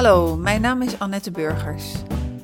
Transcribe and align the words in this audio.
Hallo, 0.00 0.36
mijn 0.36 0.60
naam 0.60 0.82
is 0.82 0.98
Annette 0.98 1.30
Burgers. 1.30 1.92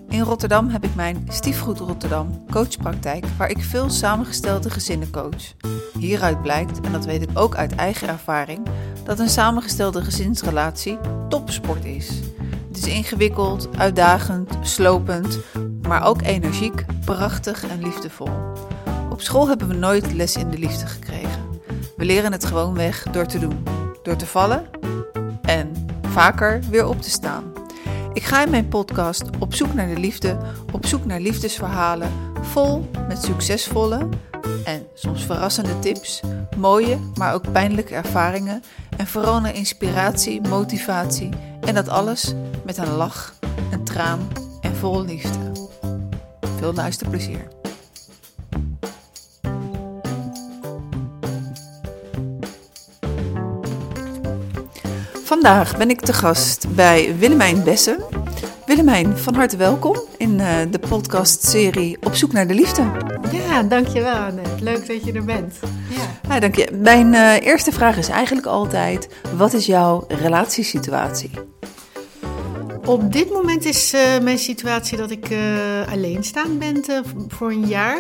In 0.09 0.21
Rotterdam 0.21 0.69
heb 0.69 0.85
ik 0.85 0.95
mijn 0.95 1.27
Stiefgoed 1.29 1.79
Rotterdam 1.79 2.45
coachpraktijk, 2.51 3.27
waar 3.39 3.51
ik 3.51 3.59
veel 3.59 3.91
samengestelde 3.91 4.71
gezinnen 4.71 5.11
coach. 5.11 5.55
Hieruit 5.99 6.43
blijkt, 6.43 6.81
en 6.81 6.93
dat 6.93 7.05
weet 7.05 7.23
ik 7.23 7.29
ook 7.35 7.55
uit 7.55 7.75
eigen 7.75 8.09
ervaring, 8.09 8.67
dat 9.05 9.19
een 9.19 9.29
samengestelde 9.29 10.03
gezinsrelatie 10.03 10.99
topsport 11.29 11.85
is. 11.85 12.09
Het 12.69 12.77
is 12.77 12.87
ingewikkeld, 12.87 13.69
uitdagend, 13.77 14.59
slopend, 14.63 15.39
maar 15.83 16.07
ook 16.07 16.23
energiek, 16.23 16.85
prachtig 17.05 17.69
en 17.69 17.83
liefdevol. 17.83 18.31
Op 19.11 19.21
school 19.21 19.49
hebben 19.49 19.69
we 19.69 19.75
nooit 19.75 20.13
les 20.13 20.37
in 20.37 20.51
de 20.51 20.59
liefde 20.59 20.87
gekregen. 20.87 21.61
We 21.97 22.05
leren 22.05 22.33
het 22.33 22.45
gewoon 22.45 22.75
weg 22.75 23.03
door 23.03 23.27
te 23.27 23.39
doen, 23.39 23.63
door 24.03 24.17
te 24.17 24.27
vallen 24.27 24.67
en 25.43 25.87
vaker 26.17 26.61
weer 26.71 26.87
op 26.87 27.03
te 27.03 27.11
staan. 27.11 27.56
Ik 28.17 28.23
ga 28.25 28.45
in 28.45 28.51
mijn 28.51 28.69
podcast 28.69 29.23
op 29.39 29.55
zoek 29.55 29.75
naar 29.75 29.89
de 29.89 30.01
liefde, 30.01 30.37
op 30.73 30.87
zoek 30.87 31.05
naar 31.05 31.21
liefdesverhalen, 31.21 32.11
vol 32.43 32.91
met 33.09 33.23
succesvolle 33.23 34.09
en 34.65 34.87
soms 34.95 35.25
verrassende 35.25 35.79
tips, 35.79 36.21
mooie, 36.57 36.99
maar 37.15 37.35
ook 37.35 37.53
pijnlijke 37.53 37.95
ervaringen 37.95 38.63
en 38.97 39.07
vooral 39.07 39.41
naar 39.41 39.55
inspiratie, 39.55 40.41
motivatie 40.41 41.29
en 41.61 41.75
dat 41.75 41.89
alles 41.89 42.35
met 42.65 42.77
een 42.77 42.93
lach, 42.93 43.35
een 43.71 43.85
traan 43.85 44.29
en 44.61 44.77
vol 44.77 45.05
liefde. 45.05 45.53
Veel 46.59 46.73
luisterplezier. 46.73 47.56
Vandaag 55.27 55.77
ben 55.77 55.91
ik 55.91 56.01
te 56.01 56.13
gast 56.13 56.75
bij 56.75 57.17
Willemijn 57.19 57.63
Bessen. 57.65 58.05
Willemijn, 58.67 59.19
van 59.19 59.35
harte 59.35 59.57
welkom 59.57 60.01
in 60.17 60.39
uh, 60.39 60.57
de 60.71 60.79
podcastserie 60.79 61.97
Op 62.03 62.15
zoek 62.15 62.33
naar 62.33 62.47
de 62.47 62.55
liefde. 62.55 62.83
Ja, 63.33 63.63
dankjewel 63.63 64.15
Annette. 64.15 64.65
Leuk 64.65 64.87
dat 64.87 65.05
je 65.05 65.13
er 65.13 65.25
bent. 65.25 65.59
Ja. 65.89 66.35
ja 66.35 66.41
dank 66.41 66.55
je. 66.55 66.69
Mijn 66.83 67.13
uh, 67.13 67.47
eerste 67.47 67.73
vraag 67.73 67.97
is 67.97 68.09
eigenlijk 68.09 68.47
altijd, 68.47 69.09
wat 69.37 69.53
is 69.53 69.67
jouw 69.67 70.05
relatiesituatie? 70.09 71.31
Op 72.85 73.13
dit 73.13 73.31
moment 73.31 73.65
is 73.65 73.95
uh, 73.95 74.01
mijn 74.23 74.39
situatie 74.39 74.99
dat 74.99 75.11
ik 75.11 75.31
uh, 75.31 75.39
alleenstaand 75.93 76.59
ben 76.59 76.85
voor 77.29 77.51
een 77.51 77.67
jaar. 77.67 77.99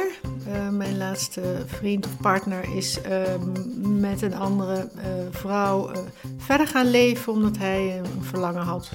Mijn 0.71 0.97
laatste 0.97 1.63
vriend 1.67 2.07
of 2.07 2.17
partner 2.21 2.77
is 2.77 3.01
ehm, 3.01 4.01
met 4.01 4.23
een 4.23 4.35
andere 4.35 4.89
vrouw 5.31 5.91
verder 6.39 6.67
gaan 6.67 6.91
leven, 6.91 7.33
omdat 7.33 7.59
hij 7.59 7.99
een 7.99 8.23
verlangen 8.25 8.63
had 8.63 8.91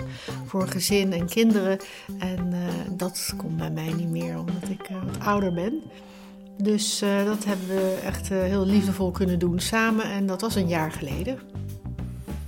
voor 0.45 0.61
een 0.61 0.71
gezin 0.71 1.13
en 1.13 1.25
kinderen. 1.25 1.79
En 2.19 2.53
dat 2.97 3.33
komt 3.37 3.57
bij 3.57 3.71
mij 3.71 3.93
niet 3.93 4.09
meer, 4.09 4.39
omdat 4.39 4.69
ik 4.69 4.89
wat 5.05 5.25
ouder 5.25 5.53
ben. 5.53 5.81
Dus 6.57 6.99
dat 7.25 7.45
hebben 7.45 7.67
we 7.67 7.99
echt 8.05 8.29
heel 8.29 8.65
liefdevol 8.65 9.11
kunnen 9.11 9.39
doen 9.39 9.59
samen 9.59 10.05
en 10.05 10.25
dat 10.25 10.41
was 10.41 10.55
een 10.55 10.67
jaar 10.67 10.91
geleden. 10.91 11.39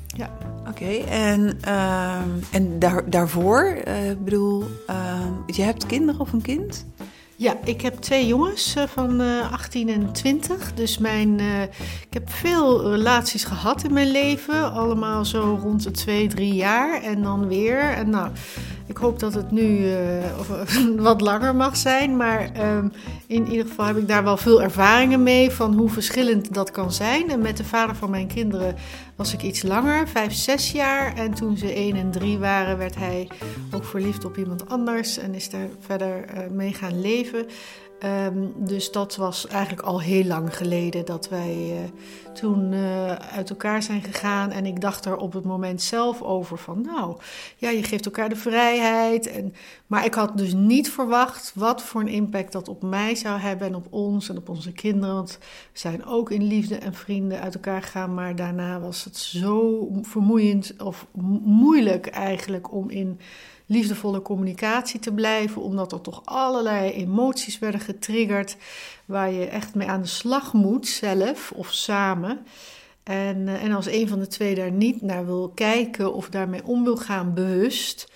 Ja. 0.08 0.30
Oké, 0.68 0.86
en, 1.10 1.58
uh, 1.66 2.22
en 2.52 2.80
daar, 2.80 3.10
daarvoor, 3.10 3.64
ik 4.10 4.24
bedoel, 4.24 4.64
uh, 4.90 5.28
je 5.46 5.62
hebt 5.62 5.86
kinderen 5.86 6.22
of 6.22 6.34
een 6.34 6.42
kind? 6.42 6.86
Ja, 7.36 7.58
ik 7.64 7.82
heb 7.82 7.96
twee 7.96 8.28
jongens 8.28 8.76
uh, 8.78 8.84
van 8.88 9.22
18 9.52 9.90
en 9.90 10.12
20. 10.12 10.74
Dus 10.74 10.98
mijn, 10.98 11.40
ik 12.10 12.14
heb 12.14 12.30
veel 12.30 12.92
relaties 12.92 13.44
gehad 13.44 13.84
in 13.84 13.94
mijn 13.94 14.12
leven. 14.12 14.74
Allemaal 14.74 15.26
zo 15.26 15.60
rond 15.62 15.84
de 15.84 15.92
2, 15.92 16.28
3 16.28 16.54
jaar 16.54 17.02
en 17.02 17.22
dan 17.22 17.48
weer. 17.48 17.80
En 17.80 18.10
nou, 18.10 18.32
ik 18.94 19.00
hoop 19.00 19.20
dat 19.20 19.34
het 19.34 19.52
nu 19.52 19.96
of, 20.40 20.48
wat 21.10 21.22
langer 21.22 21.56
mag 21.56 21.78
zijn. 21.78 22.18
Maar 22.18 22.52
ehm, 22.54 22.88
in 23.28 23.48
ieder 23.48 23.66
geval 23.68 23.86
heb 23.86 23.98
ik 23.98 24.08
daar 24.08 24.24
wel 24.24 24.38
veel 24.38 24.62
ervaringen 24.62 25.24
mee 25.24 25.52
van 25.52 25.74
hoe 25.74 25.90
verschillend 25.90 26.54
dat 26.54 26.72
kan 26.72 26.92
zijn. 26.92 27.30
En 27.30 27.42
met 27.42 27.58
de 27.58 27.64
vader 27.64 27.96
van 27.96 28.10
mijn 28.10 28.28
kinderen 28.28 28.76
was 29.16 29.34
ik 29.34 29.42
iets 29.42 29.64
langer, 29.64 30.08
vijf, 30.08 30.34
zes 30.34 30.72
jaar. 30.72 31.16
En 31.16 31.34
toen 31.34 31.58
ze 31.58 31.74
één 31.74 31.96
en 31.96 32.12
drie 32.12 32.38
waren, 32.38 32.78
werd 32.78 32.96
hij 32.96 33.28
ook 33.72 33.86
verliefd 33.86 34.26
op 34.26 34.38
iemand 34.38 34.70
anders 34.70 35.18
en 35.18 35.34
is 35.34 35.50
daar 35.50 35.68
verder 35.80 36.26
uh, 36.36 36.40
mee 36.52 36.74
gaan 36.74 37.02
leven. 37.02 37.46
Um, 38.06 38.54
dus 38.58 38.92
dat 38.92 39.16
was 39.16 39.48
eigenlijk 39.48 39.82
al 39.82 40.02
heel 40.02 40.24
lang 40.24 40.58
geleden 40.58 41.06
dat 41.06 41.30
wij 41.30 41.56
uh, 41.72 41.78
toen 42.34 42.72
uh, 42.72 43.12
uit 43.12 43.50
elkaar 43.50 43.84
zijn 43.84 44.02
gegaan. 44.02 44.52
En 44.52 44.66
ik 44.66 44.82
dacht 44.82 45.06
er 45.06 45.18
op 45.18 45.34
het 45.34 45.44
moment 45.44 45.82
zelf 45.82 46.22
over 46.22 46.58
van, 46.58 46.82
nou, 46.82 47.18
ja, 47.58 47.70
je 47.70 47.84
geeft 47.84 48.06
elkaar 48.06 48.30
de 48.30 48.36
vrijheid. 48.36 49.28
En, 49.28 49.54
maar 49.88 50.06
ik 50.06 50.14
had 50.14 50.38
dus 50.38 50.54
niet 50.54 50.92
verwacht 50.92 51.52
wat 51.56 51.84
voor 51.84 52.02
een 52.02 52.08
impact 52.08 52.52
dat 52.52 52.70
op 52.70 52.82
mij 52.82 53.16
zou 53.16 53.40
hebben 53.40 53.68
en 53.68 53.76
op 53.76 53.88
ons 53.90 54.30
en 54.30 54.38
op 54.38 54.50
onze 54.50 54.72
kinderen. 54.72 55.16
Want 55.16 55.38
we 55.74 55.80
zijn 55.80 56.06
ook 56.06 56.32
in 56.32 56.44
liefde 56.48 56.76
en 56.76 56.94
vrienden 56.94 57.42
uit 57.42 57.54
elkaar 57.54 57.82
gegaan. 57.82 58.14
Maar 58.14 58.36
daarna 58.36 58.80
was 58.80 59.04
het 59.04 59.18
zo 59.18 59.88
vermoeiend 60.02 60.74
of 60.78 61.08
moeilijk 61.44 62.08
eigenlijk 62.08 62.74
om 62.74 62.90
in 62.90 63.20
liefdevolle 63.74 64.22
communicatie 64.22 65.00
te 65.00 65.14
blijven, 65.14 65.62
omdat 65.62 65.92
er 65.92 66.02
toch 66.02 66.22
allerlei 66.26 66.92
emoties 66.92 67.60
werden 67.60 67.80
getriggerd 67.80 68.58
waar 69.06 69.32
je 69.32 69.46
echt 69.46 69.76
mee 69.76 69.88
aan 69.88 70.02
de 70.02 70.08
slag 70.08 70.54
moet, 70.54 70.88
zelf 70.88 71.52
of 71.56 71.72
samen. 71.72 72.46
En, 73.04 73.48
eh, 73.48 73.64
en 73.64 73.72
als 73.72 73.86
een 73.86 74.08
van 74.08 74.20
de 74.20 74.28
twee 74.28 74.56
daar 74.56 74.72
niet 74.72 75.02
naar 75.02 75.26
wil 75.26 75.52
kijken 75.56 76.14
of 76.14 76.30
daarmee 76.30 76.66
om 76.66 76.84
wil 76.84 76.98
gaan 76.98 77.34
bewust, 77.34 78.12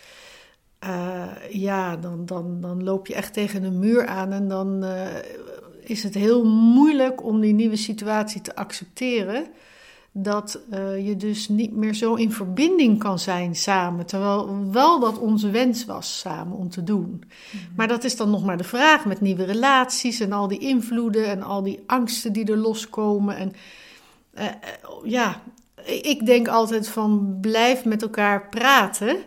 uh, 0.84 1.26
ja, 1.50 1.98
dan, 1.98 2.26
dan, 2.26 2.62
dan 2.62 2.84
loop 2.84 3.08
je 3.08 3.14
echt 3.14 3.34
tegen 3.34 3.64
een 3.64 3.80
muur 3.80 4.06
aan 4.06 4.32
en 4.32 4.48
dan 4.48 4.84
uh, 4.84 5.06
is 5.84 6.04
het 6.04 6.14
heel 6.14 6.46
moeilijk 6.46 7.24
om 7.24 7.40
die 7.40 7.54
nieuwe 7.54 7.76
situatie 7.76 8.42
te 8.42 8.56
accepteren 8.56 9.48
dat 10.20 10.60
uh, 10.74 11.08
je 11.08 11.16
dus 11.16 11.50
niet 11.50 11.76
meer 11.76 11.94
zo 11.94 12.14
in 12.14 12.32
verbinding 12.32 13.00
kan 13.00 13.20
zijn 13.20 13.56
samen. 13.56 14.06
Terwijl 14.06 14.72
wel 14.72 15.00
dat 15.00 15.20
onze 15.20 15.50
wens 15.50 15.86
was 15.86 16.20
samen 16.20 16.58
om 16.58 16.70
te 16.70 16.84
doen. 16.84 17.24
Mhm. 17.52 17.64
Maar 17.76 17.88
dat 17.88 18.04
is 18.04 18.16
dan 18.16 18.30
nog 18.30 18.46
maar 18.46 18.58
de 18.58 18.64
vraag 18.64 19.06
met 19.06 19.22
nieuwe 19.22 19.44
relaties 19.44 20.20
en 20.20 20.32
al 20.32 20.48
die 20.48 20.60
invloeden 20.60 21.26
en 21.26 21.42
al 21.42 21.64
die 21.64 21.84
angsten 21.86 22.34
die 22.34 22.52
er 22.52 22.58
loskomen. 22.58 23.38
En 23.38 23.54
uh, 24.38 24.46
ja, 25.04 25.42
ik 25.86 26.26
denk 26.26 26.48
altijd 26.48 26.88
van 26.88 27.38
blijf 27.42 27.86
met 27.86 28.02
elkaar 28.02 28.50
praten. 28.50 29.18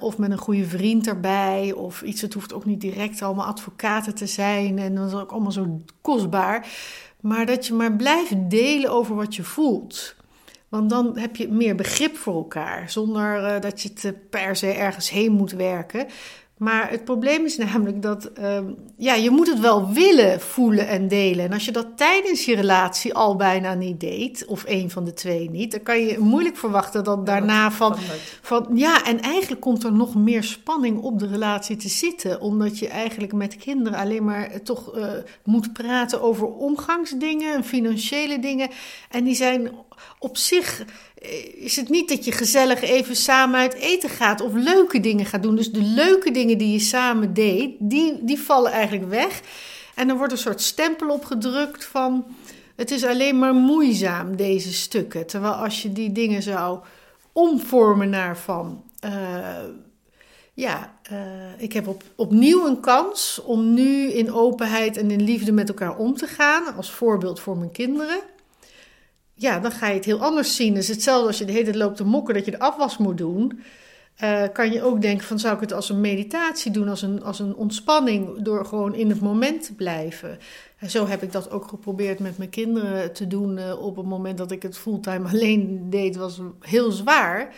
Of 0.00 0.18
met 0.18 0.30
een 0.30 0.38
goede 0.38 0.64
vriend 0.64 1.06
erbij, 1.06 1.72
of 1.72 2.02
iets. 2.02 2.20
Het 2.20 2.34
hoeft 2.34 2.52
ook 2.52 2.64
niet 2.64 2.80
direct 2.80 3.22
allemaal 3.22 3.46
advocaten 3.46 4.14
te 4.14 4.26
zijn. 4.26 4.78
En 4.78 4.94
dat 4.94 5.06
is 5.06 5.14
ook 5.14 5.30
allemaal 5.30 5.52
zo 5.52 5.80
kostbaar. 6.00 6.66
Maar 7.20 7.46
dat 7.46 7.66
je 7.66 7.74
maar 7.74 7.96
blijft 7.96 8.50
delen 8.50 8.90
over 8.90 9.14
wat 9.14 9.34
je 9.34 9.42
voelt. 9.42 10.14
Want 10.68 10.90
dan 10.90 11.18
heb 11.18 11.36
je 11.36 11.48
meer 11.48 11.74
begrip 11.74 12.16
voor 12.16 12.34
elkaar, 12.34 12.90
zonder 12.90 13.54
uh, 13.54 13.60
dat 13.60 13.82
je 13.82 13.88
het 13.88 14.04
eh, 14.04 14.12
per 14.30 14.56
se 14.56 14.66
ergens 14.66 15.10
heen 15.10 15.32
moet 15.32 15.52
werken. 15.52 16.06
Maar 16.60 16.90
het 16.90 17.04
probleem 17.04 17.44
is 17.44 17.56
namelijk 17.56 18.02
dat 18.02 18.30
uh, 18.40 18.58
ja, 18.96 19.14
je 19.14 19.30
moet 19.30 19.48
het 19.48 19.60
wel 19.60 19.92
willen 19.92 20.40
voelen 20.40 20.88
en 20.88 21.08
delen. 21.08 21.44
En 21.44 21.52
als 21.52 21.64
je 21.64 21.72
dat 21.72 21.86
tijdens 21.96 22.44
je 22.44 22.54
relatie 22.54 23.14
al 23.14 23.36
bijna 23.36 23.74
niet 23.74 24.00
deed, 24.00 24.44
of 24.46 24.64
een 24.66 24.90
van 24.90 25.04
de 25.04 25.12
twee 25.12 25.50
niet, 25.50 25.70
dan 25.70 25.82
kan 25.82 26.00
je 26.00 26.18
moeilijk 26.18 26.56
verwachten 26.56 27.04
dat 27.04 27.26
daarna 27.26 27.70
van, 27.70 27.96
van 28.42 28.68
ja, 28.74 29.04
en 29.04 29.20
eigenlijk 29.20 29.60
komt 29.60 29.84
er 29.84 29.92
nog 29.92 30.14
meer 30.14 30.42
spanning 30.42 31.02
op 31.02 31.18
de 31.18 31.26
relatie 31.26 31.76
te 31.76 31.88
zitten, 31.88 32.40
omdat 32.40 32.78
je 32.78 32.88
eigenlijk 32.88 33.32
met 33.32 33.56
kinderen 33.56 33.98
alleen 33.98 34.24
maar 34.24 34.62
toch 34.62 34.96
uh, 34.96 35.12
moet 35.44 35.72
praten 35.72 36.22
over 36.22 36.46
omgangsdingen, 36.46 37.64
financiële 37.64 38.38
dingen, 38.38 38.68
en 39.10 39.24
die 39.24 39.34
zijn 39.34 39.70
op 40.18 40.36
zich 40.36 40.80
eh, 40.80 40.86
is 41.54 41.76
het 41.76 41.88
niet 41.88 42.08
dat 42.08 42.24
je 42.24 42.32
gezellig 42.32 42.80
even 42.80 43.16
samen 43.16 43.60
uit 43.60 43.74
eten 43.74 44.10
gaat 44.10 44.40
of 44.40 44.52
leuke 44.54 45.00
dingen 45.00 45.26
gaat 45.26 45.42
doen. 45.42 45.56
Dus 45.56 45.72
de 45.72 45.82
leuke 45.82 46.30
dingen 46.30 46.58
die 46.58 46.72
je 46.72 46.78
samen 46.78 47.34
deed, 47.34 47.74
die, 47.78 48.18
die 48.24 48.38
vallen 48.38 48.72
eigenlijk 48.72 49.08
weg. 49.08 49.40
En 49.94 50.08
er 50.08 50.16
wordt 50.16 50.32
een 50.32 50.38
soort 50.38 50.60
stempel 50.60 51.08
opgedrukt 51.08 51.84
van 51.84 52.24
het 52.76 52.90
is 52.90 53.04
alleen 53.04 53.38
maar 53.38 53.54
moeizaam, 53.54 54.36
deze 54.36 54.72
stukken. 54.72 55.26
Terwijl 55.26 55.52
als 55.52 55.82
je 55.82 55.92
die 55.92 56.12
dingen 56.12 56.42
zou 56.42 56.78
omvormen 57.32 58.10
naar 58.10 58.38
van. 58.38 58.82
Uh, 59.04 59.12
ja, 60.54 60.94
uh, 61.12 61.18
ik 61.58 61.72
heb 61.72 61.86
op, 61.88 62.02
opnieuw 62.16 62.66
een 62.66 62.80
kans 62.80 63.42
om 63.44 63.74
nu 63.74 64.10
in 64.12 64.32
openheid 64.32 64.96
en 64.96 65.10
in 65.10 65.22
liefde 65.22 65.52
met 65.52 65.68
elkaar 65.68 65.96
om 65.96 66.14
te 66.14 66.26
gaan. 66.26 66.74
Als 66.76 66.90
voorbeeld 66.90 67.40
voor 67.40 67.56
mijn 67.56 67.72
kinderen 67.72 68.20
ja, 69.40 69.58
dan 69.58 69.72
ga 69.72 69.88
je 69.88 69.94
het 69.94 70.04
heel 70.04 70.22
anders 70.22 70.56
zien. 70.56 70.74
Dus 70.74 70.88
hetzelfde 70.88 71.26
als 71.26 71.38
je 71.38 71.44
de 71.44 71.52
hele 71.52 71.64
tijd 71.64 71.76
loopt 71.76 71.96
te 71.96 72.04
mokken 72.04 72.34
dat 72.34 72.44
je 72.44 72.50
de 72.50 72.58
afwas 72.58 72.98
moet 72.98 73.18
doen. 73.18 73.60
Uh, 74.22 74.42
kan 74.52 74.72
je 74.72 74.82
ook 74.82 75.00
denken 75.00 75.26
van 75.26 75.38
zou 75.38 75.54
ik 75.54 75.60
het 75.60 75.72
als 75.72 75.88
een 75.88 76.00
meditatie 76.00 76.70
doen, 76.70 76.88
als 76.88 77.02
een, 77.02 77.22
als 77.22 77.38
een 77.38 77.54
ontspanning, 77.54 78.42
door 78.42 78.66
gewoon 78.66 78.94
in 78.94 79.08
het 79.08 79.20
moment 79.20 79.64
te 79.64 79.74
blijven. 79.74 80.38
En 80.78 80.90
zo 80.90 81.06
heb 81.06 81.22
ik 81.22 81.32
dat 81.32 81.50
ook 81.50 81.68
geprobeerd 81.68 82.18
met 82.18 82.38
mijn 82.38 82.50
kinderen 82.50 83.12
te 83.12 83.26
doen 83.26 83.56
uh, 83.56 83.82
op 83.82 83.96
het 83.96 84.06
moment 84.06 84.38
dat 84.38 84.50
ik 84.50 84.62
het 84.62 84.78
fulltime 84.78 85.28
alleen 85.32 85.90
deed, 85.90 86.16
was 86.16 86.40
heel 86.60 86.90
zwaar 86.90 87.54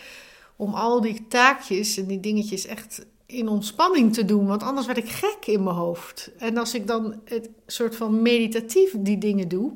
om 0.56 0.74
al 0.74 1.00
die 1.00 1.26
taakjes 1.28 1.96
en 1.96 2.06
die 2.06 2.20
dingetjes 2.20 2.66
echt 2.66 3.06
in 3.26 3.48
ontspanning 3.48 4.14
te 4.14 4.24
doen. 4.24 4.46
Want 4.46 4.62
anders 4.62 4.86
werd 4.86 4.98
ik 4.98 5.08
gek 5.08 5.46
in 5.46 5.62
mijn 5.62 5.76
hoofd. 5.76 6.30
En 6.38 6.56
als 6.56 6.74
ik 6.74 6.86
dan 6.86 7.20
het 7.24 7.50
soort 7.66 7.96
van 7.96 8.22
meditatief 8.22 8.94
die 8.98 9.18
dingen 9.18 9.48
doe. 9.48 9.72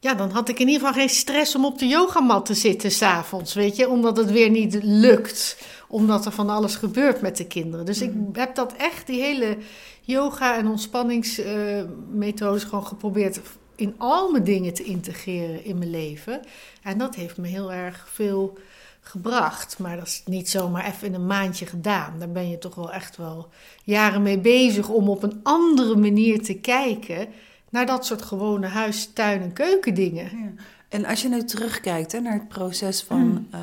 Ja, 0.00 0.14
dan 0.14 0.30
had 0.30 0.48
ik 0.48 0.58
in 0.58 0.66
ieder 0.68 0.86
geval 0.86 1.00
geen 1.00 1.08
stress 1.08 1.54
om 1.54 1.64
op 1.64 1.78
de 1.78 1.86
yogamat 1.86 2.46
te 2.46 2.54
zitten 2.54 2.90
s'avonds, 2.90 3.54
weet 3.54 3.76
je. 3.76 3.88
Omdat 3.88 4.16
het 4.16 4.30
weer 4.30 4.50
niet 4.50 4.78
lukt. 4.82 5.58
Omdat 5.88 6.26
er 6.26 6.32
van 6.32 6.50
alles 6.50 6.76
gebeurt 6.76 7.20
met 7.20 7.36
de 7.36 7.46
kinderen. 7.46 7.86
Dus 7.86 8.00
ik 8.00 8.14
mhm. 8.14 8.38
heb 8.38 8.54
dat 8.54 8.72
echt, 8.72 9.06
die 9.06 9.20
hele 9.20 9.56
yoga- 10.00 10.56
en 10.56 10.68
ontspanningsmethodes 10.68 12.64
gewoon 12.64 12.86
geprobeerd 12.86 13.40
in 13.76 13.94
al 13.98 14.30
mijn 14.30 14.44
dingen 14.44 14.74
te 14.74 14.84
integreren 14.84 15.64
in 15.64 15.78
mijn 15.78 15.90
leven. 15.90 16.40
En 16.82 16.98
dat 16.98 17.14
heeft 17.14 17.36
me 17.36 17.46
heel 17.46 17.72
erg 17.72 18.08
veel 18.12 18.58
gebracht. 19.00 19.78
Maar 19.78 19.96
dat 19.96 20.06
is 20.06 20.22
niet 20.24 20.50
zomaar 20.50 20.86
even 20.86 21.06
in 21.06 21.14
een 21.14 21.26
maandje 21.26 21.66
gedaan. 21.66 22.18
Daar 22.18 22.30
ben 22.30 22.50
je 22.50 22.58
toch 22.58 22.74
wel 22.74 22.92
echt 22.92 23.16
wel 23.16 23.48
jaren 23.84 24.22
mee 24.22 24.38
bezig 24.38 24.88
om 24.88 25.08
op 25.08 25.22
een 25.22 25.40
andere 25.42 25.96
manier 25.96 26.42
te 26.42 26.54
kijken 26.54 27.28
naar 27.70 27.86
dat 27.86 28.06
soort 28.06 28.22
gewone 28.22 28.66
huis, 28.66 29.12
tuin 29.12 29.42
en 29.42 29.52
keukendingen. 29.52 30.38
Ja. 30.38 30.62
En 30.88 31.04
als 31.04 31.22
je 31.22 31.28
nu 31.28 31.44
terugkijkt 31.44 32.12
hè, 32.12 32.20
naar 32.20 32.32
het 32.32 32.48
proces 32.48 33.02
van, 33.02 33.20
mm. 33.20 33.48
eh, 33.50 33.60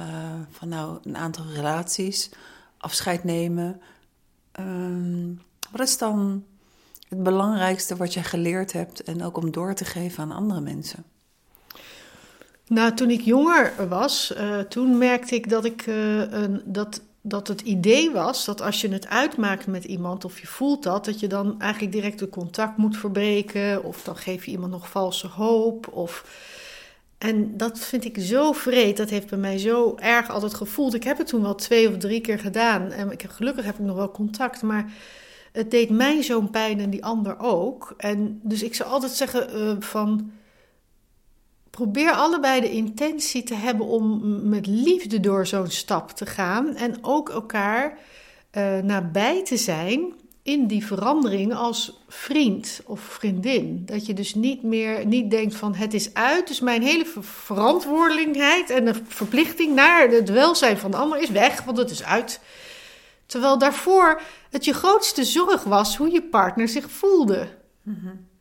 van 0.49 0.67
nou, 0.69 0.97
een 1.03 1.17
aantal 1.17 1.45
relaties, 1.53 2.29
afscheid 2.77 3.23
nemen. 3.23 3.81
Ehm, 4.51 5.33
wat 5.71 5.87
is 5.87 5.97
dan 5.97 6.45
het 7.09 7.23
belangrijkste 7.23 7.95
wat 7.95 8.13
je 8.13 8.23
geleerd 8.23 8.71
hebt 8.71 9.03
en 9.03 9.23
ook 9.23 9.37
om 9.37 9.51
door 9.51 9.73
te 9.73 9.85
geven 9.85 10.23
aan 10.23 10.31
andere 10.31 10.61
mensen? 10.61 11.03
Nou, 12.67 12.93
toen 12.93 13.09
ik 13.09 13.21
jonger 13.21 13.87
was, 13.89 14.33
uh, 14.37 14.59
toen 14.59 14.97
merkte 14.97 15.35
ik 15.35 15.49
dat, 15.49 15.65
ik, 15.65 15.85
uh, 15.85 16.31
een, 16.31 16.61
dat, 16.65 17.01
dat 17.27 17.47
het 17.47 17.61
idee 17.61 18.11
was 18.11 18.45
dat 18.45 18.61
als 18.61 18.81
je 18.81 18.89
het 18.89 19.07
uitmaakt 19.07 19.67
met 19.67 19.83
iemand 19.83 20.25
of 20.25 20.39
je 20.39 20.47
voelt 20.47 20.83
dat, 20.83 21.05
dat 21.05 21.19
je 21.19 21.27
dan 21.27 21.61
eigenlijk 21.61 21.93
direct 21.93 22.19
de 22.19 22.29
contact 22.29 22.77
moet 22.77 22.97
verbreken 22.97 23.83
of 23.83 24.03
dan 24.03 24.15
geef 24.15 24.45
je 24.45 24.51
iemand 24.51 24.71
nog 24.71 24.89
valse 24.89 25.27
hoop. 25.27 25.87
Of... 25.87 26.25
En 27.17 27.57
dat 27.57 27.79
vind 27.79 28.05
ik 28.05 28.17
zo 28.19 28.51
vreed, 28.51 28.97
dat 28.97 29.09
heeft 29.09 29.29
bij 29.29 29.39
mij 29.39 29.57
zo 29.57 29.95
erg 29.95 30.29
altijd 30.29 30.53
gevoeld. 30.53 30.93
Ik 30.93 31.03
heb 31.03 31.17
het 31.17 31.27
toen 31.27 31.41
wel 31.41 31.55
twee 31.55 31.89
of 31.89 31.97
drie 31.97 32.21
keer 32.21 32.39
gedaan 32.39 32.91
en 32.91 33.11
ik 33.11 33.21
heb, 33.21 33.31
gelukkig 33.31 33.65
heb 33.65 33.75
ik 33.79 33.85
nog 33.85 33.95
wel 33.95 34.11
contact, 34.11 34.61
maar 34.61 34.91
het 35.51 35.71
deed 35.71 35.89
mij 35.89 36.23
zo'n 36.23 36.49
pijn 36.49 36.79
en 36.79 36.89
die 36.89 37.05
ander 37.05 37.39
ook. 37.39 37.93
En 37.97 38.39
dus 38.43 38.63
ik 38.63 38.75
zou 38.75 38.89
altijd 38.89 39.11
zeggen 39.11 39.57
uh, 39.57 39.75
van 39.79 40.31
probeer 41.75 42.11
allebei 42.11 42.61
de 42.61 42.71
intentie 42.71 43.43
te 43.43 43.53
hebben 43.53 43.85
om 43.85 44.21
met 44.49 44.67
liefde 44.67 45.19
door 45.19 45.47
zo'n 45.47 45.69
stap 45.69 46.11
te 46.11 46.25
gaan 46.25 46.75
en 46.75 46.97
ook 47.01 47.29
elkaar 47.29 47.97
uh, 48.51 48.77
nabij 48.77 49.43
te 49.43 49.57
zijn 49.57 50.13
in 50.43 50.67
die 50.67 50.85
verandering 50.85 51.53
als 51.53 52.01
vriend 52.07 52.81
of 52.85 52.99
vriendin. 52.99 53.81
Dat 53.85 54.05
je 54.05 54.13
dus 54.13 54.35
niet 54.35 54.63
meer 54.63 55.05
niet 55.05 55.31
denkt 55.31 55.55
van 55.55 55.75
het 55.75 55.93
is 55.93 56.13
uit, 56.13 56.47
dus 56.47 56.59
mijn 56.59 56.81
hele 56.81 57.05
verantwoordelijkheid 57.21 58.69
en 58.69 58.85
de 58.85 59.01
verplichting 59.07 59.75
naar 59.75 60.07
het 60.07 60.29
welzijn 60.29 60.77
van 60.77 60.91
de 60.91 60.97
ander 60.97 61.21
is 61.21 61.29
weg, 61.29 61.63
want 61.63 61.77
het 61.77 61.91
is 61.91 62.03
uit. 62.03 62.39
Terwijl 63.25 63.57
daarvoor 63.57 64.21
het 64.49 64.65
je 64.65 64.73
grootste 64.73 65.23
zorg 65.23 65.63
was 65.63 65.97
hoe 65.97 66.11
je 66.11 66.21
partner 66.21 66.67
zich 66.67 66.89
voelde. 66.91 67.47
Mm 67.81 68.33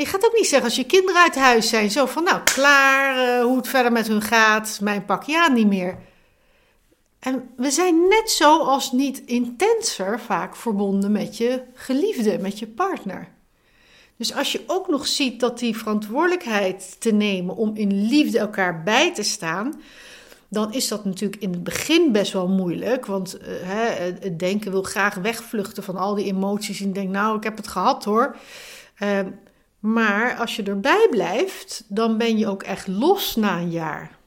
je 0.00 0.06
gaat 0.06 0.24
ook 0.24 0.36
niet 0.36 0.46
zeggen 0.46 0.68
als 0.68 0.76
je 0.76 0.84
kinderen 0.84 1.22
uit 1.22 1.34
huis 1.34 1.68
zijn, 1.68 1.90
zo 1.90 2.06
van 2.06 2.24
nou 2.24 2.42
klaar, 2.42 3.38
uh, 3.38 3.44
hoe 3.44 3.56
het 3.56 3.68
verder 3.68 3.92
met 3.92 4.08
hun 4.08 4.22
gaat, 4.22 4.78
mijn 4.82 5.04
pak 5.04 5.22
ja 5.22 5.48
niet 5.48 5.66
meer. 5.66 5.98
En 7.18 7.48
we 7.56 7.70
zijn 7.70 8.08
net 8.08 8.30
zo 8.30 8.58
als 8.58 8.92
niet 8.92 9.22
intenser 9.24 10.20
vaak 10.20 10.56
verbonden 10.56 11.12
met 11.12 11.36
je 11.36 11.62
geliefde, 11.74 12.38
met 12.38 12.58
je 12.58 12.66
partner. 12.66 13.28
Dus 14.16 14.34
als 14.34 14.52
je 14.52 14.64
ook 14.66 14.88
nog 14.88 15.06
ziet 15.06 15.40
dat 15.40 15.58
die 15.58 15.76
verantwoordelijkheid 15.76 16.96
te 17.00 17.12
nemen 17.12 17.56
om 17.56 17.76
in 17.76 18.08
liefde 18.08 18.38
elkaar 18.38 18.82
bij 18.82 19.14
te 19.14 19.22
staan, 19.22 19.80
dan 20.48 20.72
is 20.72 20.88
dat 20.88 21.04
natuurlijk 21.04 21.42
in 21.42 21.50
het 21.52 21.64
begin 21.64 22.12
best 22.12 22.32
wel 22.32 22.48
moeilijk. 22.48 23.06
Want 23.06 23.38
uh, 23.40 23.46
hè, 23.46 24.12
het 24.20 24.38
denken 24.38 24.70
wil 24.70 24.82
graag 24.82 25.14
wegvluchten 25.14 25.82
van 25.82 25.96
al 25.96 26.14
die 26.14 26.24
emoties 26.24 26.80
en 26.80 26.92
denkt, 26.92 27.12
nou, 27.12 27.36
ik 27.36 27.42
heb 27.42 27.56
het 27.56 27.68
gehad 27.68 28.04
hoor. 28.04 28.36
Uh, 29.02 29.18
maar 29.78 30.36
als 30.36 30.56
je 30.56 30.62
erbij 30.62 31.06
blijft, 31.10 31.84
dan 31.88 32.18
ben 32.18 32.38
je 32.38 32.48
ook 32.48 32.62
echt 32.62 32.86
los 32.86 33.36
na 33.36 33.58
een 33.58 33.70
jaar. 33.70 34.18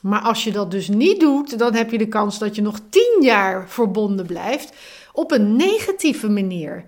Maar 0.00 0.20
als 0.20 0.44
je 0.44 0.52
dat 0.52 0.70
dus 0.70 0.88
niet 0.88 1.20
doet, 1.20 1.58
dan 1.58 1.74
heb 1.74 1.90
je 1.90 1.98
de 1.98 2.08
kans 2.08 2.38
dat 2.38 2.54
je 2.54 2.62
nog 2.62 2.78
tien 2.90 3.18
jaar 3.20 3.68
verbonden 3.68 4.26
blijft 4.26 4.72
op 5.12 5.30
een 5.30 5.56
negatieve 5.56 6.28
manier. 6.28 6.84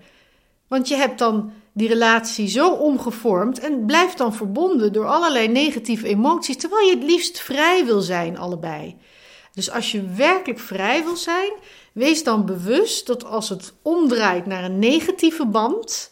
Want 0.67 0.87
je 0.87 0.95
hebt 0.95 1.19
dan 1.19 1.51
die 1.73 1.87
relatie 1.87 2.47
zo 2.47 2.69
omgevormd 2.69 3.59
en 3.59 3.85
blijft 3.85 4.17
dan 4.17 4.33
verbonden 4.33 4.93
door 4.93 5.05
allerlei 5.05 5.47
negatieve 5.47 6.07
emoties, 6.07 6.57
terwijl 6.57 6.87
je 6.87 6.95
het 6.95 7.03
liefst 7.03 7.39
vrij 7.39 7.85
wil 7.85 8.01
zijn, 8.01 8.37
allebei. 8.37 8.97
Dus 9.53 9.71
als 9.71 9.91
je 9.91 10.13
werkelijk 10.15 10.59
vrij 10.59 11.03
wil 11.03 11.15
zijn, 11.15 11.51
wees 11.93 12.23
dan 12.23 12.45
bewust 12.45 13.07
dat 13.07 13.25
als 13.25 13.49
het 13.49 13.73
omdraait 13.81 14.45
naar 14.45 14.63
een 14.63 14.79
negatieve 14.79 15.45
band, 15.45 16.11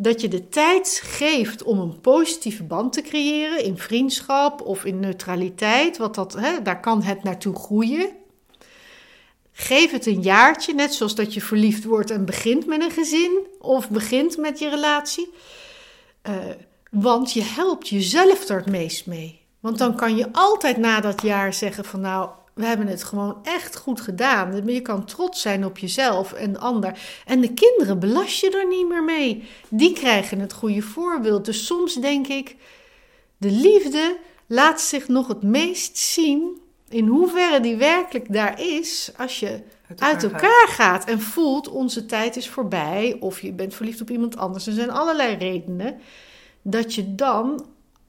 dat 0.00 0.20
je 0.20 0.28
de 0.28 0.48
tijd 0.48 1.00
geeft 1.04 1.62
om 1.62 1.78
een 1.78 2.00
positieve 2.00 2.62
band 2.62 2.92
te 2.92 3.02
creëren 3.02 3.64
in 3.64 3.78
vriendschap 3.78 4.60
of 4.60 4.84
in 4.84 5.00
neutraliteit, 5.00 5.96
wat 5.96 6.14
dat, 6.14 6.32
hè, 6.32 6.62
daar 6.62 6.80
kan 6.80 7.02
het 7.02 7.22
naartoe 7.22 7.54
groeien. 7.54 8.10
Geef 9.52 9.90
het 9.90 10.06
een 10.06 10.22
jaartje, 10.22 10.74
net 10.74 10.94
zoals 10.94 11.14
dat 11.14 11.34
je 11.34 11.40
verliefd 11.40 11.84
wordt 11.84 12.10
en 12.10 12.24
begint 12.24 12.66
met 12.66 12.82
een 12.82 12.90
gezin 12.90 13.46
of 13.58 13.90
begint 13.90 14.36
met 14.36 14.58
je 14.58 14.68
relatie. 14.68 15.30
Uh, 16.28 16.34
want 16.90 17.32
je 17.32 17.42
helpt 17.42 17.88
jezelf 17.88 18.48
er 18.48 18.56
het 18.56 18.70
meest 18.70 19.06
mee. 19.06 19.40
Want 19.60 19.78
dan 19.78 19.96
kan 19.96 20.16
je 20.16 20.28
altijd 20.32 20.76
na 20.76 21.00
dat 21.00 21.22
jaar 21.22 21.54
zeggen 21.54 21.84
van 21.84 22.00
nou, 22.00 22.30
we 22.58 22.66
hebben 22.66 22.86
het 22.86 23.04
gewoon 23.04 23.38
echt 23.42 23.76
goed 23.76 24.00
gedaan. 24.00 24.66
Je 24.66 24.80
kan 24.80 25.04
trots 25.04 25.40
zijn 25.40 25.64
op 25.64 25.78
jezelf 25.78 26.32
en 26.32 26.52
de 26.52 26.58
ander. 26.58 26.98
En 27.26 27.40
de 27.40 27.54
kinderen 27.54 27.98
belast 27.98 28.40
je 28.40 28.50
er 28.50 28.68
niet 28.68 28.88
meer 28.88 29.04
mee. 29.04 29.44
Die 29.68 29.92
krijgen 29.92 30.40
het 30.40 30.52
goede 30.52 30.82
voorbeeld. 30.82 31.44
Dus 31.44 31.66
soms 31.66 31.94
denk 31.94 32.26
ik, 32.26 32.56
de 33.36 33.50
liefde 33.50 34.16
laat 34.46 34.80
zich 34.80 35.08
nog 35.08 35.28
het 35.28 35.42
meest 35.42 35.98
zien 35.98 36.60
in 36.88 37.06
hoeverre 37.06 37.60
die 37.60 37.76
werkelijk 37.76 38.32
daar 38.32 38.60
is 38.60 39.10
als 39.16 39.40
je 39.40 39.60
uit 39.98 40.22
elkaar, 40.22 40.66
gaat. 40.68 41.04
en 41.04 41.20
voelt 41.20 41.68
onze 41.68 42.06
tijd 42.06 42.36
is 42.36 42.48
voorbij 42.48 43.16
of 43.20 43.40
je 43.40 43.52
bent 43.52 43.74
verliefd 43.74 44.00
op 44.00 44.10
iemand 44.10 44.36
anders. 44.36 44.66
Er 44.66 44.72
zijn 44.72 44.90
allerlei 44.90 45.36
redenen 45.36 46.00
dat 46.62 46.94
je 46.94 47.14
dan 47.14 47.66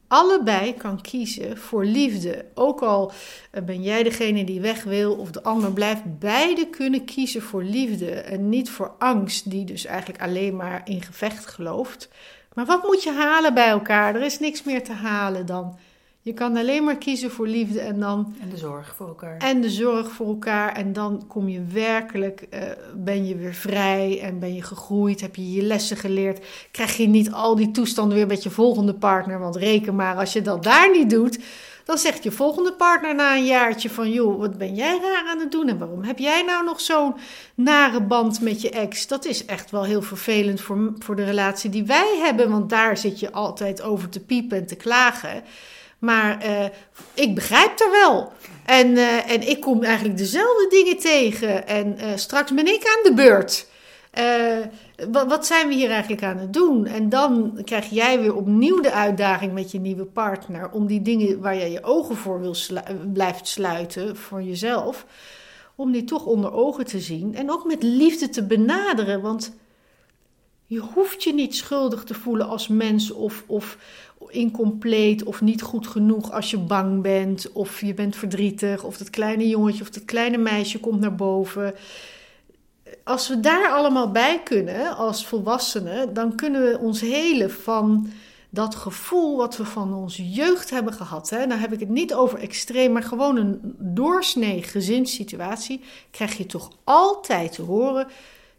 allebei 0.10 0.74
kan 0.74 1.02
kiezen 1.02 1.58
voor 1.58 1.86
liefde. 1.86 2.46
Ook 2.54 2.82
al 2.82 3.12
eh, 3.52 3.64
ben 3.64 3.82
jij 3.84 4.04
degene 4.04 4.44
die 4.44 4.62
weg 4.62 4.84
wil 4.84 5.16
of 5.16 5.32
de 5.32 5.44
ander 5.44 5.74
blijft, 5.74 6.20
beide 6.20 6.68
kunnen 6.68 7.06
kiezen 7.06 7.42
voor 7.42 7.64
liefde 7.64 8.12
en 8.12 8.50
niet 8.50 8.70
voor 8.70 8.92
angst, 8.98 9.50
die 9.50 9.66
dus 9.66 9.86
eigenlijk 9.86 10.22
alleen 10.22 10.56
maar 10.56 10.82
in 10.86 11.02
gevecht 11.02 11.46
gelooft. 11.46 12.10
Maar 12.54 12.66
wat 12.66 12.84
moet 12.84 13.04
je 13.04 13.12
halen 13.12 13.54
bij 13.54 13.70
elkaar? 13.70 14.16
Er 14.16 14.22
is 14.22 14.40
niks 14.40 14.64
meer 14.64 14.84
te 14.84 14.94
halen 14.94 15.46
dan. 15.46 15.78
Je 16.22 16.34
kan 16.34 16.58
alleen 16.58 16.84
maar 16.84 16.98
kiezen 16.98 17.32
voor 17.32 17.48
liefde 17.48 17.80
en 17.80 18.00
dan. 18.00 18.36
En 18.42 18.50
de 18.50 18.58
zorg 18.58 18.96
voor 18.96 19.08
elkaar. 19.08 19.38
En 19.38 19.62
de 19.62 19.70
zorg 19.70 20.12
voor 20.12 20.28
elkaar. 20.28 20.74
En 20.76 20.94
dan 20.94 21.24
kom 21.28 21.50
je 21.50 21.64
werkelijk, 21.64 22.48
uh, 22.54 22.60
ben 22.96 23.26
je 23.26 23.36
weer 23.36 23.54
vrij 23.54 24.22
en 24.22 24.40
ben 24.40 24.56
je 24.56 24.62
gegroeid. 24.62 25.22
Heb 25.22 25.36
je 25.36 25.52
je 25.52 25.62
lessen 25.62 25.98
geleerd. 25.98 26.46
Krijg 26.72 26.98
je 26.98 27.08
niet 27.08 27.32
al 27.32 27.56
die 27.56 27.72
toestanden 27.72 28.18
weer 28.18 28.28
met 28.28 28.44
je 28.44 28.50
volgende 28.50 28.94
partner. 28.94 29.40
Want 29.40 29.56
reken 29.56 29.96
maar, 29.96 30.16
als 30.16 30.34
je 30.34 30.42
dat 30.42 30.64
daar 30.64 30.92
niet 30.92 31.10
doet. 31.10 31.40
Dan 31.86 31.98
zegt 31.98 32.24
je 32.24 32.32
volgende 32.32 32.74
partner 32.74 33.16
na 33.16 33.36
een 33.36 33.46
jaartje 33.46 33.90
van... 33.90 34.12
joh, 34.12 34.40
wat 34.40 34.58
ben 34.58 34.76
jij 34.76 35.00
raar 35.02 35.24
aan 35.28 35.40
het 35.40 35.52
doen? 35.52 35.68
En 35.68 35.78
waarom 35.78 36.04
heb 36.04 36.20
jij 36.20 36.44
nou 36.44 36.66
nog 36.66 36.82
zo'n 36.82 37.16
nare 37.56 38.02
band 38.02 38.42
met 38.42 38.62
je 38.62 38.70
ex? 38.70 39.08
Dat 39.08 39.26
is 39.26 39.46
echt 39.46 39.72
wel 39.72 39.84
heel 39.84 40.02
vervelend 40.02 40.62
voor, 40.62 40.94
voor 41.00 41.16
de 41.16 41.24
relatie 41.24 41.70
die 41.70 41.84
wij 41.84 42.20
hebben. 42.24 42.50
Want 42.50 42.70
daar 42.70 42.98
zit 42.98 43.20
je 43.20 43.32
altijd 43.32 43.82
over 43.82 44.10
te 44.10 44.20
piepen 44.20 44.58
en 44.58 44.68
te 44.68 44.76
klagen. 44.76 45.44
Maar 46.00 46.46
uh, 46.46 46.66
ik 47.14 47.36
begrijp 47.36 47.80
er 47.80 47.92
wel. 47.92 48.32
En, 48.66 48.88
uh, 48.88 49.32
en 49.32 49.50
ik 49.50 49.62
kom 49.62 49.84
eigenlijk 49.84 50.18
dezelfde 50.18 50.68
dingen 50.70 50.98
tegen. 50.98 51.68
En 51.68 51.98
uh, 52.00 52.06
straks 52.16 52.54
ben 52.54 52.68
ik 52.68 52.96
aan 52.98 53.04
de 53.04 53.14
beurt. 53.14 53.68
Wat, 55.12 55.28
wat, 55.28 55.46
zijn 55.46 55.68
we 55.68 55.74
hier 55.74 55.90
eigenlijk 55.90 56.24
aan 56.24 56.38
het 56.38 56.54
doen? 56.54 56.86
En 56.86 57.10
dan 57.10 57.62
krijg 57.64 57.90
jij 57.90 58.20
weer 58.20 58.36
opnieuw 58.36 58.82
de 58.82 58.92
uitdaging 58.92 59.54
met 59.54 59.72
je 59.72 59.80
nieuwe 59.80 60.06
partner. 60.06 60.72
Om 60.72 60.88
die 60.88 61.02
dingen 61.02 61.40
waar 61.40 61.56
jij 61.56 61.72
je 61.72 61.84
ogen 61.84 62.16
voor 62.16 62.40
wil 62.40 62.56
blijft 63.14 63.48
sluiten 63.48 64.16
voor 64.16 64.42
jezelf. 64.44 65.06
Om 65.76 65.92
die 65.92 66.04
toch 66.04 66.26
onder 66.26 66.54
ogen 66.54 66.86
te 66.86 67.00
zien. 67.00 67.36
En 67.36 67.52
ook 67.52 67.66
met 67.66 67.84
liefde 67.84 68.30
te 68.30 68.46
benaderen. 68.46 69.22
Want 69.22 69.54
Je 70.72 70.80
hoeft 70.80 71.24
je 71.24 71.34
niet 71.34 71.56
schuldig 71.56 72.04
te 72.04 72.14
voelen 72.14 72.48
als 72.48 72.68
mens 72.68 73.12
of, 73.12 73.44
of 73.48 73.78
incompleet 74.28 75.24
of 75.24 75.42
niet 75.42 75.62
goed 75.62 75.88
genoeg 75.88 76.32
als 76.32 76.52
je 76.52 76.58
bang 76.58 77.02
bent 77.02 77.52
of 77.52 77.82
je 77.82 77.94
bent 77.94 78.16
verdrietig 78.16 78.84
of 78.84 78.98
dat 78.98 79.10
kleine 79.10 79.48
jongetje 79.48 79.82
of 79.82 79.90
dat 79.90 80.06
kleine 80.06 80.38
meisje 80.38 80.80
komt 80.80 81.00
naar 81.00 81.16
boven. 81.16 81.74
Als 83.04 83.28
we 83.28 83.40
daar 83.40 83.70
allemaal 83.70 84.12
bij 84.12 84.42
kunnen 84.44 84.96
als 84.98 85.28
volwassenen, 85.28 86.14
dan 86.14 86.36
kunnen 86.36 86.62
we 86.62 86.80
ons 86.80 87.02
helen 87.02 87.52
van 87.52 88.10
dat 88.50 88.76
gevoel 88.76 89.38
wat 89.38 89.58
we 89.58 89.66
van 89.66 89.94
onze 89.94 90.30
jeugd 90.30 90.70
hebben 90.70 90.94
gehad. 90.94 91.30
Hè. 91.30 91.46
Nou 91.46 91.60
heb 91.60 91.74
ik 91.74 91.80
het 91.80 91.90
niet 91.90 92.14
over 92.14 92.40
extreem, 92.40 92.92
maar 92.92 93.04
gewoon 93.04 93.38
een 93.38 93.76
doorsnee 93.78 94.64
gezinssituatie. 94.64 95.82
Krijg 96.12 96.38
je 96.38 96.46
toch 96.46 96.72
altijd 96.84 97.52
te 97.52 97.62
horen: 97.62 98.08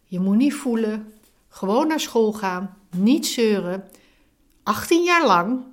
je 0.05 0.21
moet 0.21 0.37
niet 0.37 0.55
voelen, 0.55 1.13
gewoon 1.49 1.87
naar 1.87 2.01
school 2.01 2.33
gaan, 2.33 2.77
niet 2.97 3.27
zeuren. 3.27 3.85
18 4.71 5.03
jaar 5.03 5.27
lang. 5.27 5.65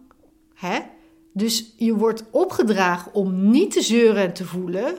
Hè? 0.53 0.79
Dus 1.33 1.73
je 1.75 1.95
wordt 1.95 2.23
opgedragen 2.31 3.13
om 3.13 3.49
niet 3.49 3.71
te 3.71 3.81
zeuren 3.81 4.23
en 4.23 4.33
te 4.33 4.45
voelen. 4.45 4.97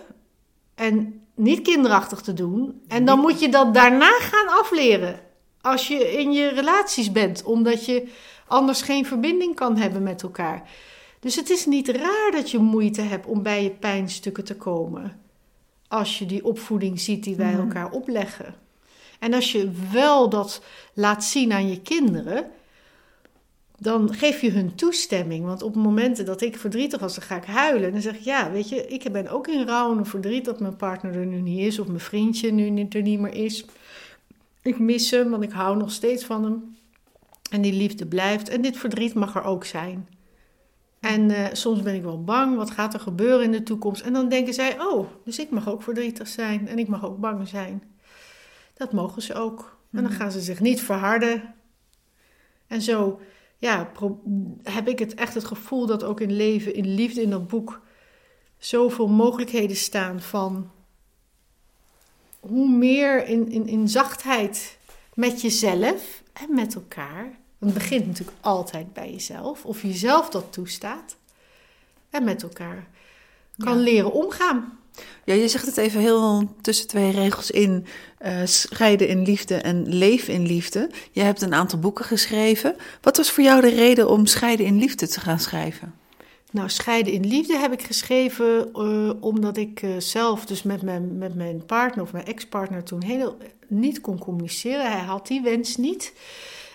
En 0.75 1.23
niet 1.35 1.63
kinderachtig 1.63 2.21
te 2.21 2.33
doen. 2.33 2.83
En 2.89 3.05
dan 3.05 3.19
moet 3.19 3.41
je 3.41 3.49
dat 3.49 3.75
daarna 3.75 4.19
gaan 4.21 4.59
afleren. 4.61 5.21
Als 5.61 5.89
je 5.89 6.13
in 6.19 6.33
je 6.33 6.49
relaties 6.49 7.13
bent, 7.13 7.43
omdat 7.43 7.87
je 7.87 8.09
anders 8.47 8.83
geen 8.83 9.07
verbinding 9.07 9.55
kan 9.55 9.77
hebben 9.77 10.03
met 10.03 10.23
elkaar. 10.23 10.71
Dus 11.21 11.37
het 11.37 11.51
is 11.51 11.67
niet 11.67 11.89
raar 11.89 12.31
dat 12.33 12.51
je 12.51 12.59
moeite 12.59 13.01
hebt 13.01 13.27
om 13.27 13.43
bij 13.43 13.63
je 13.63 13.71
pijnstukken 13.71 14.45
te 14.45 14.57
komen. 14.57 15.21
Als 15.89 16.19
je 16.19 16.27
die 16.27 16.45
opvoeding 16.45 17.01
ziet 17.01 17.25
die 17.25 17.37
wij 17.37 17.53
mhm. 17.53 17.61
elkaar 17.61 17.91
opleggen. 17.91 18.55
En 19.19 19.35
als 19.35 19.53
je 19.53 19.71
wel 19.93 20.29
dat 20.29 20.63
laat 20.95 21.25
zien 21.25 21.53
aan 21.53 21.69
je 21.69 21.81
kinderen, 21.81 22.51
dan 23.81 24.15
geef 24.15 24.41
je 24.41 24.51
hun 24.51 24.75
toestemming. 24.75 25.45
Want 25.45 25.63
op 25.63 25.75
momenten 25.75 26.25
dat 26.25 26.41
ik 26.41 26.57
verdrietig 26.57 27.01
was, 27.01 27.15
dan 27.15 27.25
ga 27.25 27.37
ik 27.37 27.45
huilen. 27.45 27.87
En 27.87 27.93
dan 27.93 28.01
zeg 28.01 28.15
ik, 28.15 28.21
ja, 28.21 28.51
weet 28.51 28.69
je, 28.69 28.87
ik 28.87 29.13
ben 29.13 29.29
ook 29.29 29.49
in 29.49 29.67
rouw 29.67 29.97
en 29.99 30.07
verdriet 30.07 30.45
dat 30.45 30.61
mijn 30.61 30.77
partner 30.77 31.15
er 31.15 31.27
nu 31.27 31.41
niet 31.41 31.67
is... 31.67 31.79
of 31.79 31.87
mijn 31.87 32.01
vriendje 32.01 32.51
nu 32.51 32.87
er 32.91 33.03
niet 33.03 33.21
meer 33.21 33.35
is. 33.35 33.65
Ik 34.63 34.79
mis 34.79 35.11
hem, 35.11 35.31
want 35.31 35.43
ik 35.43 35.51
hou 35.51 35.77
nog 35.77 35.91
steeds 35.91 36.25
van 36.25 36.45
hem. 36.45 36.77
En 37.51 37.61
die 37.61 37.73
liefde 37.73 38.07
blijft. 38.07 38.49
En 38.49 38.63
dit 38.63 38.77
verdriet 38.77 39.15
mag 39.15 39.35
er 39.35 39.43
ook 39.43 39.65
zijn. 39.65 40.09
En 41.01 41.31
uh, 41.31 41.47
soms 41.53 41.83
ben 41.83 41.95
ik 41.95 42.03
wel 42.03 42.25
bang, 42.25 42.57
wat 42.57 42.71
gaat 42.71 42.95
er 42.95 43.01
gebeuren 43.01 43.45
in 43.45 43.53
de 43.53 43.63
toekomst? 43.63 44.03
En 44.03 44.13
dan 44.13 44.29
denken 44.29 44.55
zij, 44.55 44.81
oh, 44.81 45.09
dus 45.25 45.39
ik 45.39 45.51
mag 45.51 45.69
ook 45.69 45.83
verdrietig 45.83 46.29
zijn 46.29 46.69
en 46.69 46.79
ik 46.79 46.89
mag 46.89 47.05
ook 47.05 47.19
bang 47.19 47.49
zijn. 47.49 47.83
Dat 48.75 48.93
mogen 48.93 49.23
ze 49.23 49.35
ook. 49.35 49.79
En 49.93 50.03
dan 50.03 50.11
mhm. 50.11 50.21
gaan 50.21 50.33
ze 50.33 50.41
zich 50.41 50.61
niet 50.61 50.81
verharden. 50.81 51.55
En 52.67 52.83
zo 52.83 53.21
ja, 53.59 53.93
heb 54.63 54.89
ik 54.89 54.99
het 54.99 55.15
echt 55.15 55.35
het 55.35 55.45
gevoel 55.45 55.87
dat 55.87 56.05
ook 56.05 56.21
in 56.21 56.33
leven, 56.33 56.75
in 56.75 56.95
liefde, 56.95 57.23
in 57.23 57.31
dat 57.31 57.49
boek 57.49 57.81
zoveel 58.59 59.09
mogelijkheden 59.09 59.77
staan 59.77 60.21
van 60.21 60.71
hoe 62.41 62.69
meer 62.69 63.27
in, 63.27 63.49
in, 63.49 63.67
in 63.67 63.89
zachtheid 63.89 64.79
met 65.15 65.41
jezelf 65.41 66.23
en 66.33 66.55
met 66.55 66.75
elkaar. 66.75 67.23
Want 67.59 67.73
het 67.73 67.83
begint 67.83 68.07
natuurlijk 68.07 68.37
altijd 68.41 68.93
bij 68.93 69.11
jezelf, 69.11 69.65
of 69.65 69.83
jezelf 69.83 70.31
dat 70.31 70.53
toestaat 70.53 71.17
en 72.11 72.25
met 72.25 72.43
elkaar 72.43 72.89
kan 73.57 73.79
leren 73.79 74.13
omgaan. 74.13 74.78
Ja, 75.25 75.35
je 75.35 75.49
zegt 75.49 75.67
het 75.67 75.77
even 75.77 76.01
heel 76.01 76.55
tussen 76.61 76.87
twee 76.87 77.11
regels 77.11 77.51
in. 77.51 77.87
Uh, 78.27 78.41
scheiden 78.45 79.09
in 79.09 79.23
liefde 79.23 79.55
en 79.55 79.89
leven 79.89 80.35
in 80.35 80.47
liefde. 80.47 80.91
Je 81.11 81.21
hebt 81.21 81.43
een 81.43 81.55
aantal 81.55 81.79
boeken 81.79 82.05
geschreven. 82.05 82.77
Wat 83.01 83.17
was 83.17 83.31
voor 83.31 83.45
jou 83.45 83.61
de 83.61 83.69
reden 83.69 84.09
om 84.09 84.27
scheiden 84.27 84.67
in 84.67 84.79
liefde 84.79 85.09
te 85.09 85.21
gaan 85.21 85.41
schrijven? 85.41 85.95
Nou, 86.51 86.69
scheiden 86.69 87.13
in 87.13 87.27
liefde 87.27 87.57
heb 87.57 87.73
ik 87.73 87.83
geschreven 87.83 88.69
uh, 88.75 89.11
omdat 89.21 89.57
ik 89.57 89.83
uh, 89.83 89.91
zelf 89.99 90.47
dus 90.47 90.63
met 90.63 90.83
mijn, 90.83 91.19
met 91.19 91.35
mijn 91.35 91.65
partner 91.67 92.05
of 92.05 92.13
mijn 92.13 92.27
ex-partner 92.27 92.83
toen 92.83 93.03
heel 93.03 93.37
niet 93.67 94.01
kon 94.01 94.19
communiceren. 94.19 94.91
Hij 94.93 95.05
had 95.05 95.27
die 95.27 95.41
wens 95.41 95.77
niet. 95.77 96.13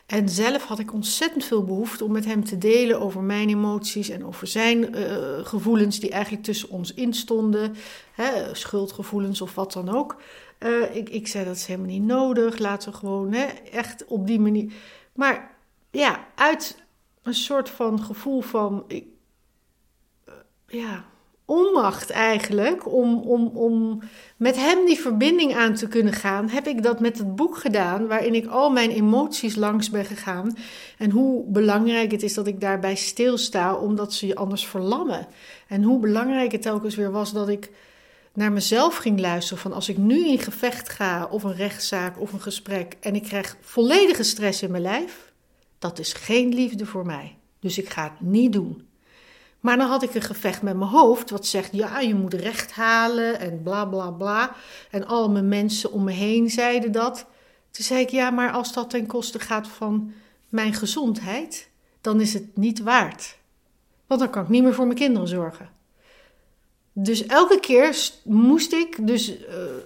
En 0.05 0.29
zelf 0.29 0.63
had 0.63 0.79
ik 0.79 0.93
ontzettend 0.93 1.45
veel 1.45 1.63
behoefte 1.63 2.03
om 2.03 2.11
met 2.11 2.25
hem 2.25 2.43
te 2.43 2.57
delen 2.57 2.99
over 2.99 3.21
mijn 3.21 3.49
emoties 3.49 4.09
en 4.09 4.25
over 4.25 4.47
zijn 4.47 4.97
uh, 4.97 5.45
gevoelens 5.45 5.99
die 5.99 6.11
eigenlijk 6.11 6.43
tussen 6.43 6.69
ons 6.69 6.93
instonden. 6.93 7.75
Hè, 8.11 8.55
schuldgevoelens 8.55 9.41
of 9.41 9.55
wat 9.55 9.73
dan 9.73 9.89
ook. 9.89 10.21
Uh, 10.59 10.95
ik, 10.95 11.09
ik 11.09 11.27
zei 11.27 11.45
dat 11.45 11.55
is 11.55 11.65
helemaal 11.65 11.89
niet 11.89 12.03
nodig. 12.03 12.57
Laten 12.57 12.91
we 12.91 12.97
gewoon 12.97 13.33
hè, 13.33 13.45
echt 13.71 14.05
op 14.05 14.27
die 14.27 14.39
manier. 14.39 14.73
Maar 15.13 15.55
ja, 15.91 16.27
uit 16.35 16.83
een 17.21 17.33
soort 17.33 17.69
van 17.69 18.03
gevoel 18.03 18.41
van. 18.41 18.83
Ik, 18.87 19.05
ja, 20.67 21.05
onmacht 21.45 22.09
eigenlijk 22.09 22.93
om, 22.93 23.17
om, 23.17 23.47
om 23.47 24.01
met 24.37 24.55
hem 24.55 24.85
die 24.85 24.99
verbinding 24.99 25.55
aan 25.55 25.73
te 25.73 25.87
kunnen 25.87 26.13
gaan, 26.13 26.49
heb 26.49 26.67
ik 26.67 26.83
dat 26.83 26.99
met 26.99 27.17
het 27.17 27.35
boek 27.35 27.57
gedaan, 27.57 28.07
waarin 28.07 28.35
ik 28.35 28.47
al 28.47 28.69
mijn 28.69 28.91
emoties 28.91 29.55
langs 29.55 29.89
ben 29.89 30.05
gegaan. 30.05 30.57
En 30.97 31.09
hoe 31.09 31.43
belangrijk 31.47 32.11
het 32.11 32.23
is 32.23 32.33
dat 32.33 32.47
ik 32.47 32.61
daarbij 32.61 32.95
stilsta, 32.95 33.75
omdat 33.75 34.13
ze 34.13 34.27
je 34.27 34.35
anders 34.35 34.65
verlammen. 34.65 35.27
En 35.67 35.83
hoe 35.83 35.99
belangrijk 35.99 36.51
het 36.51 36.61
telkens 36.61 36.95
weer 36.95 37.11
was 37.11 37.33
dat 37.33 37.49
ik 37.49 37.71
naar 38.33 38.51
mezelf 38.51 38.95
ging 38.95 39.19
luisteren. 39.19 39.61
Van 39.61 39.73
als 39.73 39.89
ik 39.89 39.97
nu 39.97 40.27
in 40.27 40.39
gevecht 40.39 40.89
ga, 40.89 41.27
of 41.31 41.43
een 41.43 41.55
rechtszaak 41.55 42.19
of 42.19 42.33
een 42.33 42.41
gesprek, 42.41 42.97
en 42.99 43.15
ik 43.15 43.23
krijg 43.23 43.57
volledige 43.61 44.23
stress 44.23 44.61
in 44.61 44.71
mijn 44.71 44.83
lijf, 44.83 45.33
dat 45.79 45.99
is 45.99 46.13
geen 46.13 46.53
liefde 46.53 46.85
voor 46.85 47.05
mij. 47.05 47.37
Dus 47.59 47.77
ik 47.77 47.89
ga 47.89 48.03
het 48.03 48.29
niet 48.29 48.53
doen. 48.53 48.87
Maar 49.63 49.77
dan 49.77 49.87
had 49.87 50.03
ik 50.03 50.15
een 50.15 50.21
gevecht 50.21 50.61
met 50.61 50.77
mijn 50.77 50.89
hoofd, 50.89 51.29
wat 51.29 51.45
zegt: 51.45 51.69
ja, 51.71 51.99
je 51.99 52.15
moet 52.15 52.33
recht 52.33 52.71
halen 52.71 53.39
en 53.39 53.61
bla 53.63 53.85
bla 53.85 54.11
bla. 54.11 54.55
En 54.91 55.07
al 55.07 55.29
mijn 55.29 55.47
mensen 55.47 55.91
om 55.91 56.03
me 56.03 56.11
heen 56.11 56.49
zeiden 56.49 56.91
dat. 56.91 57.25
Toen 57.71 57.85
zei 57.85 58.01
ik: 58.01 58.09
ja, 58.09 58.29
maar 58.29 58.51
als 58.51 58.73
dat 58.73 58.89
ten 58.89 59.05
koste 59.05 59.39
gaat 59.39 59.67
van 59.67 60.13
mijn 60.49 60.73
gezondheid, 60.73 61.69
dan 62.01 62.21
is 62.21 62.33
het 62.33 62.57
niet 62.57 62.79
waard. 62.79 63.37
Want 64.07 64.19
dan 64.19 64.29
kan 64.29 64.43
ik 64.43 64.49
niet 64.49 64.63
meer 64.63 64.73
voor 64.73 64.85
mijn 64.85 64.97
kinderen 64.97 65.27
zorgen. 65.27 65.69
Dus 66.93 67.25
elke 67.25 67.59
keer 67.59 67.97
moest 68.23 68.73
ik 68.73 69.07
dus 69.07 69.29
uh, 69.29 69.37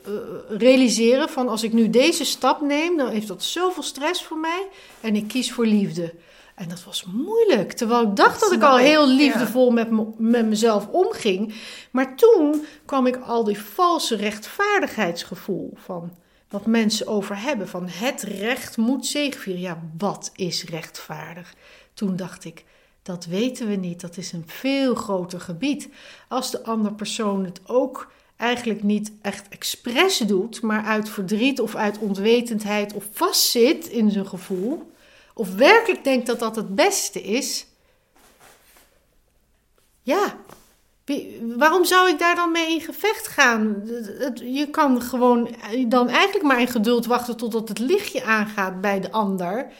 uh, 0.07 0.19
realiseren 0.49 1.29
van 1.29 1.49
als 1.49 1.63
ik 1.63 1.73
nu 1.73 1.89
deze 1.89 2.25
stap 2.25 2.61
neem, 2.61 2.97
dan 2.97 3.09
heeft 3.09 3.27
dat 3.27 3.43
zoveel 3.43 3.83
stress 3.83 4.23
voor 4.23 4.37
mij 4.37 4.67
en 5.01 5.15
ik 5.15 5.27
kies 5.27 5.51
voor 5.51 5.65
liefde. 5.65 6.13
En 6.57 6.69
dat 6.69 6.83
was 6.83 7.05
moeilijk. 7.05 7.71
Terwijl 7.71 8.01
ik 8.01 8.15
dacht 8.15 8.39
dat, 8.39 8.51
ik 8.51 8.63
al 8.63 8.77
heel 8.77 9.07
liefdevol 9.07 9.71
met, 9.71 10.17
met 10.17 10.45
mezelf 10.45 10.87
omging. 10.87 11.53
Maar 11.91 12.15
toen 12.15 12.65
kwam 12.85 13.07
ik 13.07 13.15
al 13.15 13.43
die 13.43 13.59
valse 13.59 14.15
rechtvaardigheidsgevoel 14.15 15.73
van 15.75 16.11
wat 16.49 16.65
mensen 16.65 17.07
over 17.07 17.41
hebben. 17.41 17.67
Van 17.67 17.87
het 17.87 18.21
recht 18.21 18.77
moet 18.77 19.05
zegevieren. 19.05 19.61
Ja, 19.61 19.81
wat 19.97 20.31
is 20.35 20.63
rechtvaardig? 20.63 21.53
Toen 21.93 22.15
dacht 22.15 22.45
ik, 22.45 22.63
dat 23.03 23.25
weten 23.25 23.67
we 23.67 23.75
niet. 23.75 24.01
Dat 24.01 24.17
is 24.17 24.31
een 24.31 24.45
veel 24.47 24.95
groter 24.95 25.39
gebied. 25.39 25.89
Als 26.27 26.51
de 26.51 26.63
andere 26.63 26.95
persoon 26.95 27.45
het 27.45 27.59
ook 27.65 28.11
eigenlijk 28.35 28.83
niet 28.83 29.11
echt 29.21 29.47
expres 29.47 30.17
doet, 30.17 30.61
maar 30.61 30.83
uit 30.83 31.09
verdriet 31.09 31.61
of 31.61 31.75
uit 31.75 31.97
onwetendheid 31.97 32.93
of 32.93 33.03
vastzit 33.11 33.87
in 33.87 34.11
zijn 34.11 34.27
gevoel 34.27 34.95
of 35.37 35.55
werkelijk 35.55 36.03
denkt 36.03 36.25
dat 36.25 36.39
dat 36.39 36.55
het 36.55 36.75
beste 36.75 37.21
is, 37.21 37.65
ja, 40.01 40.35
waarom 41.57 41.85
zou 41.85 42.09
ik 42.09 42.19
daar 42.19 42.35
dan 42.35 42.51
mee 42.51 42.73
in 42.73 42.81
gevecht 42.81 43.27
gaan? 43.27 43.81
Je 44.35 44.67
kan 44.71 45.01
gewoon 45.01 45.49
dan 45.87 46.09
eigenlijk 46.09 46.45
maar 46.45 46.59
in 46.59 46.67
geduld 46.67 47.05
wachten 47.05 47.37
totdat 47.37 47.69
het 47.69 47.79
lichtje 47.79 48.23
aangaat 48.23 48.81
bij 48.81 48.99
de 48.99 49.11
ander. 49.11 49.71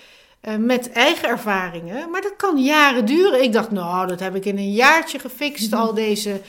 Eh, 0.48 0.56
met 0.56 0.92
eigen 0.92 1.30
ervaringen. 1.30 2.10
Maar 2.10 2.22
dat 2.22 2.36
kan 2.36 2.64
jaren 2.64 3.06
duren. 3.06 3.44
Ik 3.44 3.54
dacht, 3.54 3.72
nou, 3.72 4.08
dat 4.08 4.20
heb 4.20 4.36
ik 4.36 4.46
in 4.46 4.58
een 4.58 4.72
jaartje 4.72 5.20
gefixt, 5.20 5.74
al 5.74 5.94
deze 5.94 6.42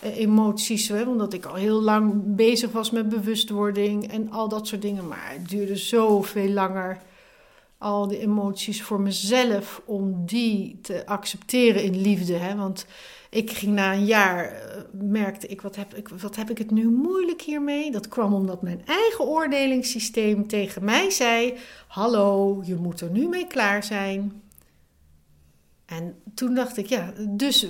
eh, 0.00 0.18
emoties. 0.18 0.90
Omdat 0.90 1.32
ik 1.32 1.44
al 1.44 1.54
heel 1.54 1.80
lang 1.82 2.12
bezig 2.24 2.70
was 2.70 2.90
met 2.90 3.08
bewustwording 3.08 4.12
en 4.12 4.30
al 4.32 4.48
dat 4.48 4.66
soort 4.66 4.82
dingen. 4.82 5.08
Maar 5.08 5.30
het 5.32 5.48
duurde 5.48 5.76
zoveel 5.76 6.48
langer 6.48 6.98
al 7.78 8.08
die 8.08 8.18
emoties 8.18 8.82
voor 8.82 9.00
mezelf, 9.00 9.82
om 9.84 10.26
die 10.26 10.78
te 10.82 11.06
accepteren 11.06 11.82
in 11.82 12.00
liefde. 12.00 12.32
Hè? 12.32 12.56
Want 12.56 12.86
ik 13.30 13.50
ging 13.50 13.72
na 13.72 13.92
een 13.92 14.04
jaar, 14.04 14.52
uh, 14.52 14.82
merkte 14.92 15.46
ik 15.46 15.60
wat, 15.60 15.76
heb 15.76 15.94
ik, 15.94 16.08
wat 16.08 16.36
heb 16.36 16.50
ik 16.50 16.58
het 16.58 16.70
nu 16.70 16.88
moeilijk 16.88 17.42
hiermee? 17.42 17.90
Dat 17.90 18.08
kwam 18.08 18.34
omdat 18.34 18.62
mijn 18.62 18.82
eigen 18.86 19.24
oordelingssysteem 19.24 20.46
tegen 20.46 20.84
mij 20.84 21.10
zei: 21.10 21.54
Hallo, 21.86 22.62
je 22.64 22.74
moet 22.74 23.00
er 23.00 23.10
nu 23.10 23.28
mee 23.28 23.46
klaar 23.46 23.84
zijn. 23.84 24.42
En 25.86 26.22
toen 26.34 26.54
dacht 26.54 26.76
ik, 26.76 26.86
ja, 26.86 27.12
dus 27.28 27.66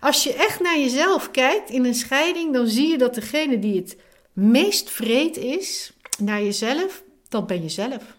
als 0.00 0.24
je 0.24 0.34
echt 0.34 0.60
naar 0.60 0.78
jezelf 0.78 1.30
kijkt 1.30 1.70
in 1.70 1.84
een 1.84 1.94
scheiding, 1.94 2.52
dan 2.52 2.66
zie 2.66 2.88
je 2.88 2.98
dat 2.98 3.14
degene 3.14 3.58
die 3.58 3.76
het 3.76 3.96
meest 4.32 4.90
vreed 4.90 5.36
is 5.36 5.92
naar 6.18 6.42
jezelf, 6.42 7.02
dat 7.28 7.46
ben 7.46 7.62
jezelf. 7.62 8.15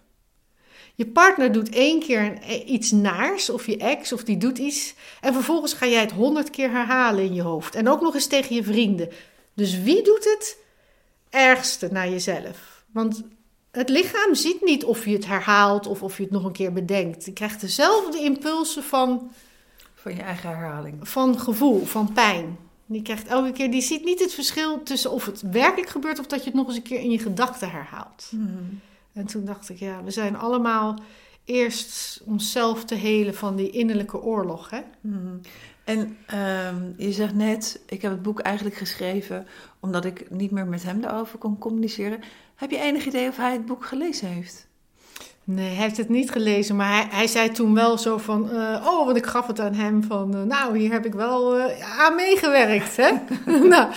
Je 0.97 1.05
partner 1.05 1.51
doet 1.51 1.69
één 1.69 1.99
keer 1.99 2.43
iets 2.65 2.91
naars, 2.91 3.49
of 3.49 3.65
je 3.65 3.77
ex, 3.77 4.13
of 4.13 4.23
die 4.23 4.37
doet 4.37 4.57
iets. 4.57 4.93
En 5.21 5.33
vervolgens 5.33 5.73
ga 5.73 5.85
jij 5.87 6.01
het 6.01 6.11
honderd 6.11 6.49
keer 6.49 6.71
herhalen 6.71 7.23
in 7.23 7.33
je 7.33 7.41
hoofd. 7.41 7.75
En 7.75 7.89
ook 7.89 8.01
nog 8.01 8.13
eens 8.13 8.27
tegen 8.27 8.55
je 8.55 8.63
vrienden. 8.63 9.09
Dus 9.53 9.81
wie 9.81 10.03
doet 10.03 10.23
het 10.23 10.57
ergste 11.29 11.87
naar 11.91 12.09
jezelf? 12.09 12.83
Want 12.91 13.23
het 13.71 13.89
lichaam 13.89 14.35
ziet 14.35 14.61
niet 14.61 14.83
of 14.83 15.05
je 15.05 15.11
het 15.11 15.25
herhaalt 15.25 15.87
of 15.87 16.03
of 16.03 16.17
je 16.17 16.23
het 16.23 16.31
nog 16.31 16.43
een 16.43 16.51
keer 16.51 16.73
bedenkt. 16.73 17.25
Je 17.25 17.33
krijgt 17.33 17.61
dezelfde 17.61 18.19
impulsen 18.19 18.83
van. 18.83 19.31
Van 19.93 20.15
je 20.15 20.21
eigen 20.21 20.49
herhaling. 20.49 21.09
Van 21.09 21.39
gevoel, 21.39 21.85
van 21.85 22.13
pijn. 22.13 22.57
Die 22.85 23.01
krijgt 23.01 23.27
elke 23.27 23.51
keer, 23.51 23.71
die 23.71 23.81
ziet 23.81 24.03
niet 24.03 24.19
het 24.19 24.33
verschil 24.33 24.83
tussen 24.83 25.11
of 25.11 25.25
het 25.25 25.41
werkelijk 25.41 25.89
gebeurt 25.89 26.19
of 26.19 26.27
dat 26.27 26.39
je 26.39 26.45
het 26.45 26.53
nog 26.53 26.67
eens 26.67 26.75
een 26.75 26.81
keer 26.81 26.99
in 26.99 27.11
je 27.11 27.19
gedachten 27.19 27.71
herhaalt. 27.71 28.27
Hmm. 28.29 28.79
En 29.17 29.25
toen 29.25 29.45
dacht 29.45 29.69
ik, 29.69 29.77
ja, 29.79 30.03
we 30.03 30.11
zijn 30.11 30.37
allemaal 30.37 30.99
eerst 31.45 32.21
onszelf 32.25 32.85
te 32.85 32.95
helen 32.95 33.35
van 33.35 33.55
die 33.55 33.69
innerlijke 33.69 34.21
oorlog. 34.21 34.69
Hè? 34.69 34.79
Hmm. 35.01 35.39
En 35.83 36.17
ehm, 36.25 36.91
je 36.97 37.11
zegt 37.11 37.33
net, 37.33 37.81
ik 37.85 38.01
heb 38.01 38.11
het 38.11 38.21
boek 38.21 38.39
eigenlijk 38.39 38.75
geschreven 38.75 39.47
omdat 39.79 40.05
ik 40.05 40.29
niet 40.29 40.51
meer 40.51 40.67
met 40.67 40.83
hem 40.83 41.01
daarover 41.01 41.37
kon 41.37 41.57
communiceren. 41.57 42.19
Heb 42.55 42.71
je 42.71 42.79
enig 42.79 43.05
idee 43.05 43.27
of 43.27 43.37
hij 43.37 43.51
het 43.51 43.65
boek 43.65 43.85
gelezen 43.85 44.27
heeft? 44.27 44.67
Nee, 45.43 45.73
hij 45.73 45.83
heeft 45.83 45.97
het 45.97 46.09
niet 46.09 46.31
gelezen, 46.31 46.75
maar 46.75 46.91
hij, 46.91 47.07
hij 47.09 47.27
zei 47.27 47.51
toen 47.51 47.73
wel 47.73 47.97
zo 47.97 48.17
van, 48.17 48.49
uh, 48.51 48.85
oh, 48.87 49.05
want 49.05 49.17
ik 49.17 49.25
gaf 49.25 49.47
het 49.47 49.59
aan 49.59 49.73
hem 49.73 50.03
van, 50.03 50.35
uh, 50.35 50.43
nou, 50.43 50.77
hier 50.77 50.91
heb 50.91 51.05
ik 51.05 51.13
wel 51.13 51.57
uh, 51.57 51.99
aan 51.99 52.15
meegewerkt, 52.15 52.97
hè. 52.97 53.11
nou, 53.73 53.91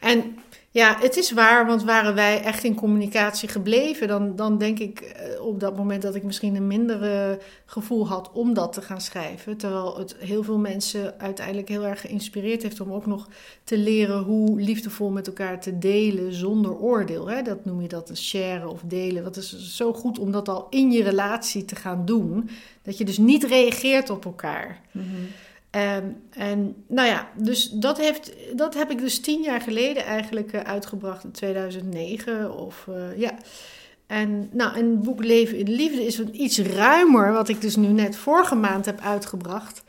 en 0.00 0.38
ja, 0.72 0.96
het 1.00 1.16
is 1.16 1.32
waar, 1.32 1.66
want 1.66 1.84
waren 1.84 2.14
wij 2.14 2.42
echt 2.42 2.64
in 2.64 2.74
communicatie 2.74 3.48
gebleven, 3.48 4.08
dan, 4.08 4.36
dan 4.36 4.58
denk 4.58 4.78
ik 4.78 5.00
eh, 5.00 5.44
op 5.44 5.60
dat 5.60 5.76
moment 5.76 6.02
dat 6.02 6.14
ik 6.14 6.22
misschien 6.22 6.56
een 6.56 6.66
mindere 6.66 7.38
gevoel 7.64 8.08
had 8.08 8.30
om 8.32 8.54
dat 8.54 8.72
te 8.72 8.82
gaan 8.82 9.00
schrijven. 9.00 9.56
Terwijl 9.56 9.98
het 9.98 10.16
heel 10.18 10.42
veel 10.42 10.58
mensen 10.58 11.20
uiteindelijk 11.20 11.68
heel 11.68 11.86
erg 11.86 12.00
geïnspireerd 12.00 12.62
heeft 12.62 12.80
om 12.80 12.92
ook 12.92 13.06
nog 13.06 13.28
te 13.64 13.78
leren 13.78 14.22
hoe 14.22 14.60
liefdevol 14.60 15.10
met 15.10 15.26
elkaar 15.26 15.60
te 15.60 15.78
delen 15.78 16.32
zonder 16.32 16.76
oordeel. 16.76 17.26
Hè? 17.26 17.42
Dat 17.42 17.64
noem 17.64 17.80
je 17.80 17.88
dat 17.88 18.08
een 18.08 18.16
share 18.16 18.68
of 18.68 18.80
delen. 18.84 19.22
Dat 19.22 19.36
is 19.36 19.76
zo 19.76 19.92
goed 19.92 20.18
om 20.18 20.32
dat 20.32 20.48
al 20.48 20.66
in 20.70 20.92
je 20.92 21.02
relatie 21.02 21.64
te 21.64 21.76
gaan 21.76 22.04
doen. 22.04 22.50
Dat 22.82 22.98
je 22.98 23.04
dus 23.04 23.18
niet 23.18 23.44
reageert 23.44 24.10
op 24.10 24.24
elkaar. 24.24 24.80
Mhm. 24.90 25.06
Um, 25.76 26.22
en 26.30 26.84
nou 26.86 27.08
ja, 27.08 27.28
dus 27.36 27.68
dat, 27.68 27.98
heeft, 27.98 28.32
dat 28.54 28.74
heb 28.74 28.90
ik 28.90 28.98
dus 28.98 29.20
tien 29.20 29.42
jaar 29.42 29.60
geleden 29.60 30.04
eigenlijk 30.04 30.52
uh, 30.52 30.60
uitgebracht 30.60 31.24
in 31.24 31.30
2009. 31.30 32.56
Of, 32.56 32.86
uh, 32.88 33.18
ja. 33.18 33.34
En 34.06 34.48
nou, 34.52 34.78
een 34.78 35.02
boek 35.02 35.24
Leven 35.24 35.58
in 35.58 35.70
Liefde 35.70 36.04
is 36.06 36.20
iets 36.20 36.58
ruimer, 36.58 37.32
wat 37.32 37.48
ik 37.48 37.60
dus 37.60 37.76
nu 37.76 37.86
net 37.86 38.16
vorige 38.16 38.54
maand 38.54 38.84
heb 38.84 39.00
uitgebracht. 39.00 39.82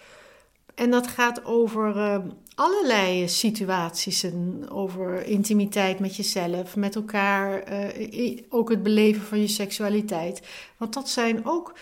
En 0.75 0.91
dat 0.91 1.07
gaat 1.07 1.45
over 1.45 1.95
uh, 1.95 2.17
allerlei 2.55 3.29
situaties. 3.29 4.23
En 4.23 4.65
over 4.69 5.25
intimiteit 5.25 5.99
met 5.99 6.15
jezelf, 6.15 6.75
met 6.75 6.95
elkaar. 6.95 7.63
ook 8.49 8.69
het 8.69 8.83
beleven 8.83 9.21
van 9.21 9.41
je 9.41 9.47
seksualiteit. 9.47 10.41
Want 10.77 10.93
dat 10.93 11.09
zijn 11.09 11.45
ook 11.45 11.73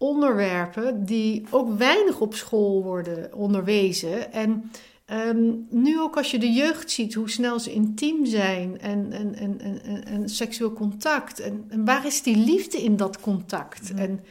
onderwerpen 0.00 1.04
die 1.04 1.46
ook 1.50 1.78
weinig 1.78 2.20
op 2.20 2.34
school 2.34 2.82
worden 2.82 3.34
onderwezen. 3.34 4.32
En 4.32 4.70
um, 5.12 5.66
nu 5.70 6.00
ook 6.00 6.16
als 6.16 6.30
je 6.30 6.38
de 6.38 6.52
jeugd 6.52 6.90
ziet, 6.90 7.14
hoe 7.14 7.30
snel 7.30 7.60
ze 7.60 7.72
intiem 7.72 8.26
zijn 8.26 8.80
en, 8.80 9.12
en, 9.12 9.34
en, 9.34 9.60
en, 9.60 10.04
en 10.04 10.28
seksueel 10.28 10.72
contact. 10.72 11.40
En, 11.40 11.64
en, 11.68 11.84
waar 11.84 12.06
is 12.06 12.22
die 12.22 12.36
liefde 12.36 12.82
in 12.82 12.96
dat 12.96 13.20
contact? 13.20 13.94
En 13.94 14.24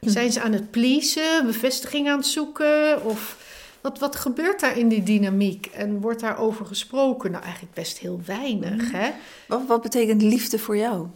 zijn 0.00 0.32
ze 0.32 0.40
aan 0.40 0.52
het 0.52 0.70
pleasen, 0.70 1.46
bevestiging 1.46 2.08
aan 2.08 2.18
het 2.18 2.26
zoeken? 2.26 3.04
Of 3.04 3.46
wat, 3.80 3.98
wat 3.98 4.16
gebeurt 4.16 4.60
daar 4.60 4.78
in 4.78 4.88
die 4.88 5.02
dynamiek? 5.02 5.66
En 5.66 6.00
wordt 6.00 6.20
daarover 6.20 6.66
gesproken? 6.66 7.30
Nou, 7.30 7.42
eigenlijk 7.42 7.74
best 7.74 7.98
heel 7.98 8.20
weinig. 8.24 8.92
Hè? 8.92 9.10
Wat, 9.48 9.66
wat 9.66 9.82
betekent 9.82 10.22
liefde 10.22 10.58
voor 10.58 10.76
jou? 10.76 11.06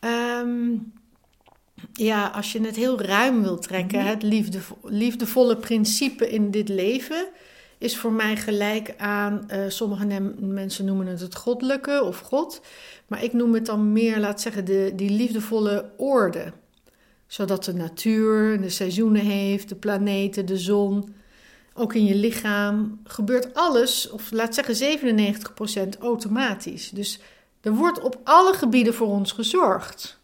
Um, 0.00 0.92
ja, 1.92 2.26
als 2.26 2.52
je 2.52 2.60
het 2.60 2.76
heel 2.76 3.00
ruim 3.00 3.42
wilt 3.42 3.62
trekken, 3.62 3.98
mhm. 3.98 4.08
het 4.08 4.22
liefdevolle 4.82 5.56
principe 5.56 6.30
in 6.30 6.50
dit 6.50 6.68
leven 6.68 7.26
is 7.78 7.96
voor 7.96 8.12
mij 8.12 8.36
gelijk 8.36 8.94
aan, 8.96 9.48
uh, 9.52 9.64
sommige 9.68 10.20
mensen 10.38 10.84
noemen 10.84 11.06
het 11.06 11.20
het 11.20 11.34
goddelijke 11.34 12.02
of 12.04 12.18
God, 12.18 12.60
maar 13.06 13.24
ik 13.24 13.32
noem 13.32 13.54
het 13.54 13.66
dan 13.66 13.92
meer, 13.92 14.18
laat 14.18 14.40
zeggen, 14.40 14.64
de, 14.64 14.92
die 14.96 15.10
liefdevolle 15.10 15.90
orde. 15.96 16.52
Zodat 17.26 17.64
de 17.64 17.74
natuur, 17.74 18.60
de 18.60 18.68
seizoenen 18.68 19.22
heeft, 19.22 19.68
de 19.68 19.74
planeten, 19.74 20.46
de 20.46 20.58
zon, 20.58 21.14
ook 21.74 21.94
in 21.94 22.04
je 22.04 22.14
lichaam, 22.14 23.00
gebeurt 23.04 23.54
alles, 23.54 24.10
of 24.10 24.30
laat 24.30 24.54
zeggen 24.54 24.98
97% 25.96 25.98
automatisch. 26.00 26.90
Dus 26.90 27.20
er 27.60 27.72
wordt 27.72 28.00
op 28.00 28.20
alle 28.24 28.54
gebieden 28.54 28.94
voor 28.94 29.08
ons 29.08 29.32
gezorgd. 29.32 30.18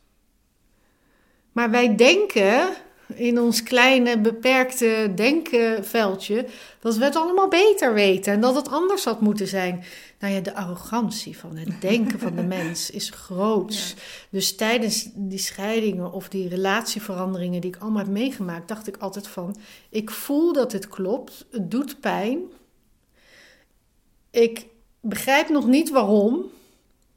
Maar 1.52 1.70
wij 1.70 1.96
denken 1.96 2.68
in 3.14 3.40
ons 3.40 3.62
kleine 3.62 4.18
beperkte 4.18 5.12
denkenveldje 5.14 6.46
dat 6.80 6.96
we 6.96 7.04
het 7.04 7.16
allemaal 7.16 7.48
beter 7.48 7.94
weten 7.94 8.32
en 8.32 8.40
dat 8.40 8.54
het 8.54 8.68
anders 8.68 9.04
had 9.04 9.20
moeten 9.20 9.46
zijn. 9.46 9.84
Nou 10.18 10.34
ja, 10.34 10.40
de 10.40 10.54
arrogantie 10.54 11.38
van 11.38 11.56
het 11.56 11.80
denken 11.80 12.18
van 12.18 12.36
de 12.36 12.42
mens 12.58 12.90
is 12.90 13.10
groots. 13.10 13.94
Dus 14.30 14.56
tijdens 14.56 15.08
die 15.14 15.38
scheidingen 15.38 16.12
of 16.12 16.28
die 16.28 16.48
relatieveranderingen 16.48 17.60
die 17.60 17.74
ik 17.74 17.80
allemaal 17.80 18.02
heb 18.02 18.12
meegemaakt, 18.12 18.68
dacht 18.68 18.86
ik 18.86 18.96
altijd 18.96 19.28
van: 19.28 19.56
ik 19.88 20.10
voel 20.10 20.52
dat 20.52 20.72
het 20.72 20.88
klopt, 20.88 21.46
het 21.50 21.70
doet 21.70 22.00
pijn. 22.00 22.38
Ik 24.30 24.66
begrijp 25.00 25.48
nog 25.48 25.66
niet 25.66 25.90
waarom, 25.90 26.44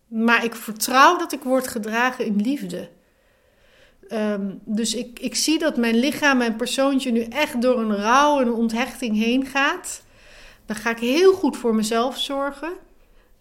maar 0.08 0.43
ik 0.43 0.56
vertrouw 0.56 1.17
dat 1.17 1.32
ik 1.32 1.43
word 1.43 1.67
gedragen 1.67 2.26
in 2.26 2.41
liefde. 2.41 2.89
Um, 4.09 4.59
dus 4.65 4.95
ik, 4.95 5.19
ik 5.19 5.35
zie 5.35 5.59
dat 5.59 5.77
mijn 5.77 5.95
lichaam, 5.95 6.37
mijn 6.37 6.55
persoontje 6.55 7.11
nu 7.11 7.21
echt 7.21 7.61
door 7.61 7.79
een 7.79 7.95
rouw 7.95 8.39
en 8.39 8.47
een 8.47 8.53
onthechting 8.53 9.17
heen 9.17 9.45
gaat. 9.45 10.03
Dan 10.65 10.75
ga 10.75 10.89
ik 10.89 10.99
heel 10.99 11.33
goed 11.33 11.57
voor 11.57 11.75
mezelf 11.75 12.17
zorgen. 12.17 12.71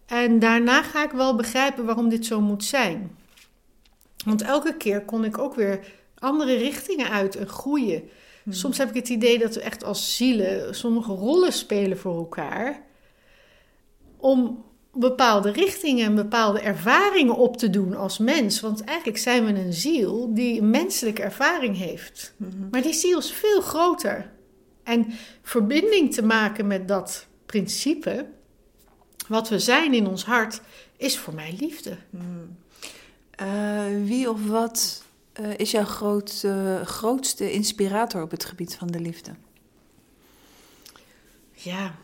En 0.07 0.39
daarna 0.39 0.83
ga 0.83 1.05
ik 1.05 1.11
wel 1.11 1.37
begrijpen 1.37 1.85
waarom 1.85 2.09
dit 2.09 2.27
zo 2.27 2.41
moet 2.41 2.65
zijn. 2.65 3.17
Want 4.25 4.43
elke 4.43 4.77
keer 4.77 5.05
kon 5.05 5.25
ik 5.25 5.39
ook 5.39 5.55
weer 5.55 5.81
andere 6.19 6.55
richtingen 6.55 7.11
uit 7.11 7.37
en 7.37 7.49
groeien. 7.49 8.09
Hmm. 8.43 8.53
Soms 8.53 8.79
heb 8.79 8.89
ik 8.89 8.95
het 8.95 9.09
idee 9.09 9.39
dat 9.39 9.55
we 9.55 9.61
echt 9.61 9.85
als 9.85 10.17
zielen 10.17 10.75
sommige 10.75 11.13
rollen 11.13 11.53
spelen 11.53 11.99
voor 11.99 12.17
elkaar. 12.17 12.83
Om 14.17 14.65
bepaalde 14.93 15.51
richtingen 15.51 16.07
en 16.07 16.15
bepaalde 16.15 16.61
ervaringen 16.61 17.37
op 17.37 17.57
te 17.57 17.71
doen 17.71 17.97
als 17.97 18.19
mens. 18.19 18.61
Want 18.61 18.85
eigenlijk 18.85 19.19
zijn 19.19 19.45
we 19.45 19.53
een 19.53 19.73
ziel 19.73 20.35
die 20.35 20.61
een 20.61 20.71
menselijke 20.71 21.23
ervaring 21.23 21.77
heeft. 21.77 22.35
Mhm. 22.37 22.69
Maar 22.71 22.83
die 22.83 22.93
ziel 22.93 23.19
is 23.19 23.33
veel 23.33 23.61
groter. 23.61 24.31
En 24.83 25.07
verbinding 25.43 26.15
te 26.15 26.23
maken 26.23 26.67
met 26.67 26.89
dat 26.89 27.27
principe, 27.47 28.27
wat 29.29 29.49
we 29.49 29.59
zijn 29.59 29.95
in 29.95 30.07
ons 30.07 30.25
hart, 30.25 30.61
is 30.97 31.19
voor 31.19 31.35
mij 31.35 31.57
liefde. 31.59 31.97
Mhm. 32.11 32.25
Eh, 33.31 33.85
wie 34.05 34.31
of 34.31 34.47
wat 34.47 35.03
uh, 35.41 35.59
is 35.59 35.71
jouw 35.71 35.85
groot, 35.85 36.43
uh, 36.45 36.81
grootste 36.81 37.53
inspirator 37.53 38.23
op 38.23 38.31
het 38.31 38.45
gebied 38.45 38.75
van 38.75 38.89
de 38.89 39.01
liefde? 39.01 39.31
Ja, 41.53 41.95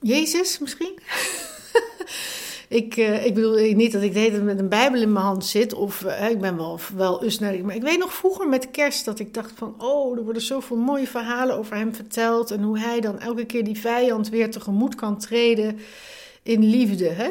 Jezus 0.00 0.58
misschien? 0.58 0.98
ik, 2.68 2.96
uh, 2.96 3.26
ik 3.26 3.34
bedoel 3.34 3.74
niet 3.74 3.92
dat 3.92 4.02
ik 4.02 4.12
de 4.12 4.18
hele 4.18 4.40
met 4.40 4.58
een 4.58 4.68
Bijbel 4.68 5.00
in 5.00 5.12
mijn 5.12 5.24
hand 5.24 5.44
zit. 5.44 5.74
Of 5.74 6.02
uh, 6.04 6.30
ik 6.30 6.40
ben 6.40 6.56
wel, 6.56 6.80
wel 6.96 7.24
usnadig. 7.24 7.62
Maar 7.62 7.74
ik 7.74 7.82
weet 7.82 7.98
nog 7.98 8.14
vroeger 8.14 8.48
met 8.48 8.70
kerst 8.70 9.04
dat 9.04 9.18
ik 9.18 9.34
dacht 9.34 9.52
van... 9.54 9.74
Oh, 9.78 10.16
er 10.16 10.24
worden 10.24 10.42
zoveel 10.42 10.76
mooie 10.76 11.06
verhalen 11.06 11.56
over 11.56 11.76
hem 11.76 11.94
verteld. 11.94 12.50
En 12.50 12.62
hoe 12.62 12.78
hij 12.78 13.00
dan 13.00 13.20
elke 13.20 13.44
keer 13.44 13.64
die 13.64 13.80
vijand 13.80 14.28
weer 14.28 14.50
tegemoet 14.50 14.94
kan 14.94 15.18
treden 15.18 15.78
in 16.42 16.64
liefde. 16.64 17.08
Hè? 17.08 17.28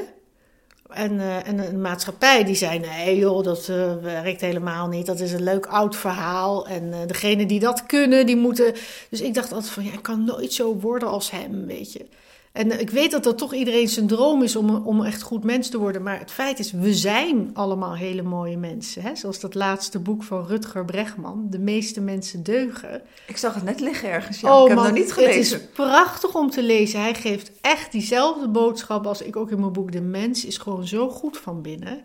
En, 0.92 1.14
uh, 1.14 1.48
en 1.48 1.60
een 1.60 1.82
maatschappij 1.82 2.44
die 2.44 2.56
zei: 2.56 2.80
nee, 2.80 3.18
joh, 3.18 3.44
dat 3.44 3.68
uh, 3.68 3.96
werkt 3.96 4.42
helemaal 4.42 4.88
niet. 4.88 5.06
Dat 5.06 5.20
is 5.20 5.32
een 5.32 5.44
leuk 5.44 5.66
oud 5.66 5.96
verhaal. 5.96 6.68
En 6.68 6.84
uh, 6.88 6.98
degenen 7.08 7.48
die 7.48 7.60
dat 7.60 7.86
kunnen, 7.86 8.26
die 8.26 8.38
moeten. 8.38 8.74
Dus 9.10 9.22
ik 9.22 9.34
dacht 9.34 9.52
altijd: 9.52 9.72
van 9.72 9.84
ja, 9.84 9.94
ik 9.94 10.02
kan 10.02 10.24
nooit 10.24 10.54
zo 10.54 10.76
worden 10.76 11.08
als 11.08 11.32
hem, 11.32 11.66
weet 11.66 11.94
je. 11.94 12.06
En 12.52 12.80
ik 12.80 12.90
weet 12.90 13.12
dat 13.12 13.24
dat 13.24 13.38
toch 13.38 13.54
iedereen 13.54 13.88
zijn 13.88 14.08
droom 14.08 14.44
is 14.44 14.56
om, 14.56 14.76
om 14.76 15.04
echt 15.04 15.22
goed 15.22 15.44
mens 15.44 15.70
te 15.70 15.78
worden. 15.78 16.04
Maar 16.04 16.20
het 16.20 16.32
feit 16.32 16.60
is, 16.60 16.72
we 16.72 16.94
zijn 16.94 17.50
allemaal 17.54 17.96
hele 17.96 18.22
mooie 18.22 18.58
mensen. 18.58 19.02
Hè? 19.02 19.16
Zoals 19.16 19.40
dat 19.40 19.56
laatste 19.56 20.00
boek 20.00 20.24
van 20.24 20.46
Rutger 20.46 20.86
Bregman. 20.86 21.48
De 21.50 21.60
meeste 21.60 22.02
mensen 22.02 22.44
deugen. 22.44 23.02
Ik 23.28 23.38
zag 23.38 23.54
het 23.54 23.64
net 23.64 23.80
liggen 23.80 24.10
ergens. 24.10 24.40
Ja. 24.40 24.58
Oh, 24.58 24.62
ik 24.62 24.68
heb 24.68 24.78
het 24.78 24.88
nog 24.88 24.98
niet 24.98 25.14
gelezen. 25.14 25.54
Het 25.54 25.62
is 25.62 25.74
prachtig 25.74 26.36
om 26.36 26.50
te 26.50 26.64
lezen. 26.64 27.02
Hij 27.02 27.16
geeft 27.16 27.52
echt 27.62 27.92
diezelfde 27.92 28.48
boodschap 28.48 29.08
als 29.08 29.22
ik 29.22 29.36
ook 29.36 29.52
in 29.52 29.60
mijn 29.60 29.74
boek. 29.74 29.92
De 29.92 30.02
mens 30.02 30.46
is 30.46 30.58
gewoon 30.58 30.88
zo 30.88 31.10
goed 31.10 31.38
van 31.38 31.62
binnen. 31.62 32.04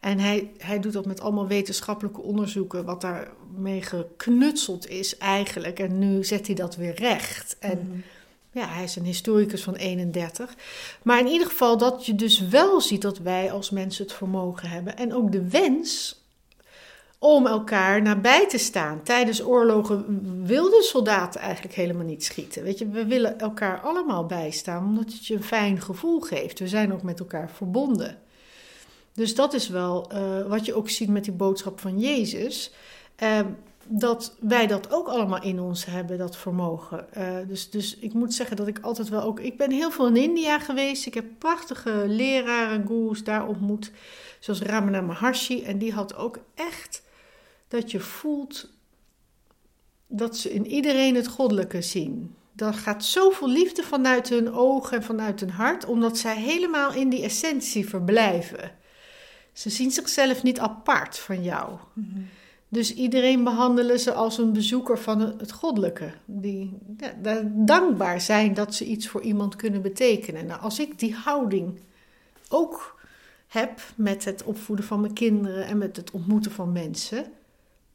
En 0.00 0.18
hij, 0.18 0.50
hij 0.58 0.80
doet 0.80 0.92
dat 0.92 1.06
met 1.06 1.20
allemaal 1.20 1.46
wetenschappelijke 1.46 2.20
onderzoeken, 2.20 2.84
wat 2.84 3.00
daarmee 3.00 3.82
geknutseld 3.82 4.88
is 4.88 5.16
eigenlijk. 5.18 5.78
En 5.78 5.98
nu 5.98 6.24
zet 6.24 6.46
hij 6.46 6.54
dat 6.54 6.76
weer 6.76 6.94
recht. 6.94 7.56
En 7.58 7.78
mhm. 7.88 7.98
Ja, 8.52 8.66
hij 8.66 8.84
is 8.84 8.96
een 8.96 9.04
historicus 9.04 9.62
van 9.62 9.74
31. 9.74 10.54
Maar 11.02 11.18
in 11.18 11.26
ieder 11.26 11.46
geval 11.46 11.78
dat 11.78 12.06
je 12.06 12.14
dus 12.14 12.40
wel 12.48 12.80
ziet 12.80 13.02
dat 13.02 13.18
wij 13.18 13.52
als 13.52 13.70
mensen 13.70 14.04
het 14.04 14.12
vermogen 14.12 14.68
hebben. 14.68 14.96
En 14.96 15.14
ook 15.14 15.32
de 15.32 15.48
wens 15.48 16.20
om 17.18 17.46
elkaar 17.46 18.02
nabij 18.02 18.48
te 18.48 18.58
staan. 18.58 19.02
Tijdens 19.02 19.44
oorlogen 19.44 20.04
wilden 20.46 20.82
soldaten 20.82 21.40
eigenlijk 21.40 21.74
helemaal 21.74 22.04
niet 22.04 22.24
schieten. 22.24 22.62
Weet 22.62 22.78
je, 22.78 22.88
we 22.88 23.06
willen 23.06 23.38
elkaar 23.38 23.80
allemaal 23.80 24.26
bijstaan 24.26 24.84
omdat 24.84 25.12
het 25.12 25.26
je 25.26 25.34
een 25.34 25.42
fijn 25.42 25.80
gevoel 25.80 26.20
geeft. 26.20 26.58
We 26.58 26.68
zijn 26.68 26.92
ook 26.92 27.02
met 27.02 27.20
elkaar 27.20 27.50
verbonden. 27.50 28.18
Dus 29.14 29.34
dat 29.34 29.54
is 29.54 29.68
wel 29.68 30.10
uh, 30.12 30.46
wat 30.48 30.66
je 30.66 30.74
ook 30.74 30.90
ziet 30.90 31.08
met 31.08 31.24
die 31.24 31.32
boodschap 31.32 31.80
van 31.80 31.98
Jezus. 31.98 32.72
Uh, 33.22 33.40
dat 33.88 34.36
wij 34.40 34.66
dat 34.66 34.92
ook 34.92 35.08
allemaal 35.08 35.42
in 35.42 35.60
ons 35.60 35.84
hebben, 35.84 36.18
dat 36.18 36.36
vermogen. 36.36 37.06
Uh, 37.18 37.36
dus, 37.48 37.70
dus 37.70 37.96
ik 37.96 38.12
moet 38.12 38.34
zeggen 38.34 38.56
dat 38.56 38.66
ik 38.66 38.78
altijd 38.78 39.08
wel 39.08 39.22
ook. 39.22 39.40
Ik 39.40 39.56
ben 39.56 39.70
heel 39.70 39.90
veel 39.90 40.06
in 40.06 40.16
India 40.16 40.58
geweest. 40.58 41.06
Ik 41.06 41.14
heb 41.14 41.24
prachtige 41.38 42.04
leraren, 42.06 42.86
gurus 42.86 43.24
daar 43.24 43.46
ontmoet. 43.46 43.90
Zoals 44.40 44.62
Ramana 44.62 45.00
Maharshi. 45.00 45.62
En 45.62 45.78
die 45.78 45.92
had 45.92 46.14
ook 46.14 46.38
echt 46.54 47.02
dat 47.68 47.90
je 47.90 48.00
voelt 48.00 48.70
dat 50.06 50.36
ze 50.36 50.52
in 50.52 50.66
iedereen 50.66 51.14
het 51.14 51.26
goddelijke 51.26 51.82
zien. 51.82 52.34
Er 52.56 52.74
gaat 52.74 53.04
zoveel 53.04 53.48
liefde 53.48 53.82
vanuit 53.82 54.28
hun 54.28 54.52
ogen 54.52 54.96
en 54.96 55.02
vanuit 55.02 55.40
hun 55.40 55.50
hart, 55.50 55.84
omdat 55.84 56.18
zij 56.18 56.36
helemaal 56.36 56.92
in 56.92 57.08
die 57.08 57.22
essentie 57.22 57.88
verblijven. 57.88 58.70
Ze 59.52 59.70
zien 59.70 59.90
zichzelf 59.90 60.42
niet 60.42 60.58
apart 60.58 61.18
van 61.18 61.42
jou. 61.42 61.78
Mhm. 61.92 62.20
Dus 62.72 62.94
iedereen 62.94 63.44
behandelen 63.44 64.00
ze 64.00 64.12
als 64.12 64.38
een 64.38 64.52
bezoeker 64.52 64.98
van 64.98 65.20
het 65.20 65.52
goddelijke. 65.52 66.12
Die 66.24 66.78
ja, 67.22 67.42
dankbaar 67.44 68.20
zijn 68.20 68.54
dat 68.54 68.74
ze 68.74 68.84
iets 68.84 69.08
voor 69.08 69.20
iemand 69.20 69.56
kunnen 69.56 69.82
betekenen. 69.82 70.46
Nou, 70.46 70.60
als 70.60 70.78
ik 70.78 70.98
die 70.98 71.14
houding 71.14 71.80
ook 72.48 73.00
heb 73.46 73.80
met 73.94 74.24
het 74.24 74.44
opvoeden 74.44 74.84
van 74.84 75.00
mijn 75.00 75.12
kinderen 75.12 75.66
en 75.66 75.78
met 75.78 75.96
het 75.96 76.10
ontmoeten 76.10 76.52
van 76.52 76.72
mensen, 76.72 77.24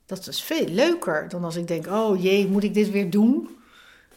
dat 0.05 0.27
is 0.27 0.41
veel 0.41 0.67
leuker 0.67 1.29
dan 1.29 1.43
als 1.43 1.55
ik 1.55 1.67
denk: 1.67 1.87
oh 1.87 2.21
jee, 2.21 2.47
moet 2.47 2.63
ik 2.63 2.73
dit 2.73 2.91
weer 2.91 3.09
doen? 3.09 3.49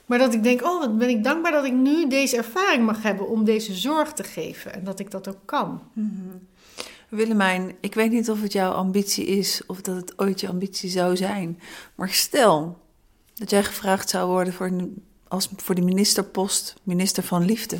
Maar 0.06 0.18
dat 0.18 0.34
ik 0.34 0.42
denk: 0.42 0.62
oh, 0.62 0.78
wat 0.78 0.98
ben 0.98 1.08
ik 1.08 1.24
dankbaar 1.24 1.52
dat 1.52 1.64
ik 1.64 1.74
nu 1.74 2.08
deze 2.08 2.36
ervaring 2.36 2.84
mag 2.84 3.02
hebben 3.02 3.28
om 3.28 3.44
deze 3.44 3.74
zorg 3.74 4.12
te 4.12 4.24
geven 4.24 4.74
en 4.74 4.84
dat 4.84 5.00
ik 5.00 5.10
dat 5.10 5.28
ook 5.28 5.40
kan. 5.44 5.82
Mm 5.92 6.48
Willemijn, 7.10 7.76
ik 7.80 7.94
weet 7.94 8.10
niet 8.10 8.30
of 8.30 8.42
het 8.42 8.52
jouw 8.52 8.72
ambitie 8.72 9.26
is 9.26 9.62
of 9.66 9.80
dat 9.80 9.96
het 9.96 10.18
ooit 10.18 10.40
je 10.40 10.48
ambitie 10.48 10.90
zou 10.90 11.16
zijn. 11.16 11.60
Maar 11.94 12.08
stel 12.08 12.78
dat 13.34 13.50
jij 13.50 13.64
gevraagd 13.64 14.10
zou 14.10 14.30
worden 14.30 14.52
voor, 14.52 14.70
als, 15.28 15.48
voor 15.56 15.74
de 15.74 15.82
ministerpost, 15.82 16.74
minister 16.82 17.22
van 17.22 17.44
Liefde. 17.44 17.76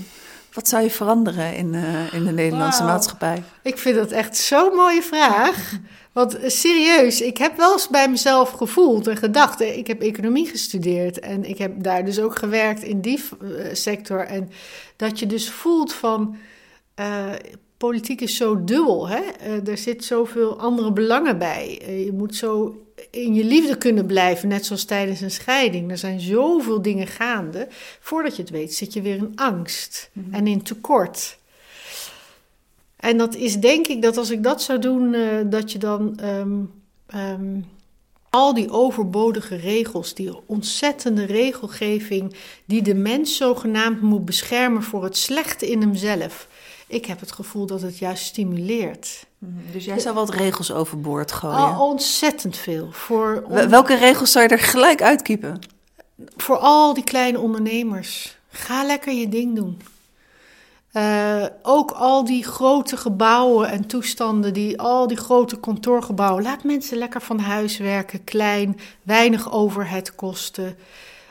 Wat 0.52 0.68
zou 0.68 0.82
je 0.82 0.90
veranderen 0.90 1.56
in, 1.56 1.72
uh, 1.72 2.14
in 2.14 2.24
de 2.24 2.32
Nederlandse 2.32 2.82
maatschappij? 2.82 3.42
Ik 3.62 3.78
vind 3.78 3.96
dat 3.96 4.10
echt 4.10 4.36
zo'n 4.36 4.74
mooie 4.74 5.02
vraag. 5.02 5.78
Want 6.12 6.38
eh, 6.38 6.50
serieus, 6.50 7.20
ik 7.20 7.36
heb 7.38 7.56
wel 7.56 7.72
eens 7.72 7.88
bij 7.88 8.08
mezelf 8.08 8.50
gevoeld 8.50 9.06
en 9.06 9.16
gedacht. 9.16 9.60
Ik 9.60 9.86
heb 9.86 10.00
economie 10.00 10.46
gestudeerd 10.46 11.18
en 11.18 11.44
ik 11.44 11.58
heb 11.58 11.82
daar 11.82 12.04
dus 12.04 12.20
ook 12.20 12.38
gewerkt 12.38 12.82
in 12.82 13.00
die 13.00 13.22
sector. 13.72 14.26
En 14.26 14.50
dat 14.96 15.18
je 15.18 15.26
dus 15.26 15.50
voelt 15.50 15.92
van. 15.92 16.36
Uh, 17.00 17.32
politiek 17.80 18.20
is 18.20 18.36
zo 18.36 18.64
dubbel. 18.64 19.08
Hè? 19.08 19.20
Uh, 19.46 19.68
er 19.68 19.78
zit 19.78 20.04
zoveel 20.04 20.58
andere 20.58 20.92
belangen 20.92 21.38
bij. 21.38 21.82
Uh, 21.82 22.04
je 22.04 22.12
moet 22.12 22.36
zo 22.36 22.82
in 23.10 23.34
je 23.34 23.44
liefde 23.44 23.78
kunnen 23.78 24.06
blijven, 24.06 24.48
net 24.48 24.66
zoals 24.66 24.84
tijdens 24.84 25.20
een 25.20 25.30
scheiding. 25.30 25.90
Er 25.90 25.98
zijn 25.98 26.20
zoveel 26.20 26.82
dingen 26.82 27.06
gaande. 27.06 27.68
Voordat 28.00 28.36
je 28.36 28.42
het 28.42 28.50
weet, 28.50 28.74
zit 28.74 28.92
je 28.92 29.02
weer 29.02 29.16
in 29.16 29.32
angst 29.34 30.10
mm 30.12 30.24
-hmm. 30.24 30.34
en 30.34 30.46
in 30.46 30.62
tekort. 30.62 31.38
En 32.96 33.16
dat 33.16 33.34
is 33.34 33.56
denk 33.56 33.86
ik 33.86 34.02
dat 34.02 34.16
als 34.16 34.30
ik 34.30 34.42
dat 34.42 34.62
zou 34.62 34.78
doen, 34.78 35.12
uh, 35.12 35.40
dat 35.44 35.72
je 35.72 35.78
dan 35.78 36.20
um, 36.24 36.70
um, 37.14 37.64
al 38.30 38.54
die 38.54 38.70
overbodige 38.70 39.56
regels, 39.56 40.14
die 40.14 40.38
ontzettende 40.46 41.24
regelgeving, 41.24 42.34
die 42.64 42.82
de 42.82 42.94
mens 42.94 43.36
zogenaamd 43.36 44.00
moet 44.00 44.24
beschermen 44.24 44.82
voor 44.82 45.04
het 45.04 45.16
slechte 45.16 45.70
in 45.70 45.80
hemzelf 45.80 46.48
ik 46.90 47.07
heb 47.07 47.20
het 47.20 47.33
gevoel 47.33 47.66
dat 47.66 47.83
het 47.83 47.98
juist 47.98 48.24
stimuleert. 48.24 49.26
Mhm. 49.38 49.72
Dus 49.72 49.85
jij 49.85 49.98
zou 49.98 50.14
wat 50.14 50.31
regels 50.31 50.72
overboord 50.72 51.33
gooien? 51.33 51.59
Oh, 51.59 51.81
ontzettend 51.81 52.57
veel. 52.57 52.88
Voor 52.92 53.44
Welke 53.68 53.96
regels 53.96 54.33
zou 54.33 54.44
je 54.44 54.50
er 54.50 54.59
gelijk 54.59 55.03
uitkiepen? 55.03 55.59
Voor 56.37 56.57
al 56.57 56.94
die 56.94 57.05
kleine 57.05 57.38
ondernemers. 57.38 58.38
Ga 58.48 58.85
lekker 58.85 59.12
je 59.12 59.29
ding 59.29 59.57
doen. 59.57 59.81
Uh, 60.92 61.44
ook 61.62 61.90
al 61.90 62.24
die 62.24 62.44
grote 62.44 62.96
gebouwen 62.96 63.68
en 63.68 63.87
toestanden, 63.87 64.53
die, 64.53 64.81
al 64.81 65.07
die 65.07 65.16
grote 65.16 65.61
kantoorgebouwen. 65.61 66.42
Laat 66.42 66.64
mensen 66.64 66.98
lekker 66.98 67.20
van 67.20 67.38
huis 67.38 67.79
werken, 67.79 68.24
klein, 68.24 68.81
weinig 69.03 69.53
overhead 69.53 70.14
kosten. 70.14 70.76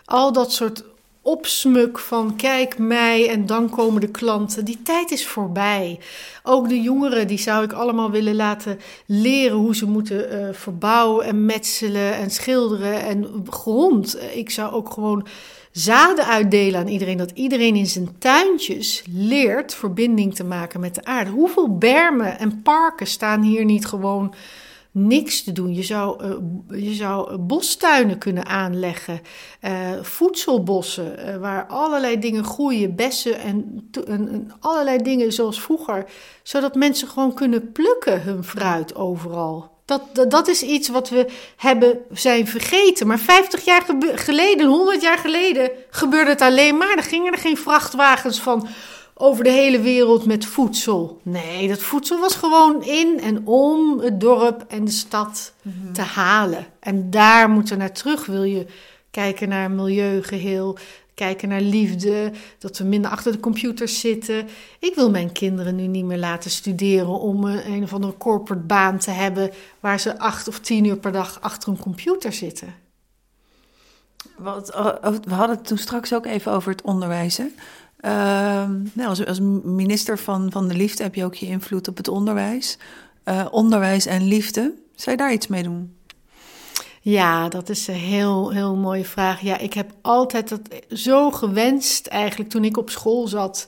Al 0.06 0.34
dat 0.34 0.52
soort 0.52 0.84
opsmuk 1.22 2.00
van 2.00 2.36
kijk 2.36 2.78
mij 2.78 3.30
en 3.30 3.46
dan 3.46 3.70
komen 3.70 4.02
de 4.02 4.12
klanten. 4.12 4.66
Die 4.66 4.82
tijd 4.82 5.12
is 5.12 5.28
voorbij. 5.28 6.00
Ook 6.44 6.70
de 6.70 6.82
jongeren, 6.82 7.28
die 7.28 7.38
zou 7.38 7.64
ik 7.64 7.74
allemaal 7.74 8.12
willen 8.12 8.36
laten 8.36 8.80
leren 9.06 9.58
hoe 9.58 9.76
ze 9.76 9.86
moeten 9.86 10.34
uh, 10.34 10.50
verbouwen 10.52 11.26
en 11.26 11.46
metselen 11.46 12.14
en 12.14 12.32
schilderen 12.32 13.02
en 13.02 13.46
grond. 13.50 14.18
Ik 14.34 14.50
zou 14.50 14.74
ook 14.74 14.94
gewoon 14.94 15.28
zaden 15.72 16.26
uitdelen 16.26 16.80
aan 16.80 16.88
iedereen. 16.88 17.18
Dat 17.18 17.32
iedereen 17.34 17.76
in 17.76 17.88
zijn 17.88 18.18
tuintjes 18.18 19.04
leert 19.14 19.76
verbinding 19.76 20.36
te 20.36 20.44
maken 20.44 20.80
met 20.80 20.96
de 20.96 21.04
aarde. 21.04 21.32
Hoeveel 21.32 21.78
bermen 21.78 22.40
en 22.40 22.62
parken 22.62 23.08
staan 23.08 23.42
hier 23.42 23.66
niet 23.66 23.86
gewoon 23.86 24.34
niks 25.08 25.44
te 25.44 25.52
doen. 25.52 25.74
Je 25.74 25.84
zou, 25.84 26.24
uh, 26.24 26.84
je 26.84 26.94
zou 26.94 27.38
bostuinen 27.38 28.18
kunnen 28.18 28.46
aanleggen, 28.46 29.22
uh, 29.62 29.72
voedselbossen, 30.02 31.40
waar 31.40 31.66
allerlei 31.66 32.20
dingen 32.20 32.44
groeien, 32.44 32.96
bessen 32.96 33.40
en, 33.40 33.90
en, 34.08 34.30
en, 34.30 34.52
allerlei 34.60 34.98
dingen 34.98 35.34
zoals 35.34 35.62
vroeger, 35.62 36.06
zodat 36.44 36.76
mensen 36.76 37.08
gewoon 37.08 37.34
kunnen 37.34 37.72
plukken 37.72 38.22
hun 38.22 38.44
fruit 38.44 38.96
overal. 38.96 39.78
Dat, 39.86 40.02
dat, 40.14 40.32
dat 40.32 40.48
is 40.48 40.64
iets 40.64 40.90
wat 40.90 41.10
we 41.10 41.26
hebben 41.56 42.00
zijn 42.12 42.48
vergeten. 42.48 43.08
Maar 43.08 43.20
50 43.20 43.66
jaar 43.66 43.86
geleden, 44.00 44.68
100 44.68 45.02
jaar 45.02 45.18
geleden 45.18 45.72
gebeurde 45.90 46.30
het 46.30 46.42
alleen 46.42 46.78
maar. 46.78 46.98
Er 46.98 47.04
gingen 47.04 47.32
er 47.32 47.40
geen 47.40 47.58
vrachtwagens 47.58 48.40
van 48.40 48.68
over 49.22 49.44
de 49.44 49.52
hele 49.52 49.80
wereld 49.80 50.26
met 50.26 50.46
voedsel. 50.46 51.20
Nee, 51.24 51.68
dat 51.68 51.80
voedsel 51.80 52.20
was 52.20 52.36
gewoon 52.36 52.84
in 52.84 53.20
en 53.22 53.46
om 53.46 54.00
het 54.00 54.20
dorp 54.20 54.66
en 54.68 54.86
de 54.86 54.92
stad 54.92 55.54
mhm. 55.62 55.94
te 55.94 56.02
halen. 56.02 56.66
En 56.80 57.10
daar 57.10 57.50
moeten 57.50 57.74
we 57.74 57.80
naar 57.80 57.92
terug. 57.92 58.26
Wil 58.26 58.44
je 58.44 58.66
kijken 59.12 59.50
naar 59.50 59.72
milieugeheel, 59.72 60.78
kijken 61.14 61.50
naar 61.50 61.62
liefde, 61.62 62.32
dat 62.60 62.78
we 62.78 62.84
minder 62.84 63.12
achter 63.12 63.32
de 63.32 63.40
computers 63.40 64.00
zitten. 64.00 64.48
Ik 64.80 64.96
wil 64.96 65.10
mijn 65.10 65.32
kinderen 65.32 65.76
nu 65.76 65.88
niet 65.88 66.06
meer 66.06 66.18
laten 66.18 66.52
studeren 66.52 67.20
om 67.20 67.44
een, 67.44 67.72
een 67.72 67.84
of 67.84 67.94
andere 67.94 68.18
corporate 68.18 68.66
baan 68.66 68.98
te 68.98 69.12
hebben 69.12 69.52
waar 69.80 70.00
ze 70.00 70.20
acht 70.20 70.48
of 70.48 70.60
tien 70.60 70.86
uur 70.86 70.98
per 70.98 71.12
dag 71.12 71.42
achter 71.42 71.70
een 71.70 71.80
computer 71.80 72.34
zitten. 72.34 72.76
Wat, 74.38 74.76
oh, 74.76 74.86
oh, 74.86 75.16
we 75.24 75.34
hadden 75.34 75.56
het 75.56 75.68
toen 75.68 75.78
straks 75.78 76.14
ook 76.14 76.26
even 76.26 76.52
over 76.52 76.72
het 76.72 76.82
onderwijs. 76.82 77.38
Hè? 77.38 77.46
Uh, 78.06 78.12
nou, 78.94 79.10
als, 79.10 79.26
als, 79.26 79.40
minister 79.64 80.18
van, 80.18 80.52
van 80.52 80.68
de 80.68 80.74
liefde 80.74 81.04
heb 81.04 81.16
je 81.16 81.26
ook 81.26 81.36
je 81.36 81.46
invloed 81.46 81.88
op 81.88 81.98
het 81.98 82.08
onderwijs. 82.08 82.78
Uh, 83.26 83.46
onderwijs 83.52 84.06
en 84.06 84.28
liefde, 84.28 84.74
zou 84.96 85.12
je 85.12 85.24
daar 85.24 85.34
iets 85.34 85.48
mee 85.48 85.64
doen? 85.64 85.98
Ja, 87.02 87.50
dat 87.50 87.70
is 87.70 87.88
een 87.88 87.94
heel, 87.94 88.52
heel 88.52 88.76
mooie 88.76 89.06
vraag. 89.06 89.42
Ja, 89.42 89.58
ik 89.58 89.74
heb 89.74 89.92
altijd 90.02 90.50
dat 90.50 90.62
zo 90.90 91.32
gewenst 91.32 92.08
eigenlijk 92.08 92.50
toen 92.50 92.64
ik 92.64 92.78
op 92.78 92.90
school 92.90 93.28
zat. 93.28 93.68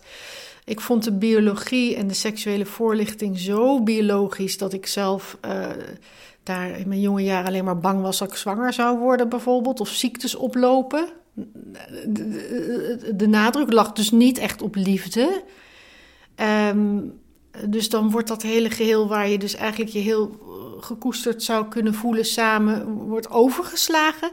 Ik 0.66 0.82
vond 0.82 1.04
de 1.04 1.12
biologie 1.12 1.96
en 1.96 2.08
de 2.08 2.14
seksuele 2.14 2.66
voorlichting 2.66 3.40
zo 3.40 3.84
biologisch 3.84 4.58
dat 4.58 4.74
ik 4.74 4.86
zelf 4.86 5.38
uh, 5.46 5.66
daar 6.44 6.80
in 6.80 6.88
mijn 6.88 7.02
jonge 7.02 7.24
jaren 7.24 7.48
alleen 7.48 7.66
maar 7.66 7.80
bang 7.80 8.02
was 8.02 8.18
dat 8.18 8.30
ik 8.30 8.36
zwanger 8.36 8.74
zou 8.74 8.98
worden, 9.00 9.30
bijvoorbeeld, 9.30 9.80
of 9.80 9.90
ziektes 9.90 10.36
oplopen. 10.36 11.10
De, 12.08 13.14
de 13.16 13.28
nadruk 13.28 13.74
lag 13.74 13.92
dus 13.92 14.12
niet 14.12 14.38
echt 14.38 14.62
op 14.62 14.76
liefde. 14.76 15.44
Ehm, 16.36 17.00
dus 17.68 17.90
dan 17.90 18.12
wordt 18.12 18.28
dat 18.28 18.42
hele 18.42 18.70
geheel 18.70 19.08
waar 19.08 19.30
je 19.30 19.38
dus 19.38 19.56
eigenlijk 19.56 19.92
je 19.92 20.00
heel 20.00 20.40
gekoesterd 20.80 21.44
zou 21.44 21.68
kunnen 21.68 21.94
voelen 21.94 22.26
samen, 22.26 22.86
wordt 22.88 23.30
overgeslagen. 23.30 24.32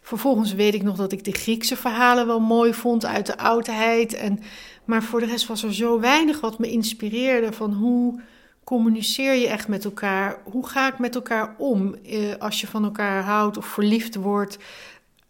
Vervolgens 0.00 0.54
weet 0.54 0.74
ik 0.74 0.82
nog 0.82 0.96
dat 0.96 1.12
ik 1.12 1.24
de 1.24 1.32
Griekse 1.32 1.76
verhalen 1.76 2.26
wel 2.26 2.40
mooi 2.40 2.74
vond 2.74 3.04
uit 3.04 3.26
de 3.26 3.38
oudheid. 3.38 4.14
En, 4.14 4.40
maar 4.84 5.02
voor 5.02 5.20
de 5.20 5.26
rest 5.26 5.46
was 5.46 5.62
er 5.62 5.74
zo 5.74 6.00
weinig 6.00 6.40
wat 6.40 6.58
me 6.58 6.70
inspireerde 6.70 7.52
van 7.52 7.72
hoe 7.72 8.20
communiceer 8.64 9.34
je 9.34 9.48
echt 9.48 9.68
met 9.68 9.84
elkaar? 9.84 10.38
Hoe 10.44 10.66
ga 10.66 10.88
ik 10.88 10.98
met 10.98 11.14
elkaar 11.14 11.54
om 11.58 11.94
eh, 11.94 12.34
als 12.38 12.60
je 12.60 12.66
van 12.66 12.84
elkaar 12.84 13.22
houdt 13.22 13.56
of 13.56 13.66
verliefd 13.66 14.14
wordt? 14.14 14.58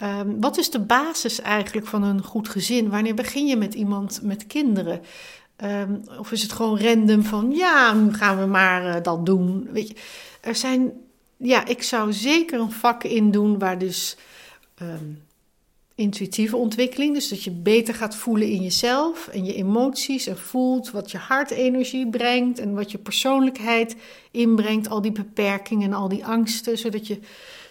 Um, 0.02 0.40
wat 0.40 0.58
is 0.58 0.70
de 0.70 0.80
basis 0.80 1.40
eigenlijk 1.40 1.86
van 1.86 2.02
een 2.02 2.22
goed 2.22 2.48
gezin? 2.48 2.88
Wanneer 2.88 3.14
begin 3.14 3.46
je 3.46 3.56
met 3.56 3.74
iemand 3.74 4.20
met 4.22 4.46
kinderen? 4.46 5.00
Um, 5.64 6.02
of 6.18 6.32
is 6.32 6.42
het 6.42 6.52
gewoon 6.52 6.80
random 6.80 7.22
van 7.22 7.50
ja, 7.52 7.94
nu 7.94 8.14
gaan 8.14 8.38
we 8.38 8.46
maar 8.46 8.96
uh, 8.96 9.02
dat 9.02 9.26
doen? 9.26 9.68
Weet 9.72 9.88
je, 9.88 9.94
er 10.40 10.54
zijn, 10.54 10.92
ja, 11.36 11.66
ik 11.66 11.82
zou 11.82 12.12
zeker 12.12 12.60
een 12.60 12.72
vak 12.72 13.04
in 13.04 13.30
doen 13.30 13.58
waar 13.58 13.78
dus 13.78 14.16
um, 14.82 15.22
intuïtieve 15.94 16.56
ontwikkeling, 16.56 17.14
dus 17.14 17.28
dat 17.28 17.42
je 17.42 17.50
beter 17.50 17.94
gaat 17.94 18.16
voelen 18.16 18.48
in 18.48 18.62
jezelf 18.62 19.28
en 19.28 19.44
je 19.44 19.54
emoties 19.54 20.26
en 20.26 20.38
voelt 20.38 20.90
wat 20.90 21.10
je 21.10 21.18
hartenergie 21.18 22.08
brengt 22.08 22.58
en 22.58 22.74
wat 22.74 22.90
je 22.90 22.98
persoonlijkheid 22.98 23.96
inbrengt, 24.30 24.88
al 24.88 25.00
die 25.00 25.12
beperkingen 25.12 25.86
en 25.86 25.96
al 25.96 26.08
die 26.08 26.26
angsten, 26.26 26.78
zodat 26.78 27.06
je 27.06 27.18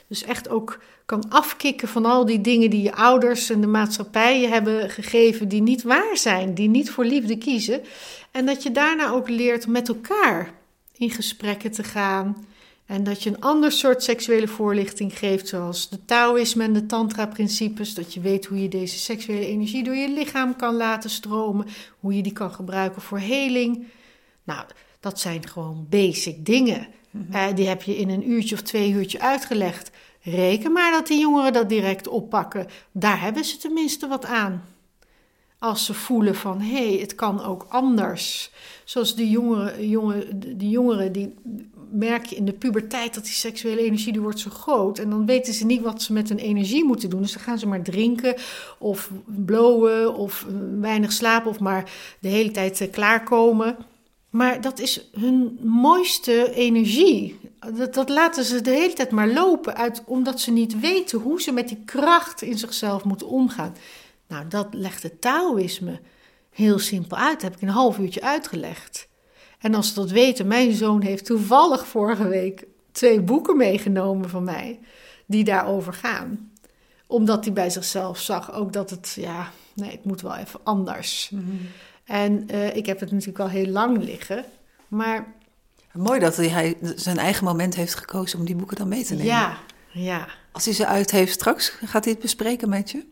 dus 0.08 0.24
echt 0.24 0.50
ook 0.50 0.80
kan 1.10 1.30
afkicken 1.30 1.88
van 1.88 2.06
al 2.06 2.26
die 2.26 2.42
dingen 2.42 2.70
die 2.70 2.82
je 2.82 2.96
ouders 2.96 3.50
en 3.50 3.62
de 3.62 3.68
maatschappij 3.68 4.42
je 4.42 4.48
hebben 4.48 4.90
gegeven, 4.90 5.48
die 5.48 5.62
niet 5.62 5.84
waar 5.84 6.18
zijn, 6.18 6.54
die 6.54 6.70
niet 6.70 6.90
voor 6.90 7.06
liefde 7.06 7.38
kiezen. 7.38 7.82
En 8.32 8.46
dat 8.46 8.64
je 8.64 8.72
daarna 8.72 9.10
ook 9.10 9.30
leert 9.30 9.68
met 9.68 9.88
elkaar 9.88 10.54
in 10.98 11.12
gesprekken 11.12 11.72
te 11.72 11.84
gaan. 11.84 12.48
En 12.86 13.04
dat 13.04 13.24
je 13.24 13.30
een 13.30 13.42
ander 13.42 13.72
soort 13.72 14.04
seksuele 14.04 14.48
voorlichting 14.48 15.18
geeft, 15.18 15.48
zoals 15.48 15.90
de 15.90 16.06
Taoïsme 16.06 16.64
en 16.64 16.74
de 16.74 16.86
Tantra-principes. 16.86 17.94
Dat 17.94 18.14
je 18.14 18.20
weet 18.20 18.46
hoe 18.46 18.62
je 18.62 18.70
deze 18.70 18.98
seksuele 18.98 19.46
energie 19.46 19.84
door 19.84 19.96
je 19.96 20.10
lichaam 20.10 20.56
kan 20.56 20.76
laten 20.76 21.10
stromen, 21.10 21.66
hoe 22.00 22.16
je 22.16 22.24
die 22.24 22.34
kan 22.34 22.52
gebruiken 22.52 23.02
voor 23.02 23.20
heling. 23.20 23.88
Nou, 24.44 24.66
dat 25.00 25.20
zijn 25.20 25.48
gewoon 25.48 25.88
basic 25.90 26.46
dingen. 26.46 26.88
Mhm. 27.12 27.34
Eh, 27.34 27.56
die 27.56 27.68
heb 27.68 27.82
je 27.82 27.98
in 27.98 28.10
een 28.10 28.30
uurtje 28.30 28.56
of 28.56 28.62
twee 28.62 28.92
uurtje 28.92 29.22
uitgelegd. 29.22 29.92
Reken 30.22 30.72
maar 30.72 30.92
dat 30.92 31.08
die 31.08 31.20
jongeren 31.20 31.54
dat 31.54 31.70
direct 31.70 32.08
oppakken. 32.08 32.68
Daar 32.92 33.22
hebben 33.22 33.46
ze 33.46 33.58
tenminste 33.58 34.08
wat 34.08 34.26
aan. 34.26 34.64
Als 35.60 35.86
ze 35.86 35.94
voelen 35.94 36.36
van 36.36 36.62
hé, 36.62 36.88
hey, 36.88 36.98
het 36.98 37.16
kan 37.16 37.44
ook 37.44 37.66
anders. 37.70 38.52
Zoals 38.84 39.16
de 39.16 39.30
jongeren, 39.30 39.90
jongen, 39.90 40.40
die 40.58 40.70
jongeren 40.70 41.12
die 41.12 41.36
merk 41.92 42.26
je 42.26 42.36
in 42.36 42.46
de 42.46 42.54
puberteit 42.54 43.14
dat 43.14 43.24
die 43.24 43.34
seksuele 43.34 43.82
energie 43.82 44.12
die 44.12 44.22
wordt 44.22 44.40
zo 44.40 44.50
groot. 44.50 45.00
En 45.00 45.10
dan 45.10 45.26
weten 45.26 45.54
ze 45.54 45.66
niet 45.66 45.82
wat 45.82 46.02
ze 46.02 46.14
met 46.14 46.30
hun 46.30 46.38
energie 46.38 46.84
moeten 46.84 47.10
doen. 47.10 47.22
Dus 47.22 47.34
dan 47.34 47.42
gaan 47.42 47.60
ze 47.60 47.68
maar 47.68 47.84
drinken 47.84 48.36
of 48.78 49.12
blowen 49.26 50.16
of 50.16 50.46
weinig 50.80 51.12
slapen 51.12 51.50
of 51.50 51.60
maar 51.60 51.92
de 52.20 52.28
hele 52.28 52.52
tijd 52.52 52.82
eh, 52.82 52.92
klaarkomen. 52.92 53.78
Maar 54.30 54.62
dat 54.62 54.80
is 54.80 55.10
hun 55.12 55.60
mooiste 55.62 56.54
energie. 56.54 57.40
Dat, 57.74 57.94
dat 57.94 58.10
laten 58.10 58.44
ze 58.44 58.62
de 58.62 58.70
hele 58.70 58.94
tijd 58.94 59.12
maar 59.12 59.28
lopen, 59.28 59.76
uit, 59.76 60.04
omdat 60.06 60.40
ze 60.40 60.52
niet 60.52 60.80
weten 60.80 61.20
hoe 61.20 61.42
ze 61.42 61.52
met 61.52 61.68
die 61.68 61.82
kracht 61.86 62.42
in 62.42 62.58
zichzelf 62.58 63.04
moeten 63.04 63.28
omgaan. 63.28 63.76
Nou, 64.28 64.48
dat 64.48 64.68
legt 64.72 65.04
het 65.04 65.22
Taoïsme 65.22 66.00
heel 66.50 66.80
simpel 66.80 67.18
uit. 67.18 67.34
Dat 67.34 67.42
heb 67.42 67.56
ik 67.56 67.62
een 67.62 67.74
half 67.74 67.98
uurtje 67.98 68.22
uitgelegd. 68.22 69.08
En 69.60 69.74
als 69.74 69.88
ze 69.88 69.94
dat 69.94 70.12
weten, 70.12 70.48
mijn 70.48 70.72
zoon 70.74 71.02
heeft 71.02 71.26
toevallig 71.26 71.88
vorige 71.88 72.28
week 72.28 72.66
twee 72.92 73.22
boeken 73.22 73.58
meegenomen 73.58 74.30
van 74.30 74.44
mij 74.44 74.80
die 75.26 75.44
daarover 75.44 75.94
gaan. 75.94 76.52
Omdat 77.08 77.46
hij 77.46 77.54
bij 77.54 77.70
zichzelf 77.70 78.20
zag 78.20 78.54
ook 78.54 78.74
dat 78.74 78.90
het, 78.90 79.16
ja, 79.20 79.52
nee, 79.74 79.92
het 79.92 80.06
moet 80.06 80.22
wel 80.22 80.36
even 80.36 80.60
anders. 80.64 81.30
Mhm. 81.30 81.44
En 82.04 82.48
uh, 82.52 82.76
ik 82.76 82.86
heb 82.86 83.00
het 83.00 83.12
natuurlijk 83.12 83.40
al 83.40 83.50
heel 83.50 83.68
lang 83.68 84.04
liggen, 84.04 84.46
maar... 84.88 85.38
Mooi 85.94 86.20
dat 86.20 86.36
hij 86.36 86.78
zijn 86.96 87.18
eigen 87.18 87.46
moment 87.46 87.76
heeft 87.76 87.96
gekozen 87.96 88.40
om 88.40 88.46
die 88.46 88.56
boeken 88.56 88.78
dan 88.78 88.88
mee 88.88 89.04
te 89.04 89.14
nemen. 89.14 89.26
Ja, 89.26 89.58
ja. 89.92 90.28
Als 90.52 90.66
hij 90.66 90.74
ze 90.74 90.86
uit 90.86 91.12
heeft 91.12 91.34
straks, 91.34 91.70
gaat 91.70 92.04
hij 92.04 92.14
het 92.14 92.22
bespreken 92.22 92.70
met 92.70 92.92
je? 92.92 93.06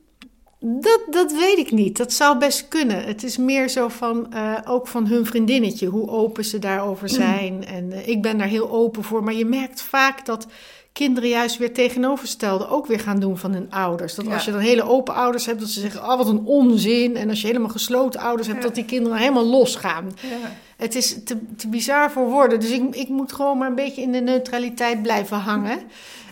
Dat, 0.60 1.02
dat 1.10 1.32
weet 1.32 1.58
ik 1.58 1.72
niet. 1.72 1.98
Dat 1.98 2.14
zou 2.14 2.38
best 2.38 2.68
kunnen. 2.68 3.04
Het 3.04 3.24
is 3.24 3.38
meer 3.38 3.70
zo 3.70 3.88
van, 3.88 4.28
uh, 4.34 4.58
ook 4.66 4.88
van 4.88 5.08
hun 5.08 5.26
vriendinnetje, 5.26 5.88
hoe 5.88 6.10
open 6.10 6.46
ze 6.46 6.60
daarover 6.60 7.10
zijn. 7.10 7.66
En 7.66 7.92
uh, 7.92 8.08
ik 8.08 8.22
ben 8.22 8.38
daar 8.38 8.48
heel 8.48 8.72
open 8.72 9.04
voor. 9.04 9.24
Maar 9.24 9.34
je 9.34 9.46
merkt 9.46 9.82
vaak 9.82 10.26
dat 10.26 10.48
kinderen 10.92 11.30
juist 11.30 11.58
weer 11.58 11.74
tegenoverstelde 11.74 12.68
ook 12.68 12.86
weer 12.86 13.00
gaan 13.00 13.20
doen 13.20 13.38
van 13.38 13.54
hun 13.54 13.72
ouders. 13.72 14.16
Dat 14.16 14.28
als 14.28 14.46
je 14.46 14.52
dan 14.52 14.60
hele 14.60 14.84
open 14.84 15.14
ouders 15.14 15.46
hebt, 15.46 15.60
dat 15.60 15.70
ze 15.70 15.80
zeggen, 15.80 16.02
oh 16.02 16.18
wat 16.18 16.28
een 16.28 16.46
onzin. 16.46 17.16
En 17.16 17.30
als 17.30 17.42
je 17.42 17.48
helemaal 17.48 17.70
gesloten 17.70 18.20
ouders 18.20 18.48
hebt, 18.48 18.62
dat 18.62 18.76
die 18.76 18.86
kinderen 18.86 19.18
helemaal 19.18 19.46
losgaan. 19.46 20.12
Ja. 20.22 20.52
Het 20.78 20.96
is 20.96 21.24
te, 21.24 21.38
te 21.56 21.68
bizar 21.68 22.12
voor 22.12 22.30
woorden. 22.30 22.60
Dus 22.60 22.72
ik, 22.72 22.96
ik 22.96 23.10
moet 23.10 23.34
gewoon 23.34 23.58
maar 23.58 23.70
een 23.70 23.76
beetje 23.76 24.02
in 24.02 24.12
de 24.12 24.20
neutraliteit 24.20 25.02
blijven 25.02 25.38
hangen. 25.38 25.80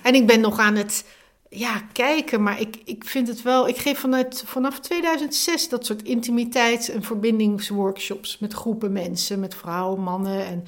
En 0.04 0.16
ik 0.16 0.28
ben 0.28 0.40
nog 0.40 0.60
aan 0.60 0.76
het 0.76 1.06
ja, 1.50 1.82
kijken. 1.92 2.44
Maar 2.44 2.60
ik, 2.60 2.78
ik 2.86 3.04
vind 3.04 3.28
het 3.28 3.42
wel. 3.42 3.68
Ik 3.68 3.78
geef 3.78 4.00
vanuit, 4.00 4.44
vanaf 4.46 4.80
2006 4.80 5.70
dat 5.70 5.86
soort 5.86 6.04
intimiteits- 6.04 6.90
en 6.90 7.04
verbindingsworkshops 7.04 8.40
met 8.40 8.54
groepen 8.54 8.92
mensen, 8.92 9.40
met 9.40 9.56
vrouwen, 9.56 10.02
mannen 10.02 10.46
en 10.46 10.64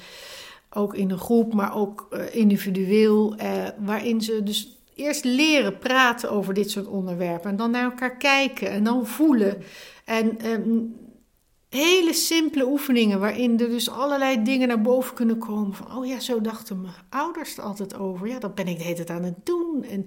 ook 0.70 0.94
in 0.94 1.10
een 1.10 1.18
groep, 1.18 1.54
maar 1.54 1.74
ook 1.74 2.08
uh, 2.10 2.34
individueel. 2.34 3.34
Uh, 3.42 3.68
waarin 3.78 4.20
ze 4.20 4.42
dus 4.42 4.78
eerst 4.94 5.24
leren 5.24 5.78
praten 5.78 6.30
over 6.30 6.54
dit 6.54 6.70
soort 6.70 6.86
onderwerpen 6.86 7.50
en 7.50 7.56
dan 7.56 7.70
naar 7.70 7.84
elkaar 7.84 8.16
kijken 8.16 8.70
en 8.70 8.84
dan 8.84 9.06
voelen. 9.06 9.62
En 10.04 10.46
um, 10.46 10.96
hele 11.68 12.12
simpele 12.12 12.66
oefeningen 12.66 13.20
waarin 13.20 13.60
er 13.60 13.68
dus 13.68 13.90
allerlei 13.90 14.42
dingen 14.42 14.68
naar 14.68 14.80
boven 14.80 15.14
kunnen 15.14 15.38
komen. 15.38 15.74
Van, 15.74 15.96
oh 15.96 16.06
ja, 16.06 16.20
zo 16.20 16.40
dachten 16.40 16.80
mijn 16.80 16.94
ouders 17.08 17.56
er 17.56 17.62
altijd 17.62 17.98
over. 17.98 18.28
Ja, 18.28 18.38
dat 18.38 18.54
ben 18.54 18.68
ik 18.68 18.78
de 18.78 18.84
hele 18.84 18.96
tijd 18.96 19.10
aan 19.10 19.24
het 19.24 19.46
doen. 19.46 19.84
En 19.84 20.06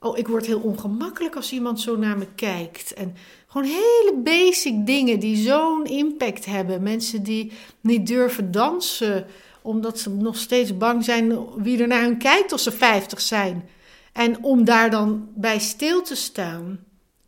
Oh, 0.00 0.18
ik 0.18 0.28
word 0.28 0.46
heel 0.46 0.60
ongemakkelijk 0.60 1.36
als 1.36 1.52
iemand 1.52 1.80
zo 1.80 1.96
naar 1.96 2.18
me 2.18 2.26
kijkt. 2.34 2.94
En 2.94 3.14
gewoon 3.46 3.66
hele 3.66 4.20
basic 4.24 4.86
dingen 4.86 5.20
die 5.20 5.36
zo'n 5.36 5.84
impact 5.84 6.44
hebben. 6.44 6.82
Mensen 6.82 7.22
die 7.22 7.52
niet 7.80 8.06
durven 8.06 8.50
dansen 8.50 9.26
omdat 9.62 9.98
ze 9.98 10.10
nog 10.10 10.36
steeds 10.36 10.76
bang 10.76 11.04
zijn 11.04 11.38
wie 11.56 11.80
er 11.80 11.86
naar 11.86 12.02
hun 12.02 12.18
kijkt 12.18 12.52
als 12.52 12.62
ze 12.62 12.72
50 12.72 13.20
zijn. 13.20 13.68
En 14.12 14.44
om 14.44 14.64
daar 14.64 14.90
dan 14.90 15.28
bij 15.34 15.58
stil 15.58 16.02
te 16.02 16.14
staan, 16.14 16.78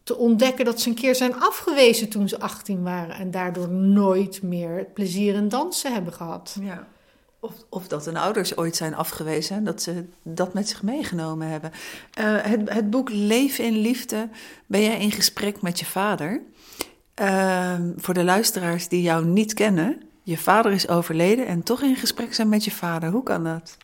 te 0.09 0.17
ontdekken 0.17 0.65
dat 0.65 0.81
ze 0.81 0.89
een 0.89 0.95
keer 0.95 1.15
zijn 1.15 1.41
afgewezen 1.41 2.09
toen 2.09 2.29
ze 2.29 2.41
18 2.41 2.83
waren 2.83 3.17
en 3.17 3.31
daardoor 3.31 3.69
nooit 3.69 4.43
meer 4.43 4.87
plezier 4.95 5.35
in 5.35 5.49
dansen 5.49 5.93
hebben 5.93 6.13
gehad. 6.13 6.57
Ja. 6.61 6.87
Of, 7.41 7.53
of 7.69 7.89
dat 7.89 8.05
hun 8.05 8.17
ouders 8.17 8.57
ooit 8.57 8.77
zijn 8.77 8.95
afgewezen, 8.95 9.65
dat 9.65 9.83
ze 9.83 10.05
dat 10.23 10.55
met 10.55 10.69
zich 10.69 10.83
meegenomen 10.83 11.49
hebben. 11.49 11.73
Uh, 12.19 12.37
het, 12.43 12.71
het, 12.71 12.91
boek 12.91 13.11
Leven 13.11 13.65
in 13.65 13.77
Liefde, 13.79 14.29
ben 14.67 14.83
jij 14.83 15.01
in 15.01 15.13
gesprek 15.13 15.63
met 15.63 15.79
je 15.79 15.87
vader? 15.87 16.41
Uh, 17.23 17.75
voor 17.97 18.15
de 18.15 18.25
luisteraars 18.25 18.89
die 18.89 19.03
jou 19.03 19.25
niet 19.25 19.55
kennen, 19.55 20.03
je 20.23 20.39
vader 20.39 20.73
is 20.73 20.89
overleden 20.89 21.47
en 21.47 21.63
toch 21.63 21.83
in 21.83 21.97
gesprek 21.97 22.35
zijn 22.35 22.49
met 22.49 22.65
je 22.65 22.71
vader. 22.71 23.11
Hoe 23.11 23.23
kan 23.23 23.45
dat? 23.45 23.77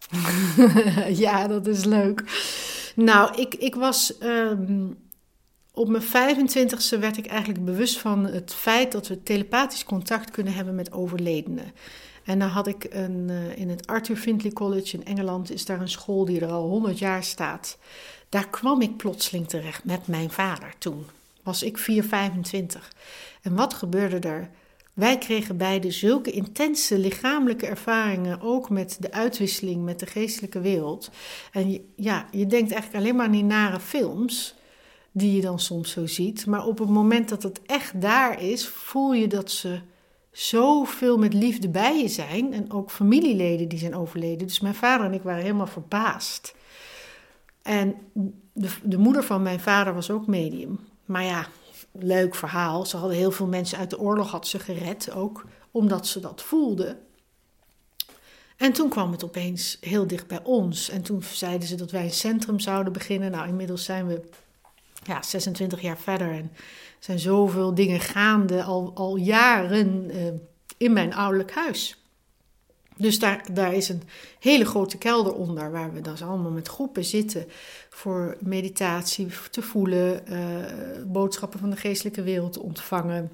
ja, 1.25 1.47
dat 1.47 1.67
is 1.67 1.85
leuk. 1.85 2.23
Nou, 2.95 3.41
ik, 3.41 3.55
ik 3.55 3.75
was. 3.75 4.15
Um, 4.23 5.03
op 5.75 5.89
mijn 5.89 6.03
25ste 6.03 6.99
werd 6.99 7.17
ik 7.17 7.27
eigenlijk 7.27 7.65
bewust 7.65 7.99
van 7.99 8.25
het 8.25 8.55
feit 8.55 8.93
dat 8.93 9.09
we 9.09 9.23
telepathisch 9.23 9.85
contact 9.85 10.31
kunnen 10.31 10.55
hebben 10.55 10.75
met 10.75 10.93
overledenen. 10.93 11.73
En 12.25 12.39
dan 12.39 12.49
had 12.49 12.67
ik 12.67 12.87
een, 12.91 13.29
uh, 13.29 13.59
in 13.59 13.69
het 13.69 13.87
Arthur 13.87 14.17
Findlay 14.17 14.53
College 14.53 14.97
in 14.97 15.05
Engeland, 15.05 15.51
is 15.51 15.65
daar 15.65 15.81
een 15.81 15.89
school 15.89 16.25
die 16.25 16.41
er 16.41 16.51
al 16.51 16.69
100 16.69 16.99
jaar 16.99 17.25
staat. 17.25 17.79
Daar 18.29 18.49
kwam 18.49 18.81
ik 18.81 18.97
plotseling 18.97 19.49
terecht 19.49 19.85
met 19.85 20.07
mijn 20.07 20.31
vader 20.31 20.75
toen. 20.79 21.07
Was 21.43 21.63
ik 21.63 21.79
4, 21.79 22.05
25. 22.05 22.93
En 23.43 23.55
wat 23.55 23.75
gebeurde 23.75 24.29
er? 24.29 24.51
Wij 24.93 25.19
kregen 25.19 25.57
beide 25.57 25.91
zulke 25.91 26.31
intense 26.31 26.99
lichamelijke 26.99 27.67
ervaringen, 27.67 28.41
ook 28.41 28.71
met 28.71 28.97
de 29.01 29.13
uitwisseling 29.13 29.85
met 29.85 30.01
de 30.01 30.07
geestelijke 30.07 30.61
wereld. 30.61 31.11
En 31.53 31.93
ja, 31.97 32.27
je 32.31 32.47
denkt 32.47 32.73
eigenlijk 32.73 33.05
alleen 33.05 33.17
maar 33.17 33.27
aan 33.27 33.33
die 33.33 33.45
nare 33.45 33.81
films, 33.81 34.55
die 35.17 35.35
je 35.35 35.41
dan 35.41 35.59
soms 35.59 35.91
zo 35.91 36.07
ziet. 36.07 36.47
Maar 36.47 36.67
op 36.67 36.79
het 36.79 36.89
moment 36.89 37.29
dat 37.29 37.43
het 37.43 37.63
echt 37.63 38.01
daar 38.01 38.43
is, 38.43 38.69
voel 38.69 39.13
je 39.13 39.27
dat 39.27 39.51
ze 39.51 39.81
zoveel 40.31 41.19
met 41.19 41.35
liefde 41.35 41.69
bij 41.69 42.01
je 42.01 42.09
zijn. 42.09 42.53
En 42.53 42.73
ook 42.73 42.91
familieleden 42.91 43.69
die 43.69 43.79
zijn 43.79 43.95
overleden. 43.95 44.47
Dus 44.47 44.61
mijn 44.61 44.75
vader 44.75 45.07
en 45.07 45.13
ik 45.13 45.23
waren 45.23 45.43
helemaal 45.43 45.67
verbaasd. 45.67 46.55
En 47.63 47.95
de, 48.53 48.69
de 48.83 48.99
moeder 48.99 49.25
van 49.25 49.43
mijn 49.43 49.61
vader 49.61 49.95
was 49.95 50.11
ook 50.11 50.27
medium. 50.27 50.79
maar 51.05 51.25
ja, 51.25 51.47
leuk 51.93 52.35
verhaal. 52.35 52.87
Ze 52.87 52.97
hadden 52.97 53.17
heel 53.17 53.33
veel 53.33 53.47
mensen 53.47 53.79
uit 53.79 53.91
de 53.91 53.99
oorlog 53.99 54.31
had 54.31 54.47
ze 54.47 54.59
gered, 54.59 55.13
ook 55.13 55.45
omdat 55.71 56.07
ze 56.07 56.21
dat 56.21 56.43
voelden. 56.43 56.99
En 58.57 58.73
toen 58.73 58.89
kwam 58.89 59.13
het 59.13 59.25
opeens 59.25 59.77
heel 59.81 60.07
dicht 60.07 60.27
bij 60.27 60.41
ons. 60.43 60.89
En 60.89 61.03
toen 61.03 61.23
zeiden 61.23 61.69
ze 61.69 61.75
dat 61.75 61.91
wij 61.91 62.05
een 62.05 62.11
centrum 62.11 62.61
zouden 62.61 62.93
beginnen. 62.93 63.31
Nou, 63.31 63.49
inmiddels 63.49 63.85
zijn 63.85 64.07
we 64.07 64.21
ja, 65.05 65.23
26 65.23 65.81
jaar 65.81 65.99
verder 65.99 66.31
en 66.31 66.53
zijn 66.99 67.19
zoveel 67.19 67.75
dingen 67.75 68.01
gaande 68.01 68.63
al, 68.63 68.93
al 68.95 69.17
jaren 69.17 70.17
uh, 70.17 70.23
in 70.77 70.93
mijn 70.93 71.15
ouderlijk 71.15 71.53
huis. 71.53 72.05
Dus 72.97 73.19
daar, 73.19 73.45
daar 73.53 73.75
is 73.75 73.89
een 73.89 74.03
hele 74.41 74.65
grote 74.65 74.99
kelder 74.99 75.35
onder, 75.35 75.71
waar 75.71 75.93
we 75.93 76.01
dan 76.01 76.17
allemaal 76.23 76.51
met 76.51 76.69
groepen 76.69 77.05
zitten 77.05 77.47
voor 77.91 78.37
meditatie 78.41 79.29
te 79.51 79.63
voelen, 79.63 80.23
uh, 80.33 81.05
boodschappen 81.07 81.61
van 81.61 81.71
de 81.71 81.77
geestelijke 81.77 82.23
wereld 82.23 82.53
te 82.53 82.63
ontvangen. 82.63 83.33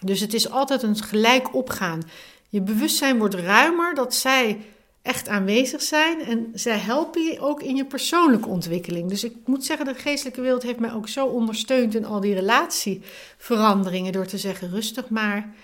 Dus 0.00 0.20
het 0.20 0.34
is 0.34 0.50
altijd 0.50 0.82
een 0.82 0.96
gelijk 0.96 1.54
opgaan. 1.54 2.02
Je 2.48 2.60
bewustzijn 2.60 3.18
wordt 3.18 3.34
ruimer, 3.34 3.94
dat 3.94 4.14
zij 4.14 4.64
echt 5.06 5.28
aanwezig 5.28 5.82
zijn 5.82 6.20
en 6.20 6.50
zij 6.54 6.78
helpen 6.78 7.22
je 7.22 7.40
ook 7.40 7.62
in 7.62 7.76
je 7.76 7.84
persoonlijke 7.84 8.48
ontwikkeling. 8.48 9.08
Dus 9.08 9.24
ik 9.24 9.34
moet 9.44 9.64
zeggen, 9.64 9.86
de 9.86 9.94
geestelijke 9.94 10.40
wereld 10.40 10.62
heeft 10.62 10.78
mij 10.78 10.92
ook 10.92 11.08
zo 11.08 11.26
ondersteund 11.26 11.94
in 11.94 12.04
al 12.04 12.20
die 12.20 12.34
relatieveranderingen 12.34 14.12
door 14.12 14.26
te 14.26 14.38
zeggen: 14.38 14.70
rustig 14.70 15.08
maar, 15.08 15.54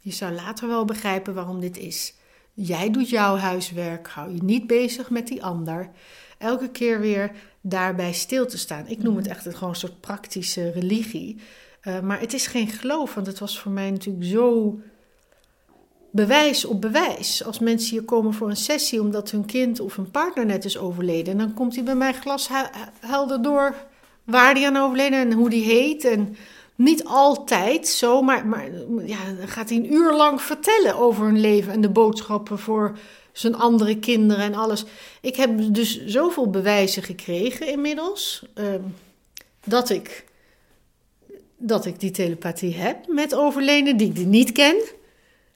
je 0.00 0.12
zou 0.12 0.32
later 0.32 0.68
wel 0.68 0.84
begrijpen 0.84 1.34
waarom 1.34 1.60
dit 1.60 1.76
is. 1.76 2.14
Jij 2.52 2.90
doet 2.90 3.08
jouw 3.08 3.36
huiswerk, 3.36 4.08
hou 4.08 4.34
je 4.34 4.42
niet 4.42 4.66
bezig 4.66 5.10
met 5.10 5.26
die 5.28 5.44
ander. 5.44 5.90
Elke 6.38 6.70
keer 6.70 7.00
weer 7.00 7.30
daarbij 7.60 8.12
stil 8.12 8.46
te 8.46 8.58
staan. 8.58 8.86
Ik 8.86 9.02
noem 9.02 9.16
het 9.16 9.26
echt 9.26 9.48
gewoon 9.54 9.68
een 9.68 9.74
soort 9.74 10.00
praktische 10.00 10.70
religie. 10.70 11.38
Uh, 11.82 12.00
maar 12.00 12.20
het 12.20 12.32
is 12.32 12.46
geen 12.46 12.68
geloof, 12.68 13.14
want 13.14 13.26
het 13.26 13.38
was 13.38 13.58
voor 13.58 13.72
mij 13.72 13.90
natuurlijk 13.90 14.24
zo 14.24 14.78
bewijs 16.14 16.64
op 16.64 16.80
bewijs. 16.80 17.44
Als 17.44 17.58
mensen 17.58 17.90
hier 17.90 18.04
komen 18.04 18.34
voor 18.34 18.48
een 18.48 18.56
sessie 18.56 19.00
omdat 19.00 19.30
hun 19.30 19.44
kind 19.44 19.80
of 19.80 19.96
hun 19.96 20.10
partner 20.10 20.46
net 20.46 20.64
is 20.64 20.78
overleden, 20.78 21.38
dan 21.38 21.54
komt 21.54 21.74
hij 21.74 21.84
bij 21.84 21.94
mij 21.94 22.12
glashelder 22.12 23.42
door 23.42 23.74
waar 24.24 24.54
die 24.54 24.66
aan 24.66 24.76
overleden 24.76 25.18
en 25.18 25.32
hoe 25.32 25.50
die 25.50 25.64
heet. 25.64 26.04
En 26.04 26.36
niet 26.74 27.04
altijd 27.04 27.88
zo, 27.88 28.22
maar, 28.22 28.46
maar 28.46 28.68
ja, 29.06 29.18
dan 29.38 29.48
gaat 29.48 29.68
hij 29.68 29.78
een 29.78 29.92
uur 29.92 30.12
lang 30.12 30.42
vertellen 30.42 30.96
over 30.96 31.24
hun 31.24 31.40
leven 31.40 31.72
en 31.72 31.80
de 31.80 31.90
boodschappen 31.90 32.58
voor 32.58 32.98
zijn 33.32 33.54
andere 33.54 33.98
kinderen 33.98 34.44
en 34.44 34.54
alles. 34.54 34.84
Ik 35.20 35.36
heb 35.36 35.74
dus 35.74 36.04
zoveel 36.06 36.50
bewijzen 36.50 37.02
gekregen 37.02 37.68
inmiddels 37.68 38.46
ehm, 38.54 38.82
dat 39.64 39.90
ik 39.90 40.24
dat 41.56 41.86
ik 41.86 42.00
die 42.00 42.10
telepathie 42.10 42.74
heb 42.74 43.06
met 43.06 43.34
overleden 43.34 43.96
die 43.96 44.12
ik 44.14 44.26
niet 44.26 44.52
ken. 44.52 44.76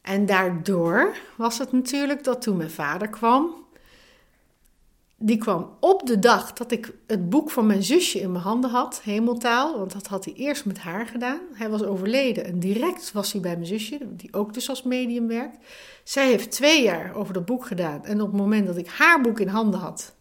En 0.02 0.26
daardoor 0.26 1.16
was 1.36 1.58
het 1.58 1.72
natuurlijk 1.72 2.24
dat 2.24 2.42
toen 2.42 2.56
mijn 2.56 2.70
vader 2.70 3.08
kwam, 3.08 3.66
die 5.20 5.38
kwam 5.38 5.76
op 5.80 6.06
de 6.06 6.18
dag 6.18 6.52
dat 6.52 6.70
ik 6.70 6.92
het 7.06 7.30
boek 7.30 7.50
van 7.50 7.66
mijn 7.66 7.82
zusje 7.82 8.20
in 8.20 8.32
mijn 8.32 8.44
handen 8.44 8.70
had, 8.70 9.00
Hemeltaal, 9.02 9.78
want 9.78 9.92
dat 9.92 10.06
had 10.06 10.24
hij 10.24 10.34
eerst 10.34 10.64
met 10.64 10.78
haar 10.78 11.06
gedaan. 11.06 11.40
Hij 11.52 11.70
was 11.70 11.82
overleden 11.82 12.44
en 12.44 12.58
direct 12.58 13.12
was 13.12 13.32
hij 13.32 13.40
bij 13.40 13.54
mijn 13.54 13.66
zusje, 13.66 13.98
die 14.02 14.34
ook 14.34 14.54
dus 14.54 14.68
als 14.68 14.82
medium 14.82 15.26
werkt. 15.26 15.56
Zij 16.04 16.26
heeft 16.26 16.50
twee 16.50 16.82
jaar 16.82 17.14
over 17.14 17.34
dat 17.34 17.44
boek 17.44 17.66
gedaan 17.66 18.04
en 18.04 18.20
op 18.20 18.26
het 18.26 18.40
moment 18.40 18.66
dat 18.66 18.76
ik 18.76 18.88
haar 18.88 19.20
boek 19.20 19.40
in 19.40 19.48
handen 19.48 19.80
had, 19.80 20.14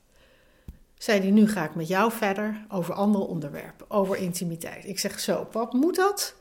zei 0.97 1.19
hij, 1.19 1.31
nu 1.31 1.47
ga 1.47 1.63
ik 1.63 1.75
met 1.75 1.87
jou 1.87 2.11
verder 2.11 2.65
over 2.69 2.93
andere 2.93 3.23
onderwerpen, 3.23 3.91
over 3.91 4.17
intimiteit. 4.17 4.85
Ik 4.85 4.99
zeg, 4.99 5.19
zo 5.19 5.43
pap, 5.51 5.73
moet 5.73 5.95
dat? 5.95 6.35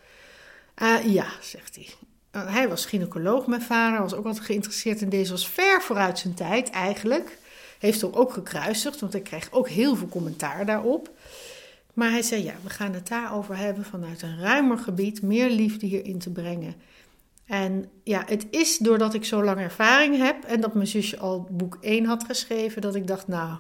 Uh, 0.83 1.12
ja, 1.12 1.27
zegt 1.40 1.75
hij. 1.75 1.88
Uh, 2.37 2.53
hij 2.53 2.68
was 2.68 2.87
gynaecoloog, 2.87 3.46
mijn 3.46 3.62
vader, 3.62 4.01
was 4.01 4.14
ook 4.14 4.27
altijd 4.27 4.44
geïnteresseerd 4.44 5.01
in 5.01 5.09
deze, 5.09 5.31
was 5.31 5.49
ver 5.49 5.83
vooruit 5.83 6.18
zijn 6.18 6.35
tijd 6.35 6.70
eigenlijk. 6.70 7.38
Heeft 7.79 8.01
hem 8.01 8.12
ook 8.12 8.33
gekruisigd, 8.33 9.01
want 9.01 9.14
ik 9.14 9.25
kreeg 9.25 9.49
ook 9.51 9.68
heel 9.68 9.96
veel 9.96 10.09
commentaar 10.09 10.66
daarop. 10.66 11.11
Maar 11.94 12.11
hij 12.11 12.22
zei, 12.22 12.44
ja, 12.44 12.55
we 12.62 12.70
gaan 12.70 12.92
het 12.92 13.09
daarover 13.09 13.57
hebben 13.57 13.85
vanuit 13.85 14.22
een 14.22 14.40
ruimer 14.40 14.79
gebied, 14.79 15.22
meer 15.22 15.51
liefde 15.51 15.87
hierin 15.87 16.18
te 16.18 16.31
brengen. 16.31 16.75
En 17.46 17.88
ja, 18.03 18.22
het 18.27 18.46
is 18.51 18.79
doordat 18.79 19.14
ik 19.14 19.25
zo 19.25 19.44
lang 19.44 19.59
ervaring 19.59 20.16
heb 20.16 20.44
en 20.44 20.61
dat 20.61 20.75
mijn 20.75 20.87
zusje 20.87 21.18
al 21.18 21.49
boek 21.51 21.79
1 21.81 22.05
had 22.05 22.25
geschreven, 22.25 22.83
dat 22.83 22.94
ik 22.94 23.07
dacht, 23.07 23.29
nou, 23.29 23.57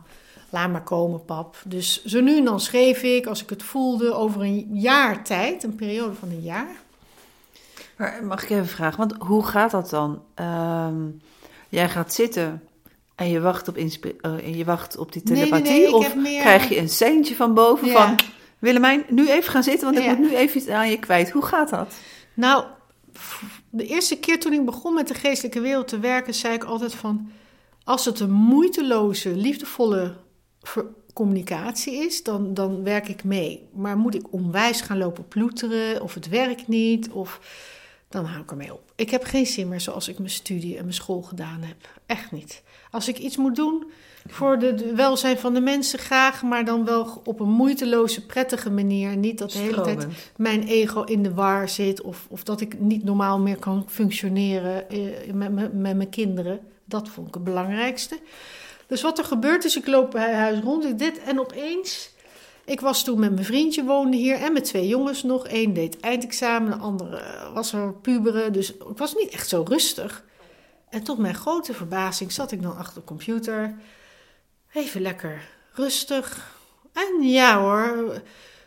laat 0.50 0.70
maar 0.70 0.82
komen, 0.82 1.24
pap. 1.24 1.56
Dus 1.66 2.04
zo 2.04 2.20
nu 2.20 2.36
en 2.36 2.44
dan 2.44 2.60
schreef 2.60 3.02
ik, 3.02 3.26
als 3.26 3.42
ik 3.42 3.50
het 3.50 3.62
voelde, 3.62 4.14
over 4.14 4.42
een 4.42 4.68
jaar 4.72 5.24
tijd, 5.24 5.62
een 5.62 5.74
periode 5.74 6.14
van 6.14 6.28
een 6.28 6.42
jaar. 6.42 6.84
Maar 7.96 8.24
mag 8.24 8.42
ik 8.42 8.50
even 8.50 8.66
vragen, 8.66 8.98
want 8.98 9.14
hoe 9.18 9.44
gaat 9.44 9.70
dat 9.70 9.90
dan? 9.90 10.22
Uh, 10.40 10.88
jij 11.68 11.88
gaat 11.88 12.14
zitten 12.14 12.62
en 13.14 13.28
je 13.28 13.40
wacht 13.40 13.68
op, 13.68 13.78
uh, 13.78 14.56
je 14.56 14.64
wacht 14.64 14.96
op 14.96 15.12
die 15.12 15.22
telepathie? 15.22 15.70
Nee, 15.72 15.80
nee, 15.80 15.94
of 15.94 16.16
meer... 16.16 16.40
krijg 16.40 16.68
je 16.68 16.78
een 16.78 16.88
seintje 16.88 17.34
van 17.34 17.54
boven 17.54 17.88
ja. 17.88 17.92
van... 17.92 18.18
Willemijn, 18.58 19.04
nu 19.08 19.30
even 19.30 19.50
gaan 19.50 19.62
zitten, 19.62 19.92
want 19.92 20.04
ik 20.04 20.06
moet 20.06 20.30
nu 20.30 20.36
even 20.36 20.60
iets 20.60 20.68
aan 20.68 20.90
je 20.90 20.98
kwijt. 20.98 21.30
Hoe 21.30 21.44
gaat 21.44 21.70
dat? 21.70 21.94
Nou, 22.34 22.64
de 23.70 23.86
eerste 23.86 24.18
keer 24.18 24.40
toen 24.40 24.52
ik 24.52 24.64
begon 24.64 24.94
met 24.94 25.08
de 25.08 25.14
geestelijke 25.14 25.60
wereld 25.60 25.88
te 25.88 25.98
werken, 25.98 26.34
zei 26.34 26.54
ik 26.54 26.64
altijd 26.64 26.94
van... 26.94 27.30
Als 27.84 28.04
het 28.04 28.20
een 28.20 28.32
moeiteloze, 28.32 29.36
liefdevolle 29.36 30.16
communicatie 31.12 31.94
is, 31.94 32.22
dan, 32.22 32.54
dan 32.54 32.82
werk 32.82 33.08
ik 33.08 33.24
mee. 33.24 33.68
Maar 33.72 33.96
moet 33.96 34.14
ik 34.14 34.32
onwijs 34.32 34.80
gaan 34.80 34.98
lopen 34.98 35.28
ploeteren 35.28 36.02
of 36.02 36.14
het 36.14 36.28
werkt 36.28 36.68
niet, 36.68 37.10
of, 37.10 37.40
dan 38.08 38.24
hou 38.24 38.42
ik 38.42 38.50
ermee 38.50 38.72
op. 38.72 38.92
Ik 38.96 39.10
heb 39.10 39.24
geen 39.24 39.46
zin 39.46 39.68
meer 39.68 39.80
zoals 39.80 40.08
ik 40.08 40.18
mijn 40.18 40.30
studie 40.30 40.76
en 40.76 40.82
mijn 40.82 40.94
school 40.94 41.22
gedaan 41.22 41.62
heb. 41.62 41.88
Echt 42.06 42.32
niet. 42.32 42.62
Als 42.90 43.08
ik 43.08 43.18
iets 43.18 43.36
moet 43.36 43.56
doen 43.56 43.84
voor 44.28 44.58
de 44.58 44.92
welzijn 44.94 45.38
van 45.38 45.54
de 45.54 45.60
mensen, 45.60 45.98
graag, 45.98 46.42
maar 46.42 46.64
dan 46.64 46.84
wel 46.84 47.20
op 47.24 47.40
een 47.40 47.50
moeiteloze, 47.50 48.26
prettige 48.26 48.70
manier. 48.70 49.16
Niet 49.16 49.38
dat 49.38 49.52
de 49.52 49.58
hele 49.58 49.80
tijd 49.80 50.06
mijn 50.36 50.62
ego 50.62 51.02
in 51.02 51.22
de 51.22 51.34
war 51.34 51.68
zit 51.68 52.00
of, 52.00 52.26
of 52.28 52.42
dat 52.42 52.60
ik 52.60 52.80
niet 52.80 53.04
normaal 53.04 53.38
meer 53.38 53.58
kan 53.58 53.84
functioneren 53.88 54.90
eh, 54.90 55.32
met, 55.32 55.52
met, 55.52 55.72
met 55.72 55.96
mijn 55.96 56.08
kinderen. 56.10 56.60
Dat 56.84 57.08
vond 57.08 57.28
ik 57.28 57.34
het 57.34 57.44
belangrijkste. 57.44 58.18
Dus 58.86 59.02
wat 59.02 59.18
er 59.18 59.24
gebeurt 59.24 59.64
is, 59.64 59.76
ik 59.76 59.86
loop 59.86 60.10
bij 60.10 60.34
huis 60.34 60.60
rond, 60.60 60.84
ik 60.84 60.98
dit 60.98 61.18
en 61.18 61.40
opeens... 61.40 62.14
Ik 62.66 62.80
was 62.80 63.04
toen 63.04 63.20
met 63.20 63.32
mijn 63.32 63.44
vriendje, 63.44 63.84
woonde 63.84 64.16
hier 64.16 64.36
en 64.36 64.52
met 64.52 64.64
twee 64.64 64.86
jongens 64.86 65.22
nog. 65.22 65.44
Eén 65.48 65.72
deed 65.72 66.00
eindexamen, 66.00 66.70
de 66.70 66.76
andere 66.76 67.22
was 67.54 67.72
er 67.72 67.94
puberen. 67.94 68.52
Dus 68.52 68.72
ik 68.72 68.96
was 68.96 69.14
niet 69.14 69.28
echt 69.28 69.48
zo 69.48 69.64
rustig. 69.68 70.24
En 70.88 71.02
tot 71.02 71.18
mijn 71.18 71.34
grote 71.34 71.74
verbazing 71.74 72.32
zat 72.32 72.52
ik 72.52 72.62
dan 72.62 72.76
achter 72.76 72.94
de 72.94 73.06
computer. 73.06 73.74
Even 74.72 75.00
lekker 75.00 75.48
rustig. 75.72 76.54
En 76.92 77.28
ja 77.28 77.60
hoor, 77.60 78.20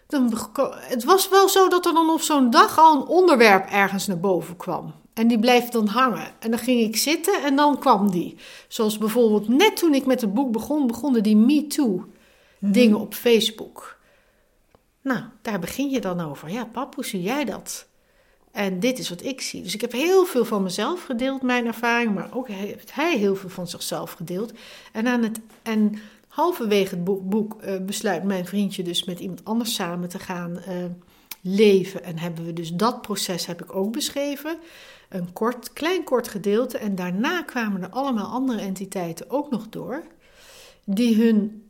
dan, 0.07 0.33
het 0.79 1.03
was 1.03 1.29
wel 1.29 1.49
zo 1.49 1.67
dat 1.67 1.85
er 1.85 1.93
dan 1.93 2.09
op 2.09 2.21
zo'n 2.21 2.49
dag 2.49 2.77
al 2.77 2.95
een 2.95 3.07
onderwerp 3.07 3.69
ergens 3.69 4.07
naar 4.07 4.19
boven 4.19 4.57
kwam. 4.57 4.93
En 5.13 5.27
die 5.27 5.39
bleef 5.39 5.69
dan 5.69 5.87
hangen. 5.87 6.31
En 6.39 6.49
dan 6.49 6.59
ging 6.59 6.81
ik 6.81 6.97
zitten 6.97 7.43
en 7.43 7.55
dan 7.55 7.79
kwam 7.79 8.11
die. 8.11 8.37
Zoals 8.67 8.97
bijvoorbeeld 8.97 9.47
net 9.47 9.77
toen 9.77 9.93
ik 9.93 10.05
met 10.05 10.21
het 10.21 10.33
boek 10.33 10.51
begon, 10.51 10.87
begonnen 10.87 11.23
die 11.23 11.35
Me 11.37 11.67
Too 11.67 12.05
mhm. 12.59 12.71
dingen 12.71 12.99
op 12.99 13.13
Facebook. 13.13 13.97
Nou, 15.01 15.21
daar 15.41 15.59
begin 15.59 15.89
je 15.89 16.01
dan 16.01 16.19
over. 16.19 16.49
Ja, 16.49 16.65
pap, 16.65 16.95
hoe 16.95 17.05
zie 17.05 17.21
jij 17.21 17.45
dat? 17.45 17.87
En 18.51 18.79
dit 18.79 18.99
is 18.99 19.09
wat 19.09 19.23
ik 19.23 19.41
zie. 19.41 19.61
Dus 19.61 19.73
ik 19.73 19.81
heb 19.81 19.91
heel 19.91 20.25
veel 20.25 20.45
van 20.45 20.63
mezelf 20.63 21.03
gedeeld, 21.03 21.41
mijn 21.41 21.65
ervaring, 21.65 22.13
maar 22.13 22.29
ook 22.33 22.47
heeft 22.47 22.93
hij 22.93 23.17
heel 23.17 23.35
veel 23.35 23.49
van 23.49 23.67
zichzelf 23.67 24.11
gedeeld. 24.11 24.53
En, 24.91 25.07
aan 25.07 25.23
het, 25.23 25.39
en 25.61 25.95
halverwege 26.27 26.95
het 26.95 27.03
boek, 27.29 27.55
uh, 27.63 27.77
besluit 27.77 28.23
mijn 28.23 28.45
vriendje 28.45 28.83
dus 28.83 29.03
met 29.03 29.19
iemand 29.19 29.45
anders 29.45 29.73
samen 29.73 30.09
te 30.09 30.19
gaan 30.19 30.51
uh, 30.51 30.85
leven. 31.41 32.03
En 32.03 32.17
hebben 32.17 32.45
we 32.45 32.53
dus 32.53 32.73
dat 32.73 33.01
proces 33.01 33.45
heb 33.45 33.61
ik 33.61 33.75
ook 33.75 33.91
beschreven 33.91 34.57
een 35.09 35.33
kort, 35.33 35.73
klein 35.73 36.03
kort 36.03 36.27
gedeelte. 36.27 36.77
En 36.77 36.95
daarna 36.95 37.43
kwamen 37.43 37.81
er 37.81 37.89
allemaal 37.89 38.25
andere 38.25 38.61
entiteiten 38.61 39.29
ook 39.29 39.49
nog 39.49 39.69
door, 39.69 40.03
die 40.83 41.15
hun 41.15 41.68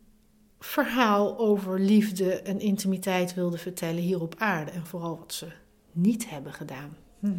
verhaal 0.60 1.38
over 1.38 1.80
liefde 1.80 2.34
en 2.34 2.60
intimiteit 2.60 3.34
wilden 3.34 3.60
vertellen 3.60 4.02
hier 4.02 4.22
op 4.22 4.36
aarde. 4.38 4.72
En 4.72 4.86
vooral 4.86 5.18
wat 5.18 5.34
ze 5.34 5.48
niet 5.92 6.30
hebben 6.30 6.54
gedaan. 6.54 6.98
Mhm. 7.20 7.34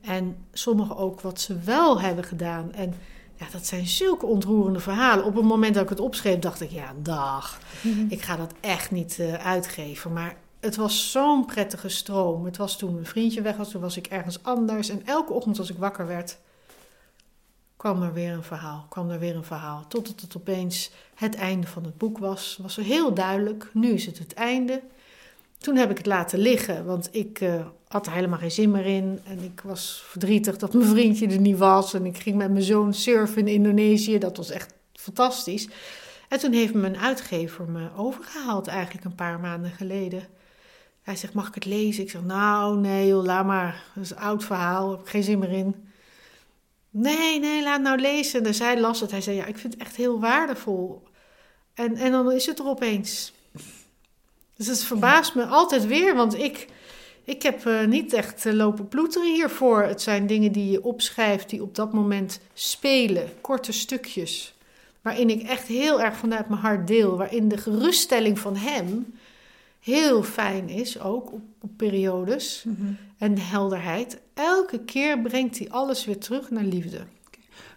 En 0.00 0.36
sommigen 0.52 0.96
ook 0.96 1.20
wat 1.20 1.40
ze 1.40 1.58
wel 1.58 2.00
hebben 2.00 2.24
gedaan. 2.24 2.72
En 2.72 2.94
ja, 3.34 3.46
dat 3.52 3.66
zijn 3.66 3.86
zulke 3.86 4.26
ontroerende 4.26 4.80
verhalen. 4.80 5.24
Op 5.24 5.34
het 5.34 5.44
moment 5.44 5.74
dat 5.74 5.82
ik 5.82 5.88
het 5.88 6.00
opschreef, 6.00 6.38
dacht 6.38 6.60
ik: 6.60 6.70
ja, 6.70 6.94
dag. 7.02 7.58
Mhm. 7.82 8.06
Ik 8.08 8.22
ga 8.22 8.36
dat 8.36 8.52
echt 8.60 8.90
niet 8.90 9.18
uh, 9.20 9.34
uitgeven. 9.34 10.12
Maar 10.12 10.36
het 10.60 10.76
was 10.76 11.10
zo'n 11.10 11.44
prettige 11.44 11.88
stroom. 11.88 12.44
Het 12.44 12.56
was 12.56 12.78
toen 12.78 12.92
mijn 12.92 13.06
vriendje 13.06 13.42
weg 13.42 13.56
was, 13.56 13.70
toen 13.70 13.80
was 13.80 13.96
ik 13.96 14.06
ergens 14.06 14.42
anders. 14.42 14.88
En 14.88 15.06
elke 15.06 15.32
ochtend 15.32 15.58
als 15.58 15.70
ik 15.70 15.78
wakker 15.78 16.06
werd, 16.06 16.38
kwam 17.78 18.02
er 18.02 18.12
weer 18.12 18.32
een 18.32 18.42
verhaal, 18.42 18.86
kwam 18.88 19.10
er 19.10 19.18
weer 19.18 19.36
een 19.36 19.44
verhaal. 19.44 19.84
Totdat 19.88 20.20
het 20.20 20.36
opeens 20.36 20.90
het 21.14 21.34
einde 21.34 21.66
van 21.66 21.84
het 21.84 21.98
boek 21.98 22.18
was. 22.18 22.58
Was 22.62 22.76
er 22.76 22.84
heel 22.84 23.14
duidelijk, 23.14 23.70
nu 23.72 23.90
is 23.90 24.06
het 24.06 24.18
het 24.18 24.34
einde. 24.34 24.82
Toen 25.58 25.76
heb 25.76 25.90
ik 25.90 25.96
het 25.96 26.06
laten 26.06 26.38
liggen, 26.38 26.84
want 26.84 27.08
ik 27.12 27.40
uh, 27.40 27.66
had 27.88 28.06
er 28.06 28.12
helemaal 28.12 28.38
geen 28.38 28.50
zin 28.50 28.70
meer 28.70 28.86
in. 28.86 29.20
En 29.24 29.42
ik 29.42 29.60
was 29.64 30.02
verdrietig 30.06 30.56
dat 30.56 30.72
mijn 30.72 30.86
vriendje 30.86 31.28
er 31.28 31.40
niet 31.40 31.58
was. 31.58 31.94
En 31.94 32.06
ik 32.06 32.18
ging 32.18 32.36
met 32.36 32.50
mijn 32.50 32.64
zoon 32.64 32.94
surfen 32.94 33.40
in 33.40 33.54
Indonesië. 33.54 34.18
Dat 34.18 34.36
was 34.36 34.50
echt 34.50 34.74
fantastisch. 34.92 35.68
En 36.28 36.38
toen 36.38 36.52
heeft 36.52 36.74
mijn 36.74 36.96
uitgever 36.96 37.68
me 37.68 37.88
overgehaald, 37.96 38.66
eigenlijk 38.66 39.04
een 39.04 39.14
paar 39.14 39.40
maanden 39.40 39.70
geleden. 39.70 40.22
Hij 41.02 41.16
zegt, 41.16 41.34
mag 41.34 41.48
ik 41.48 41.54
het 41.54 41.64
lezen? 41.64 42.02
Ik 42.02 42.10
zeg, 42.10 42.24
nou, 42.24 42.78
nee 42.78 43.06
joh, 43.06 43.24
laat 43.24 43.46
maar. 43.46 43.84
Dat 43.94 44.04
is 44.04 44.10
een 44.10 44.18
oud 44.18 44.44
verhaal, 44.44 44.90
heb 44.90 45.00
ik 45.00 45.08
geen 45.08 45.22
zin 45.22 45.38
meer 45.38 45.52
in. 45.52 45.87
Nee, 47.00 47.38
nee, 47.40 47.62
laat 47.62 47.80
nou 47.80 48.00
lezen. 48.00 48.42
Dus 48.42 48.58
hij 48.58 48.80
las 48.80 49.00
het. 49.00 49.10
Hij 49.10 49.20
zei, 49.20 49.36
ja, 49.36 49.44
ik 49.44 49.58
vind 49.58 49.72
het 49.72 49.82
echt 49.82 49.96
heel 49.96 50.20
waardevol. 50.20 51.02
En, 51.74 51.96
en 51.96 52.10
dan 52.10 52.32
is 52.32 52.46
het 52.46 52.58
er 52.58 52.66
opeens. 52.66 53.32
Dus 54.56 54.66
het 54.66 54.84
verbaast 54.84 55.34
me 55.34 55.44
altijd 55.44 55.86
weer, 55.86 56.14
want 56.14 56.38
ik, 56.38 56.66
ik 57.24 57.42
heb 57.42 57.64
uh, 57.64 57.84
niet 57.84 58.12
echt 58.12 58.44
uh, 58.44 58.52
lopen 58.52 58.88
ploeteren 58.88 59.34
hiervoor. 59.34 59.82
Het 59.82 60.02
zijn 60.02 60.26
dingen 60.26 60.52
die 60.52 60.70
je 60.70 60.84
opschrijft, 60.84 61.50
die 61.50 61.62
op 61.62 61.74
dat 61.74 61.92
moment 61.92 62.40
spelen, 62.54 63.28
korte 63.40 63.72
stukjes. 63.72 64.54
Waarin 65.02 65.30
ik 65.30 65.42
echt 65.42 65.66
heel 65.66 66.02
erg 66.02 66.16
vanuit 66.16 66.48
mijn 66.48 66.60
hart 66.60 66.86
deel. 66.86 67.16
Waarin 67.16 67.48
de 67.48 67.56
geruststelling 67.56 68.38
van 68.38 68.56
hem 68.56 69.14
heel 69.80 70.22
fijn 70.22 70.68
is, 70.68 71.00
ook 71.00 71.32
op, 71.32 71.42
op 71.60 71.70
periodes. 71.76 72.64
Mhm. 72.66 72.92
En 73.18 73.34
de 73.34 73.40
helderheid. 73.40 74.18
Elke 74.38 74.78
keer 74.78 75.18
brengt 75.18 75.58
hij 75.58 75.70
alles 75.70 76.04
weer 76.04 76.18
terug 76.18 76.50
naar 76.50 76.64
liefde. 76.64 77.00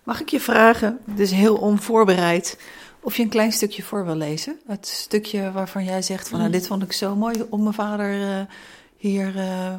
Mag 0.03 0.21
ik 0.21 0.29
je 0.29 0.39
vragen, 0.39 0.99
dus 1.05 1.31
heel 1.31 1.55
onvoorbereid, 1.55 2.59
of 2.99 3.17
je 3.17 3.23
een 3.23 3.29
klein 3.29 3.51
stukje 3.51 3.83
voor 3.83 4.05
wil 4.05 4.15
lezen? 4.15 4.59
Het 4.65 4.87
stukje 4.87 5.51
waarvan 5.51 5.83
jij 5.83 6.01
zegt 6.01 6.27
van, 6.27 6.37
nou, 6.37 6.49
mm. 6.49 6.57
dit 6.57 6.67
vond 6.67 6.83
ik 6.83 6.91
zo 6.91 7.15
mooi 7.15 7.45
om 7.49 7.61
mijn 7.61 7.73
vader 7.73 8.19
uh, 8.19 8.41
hier, 8.97 9.35
uh, 9.35 9.75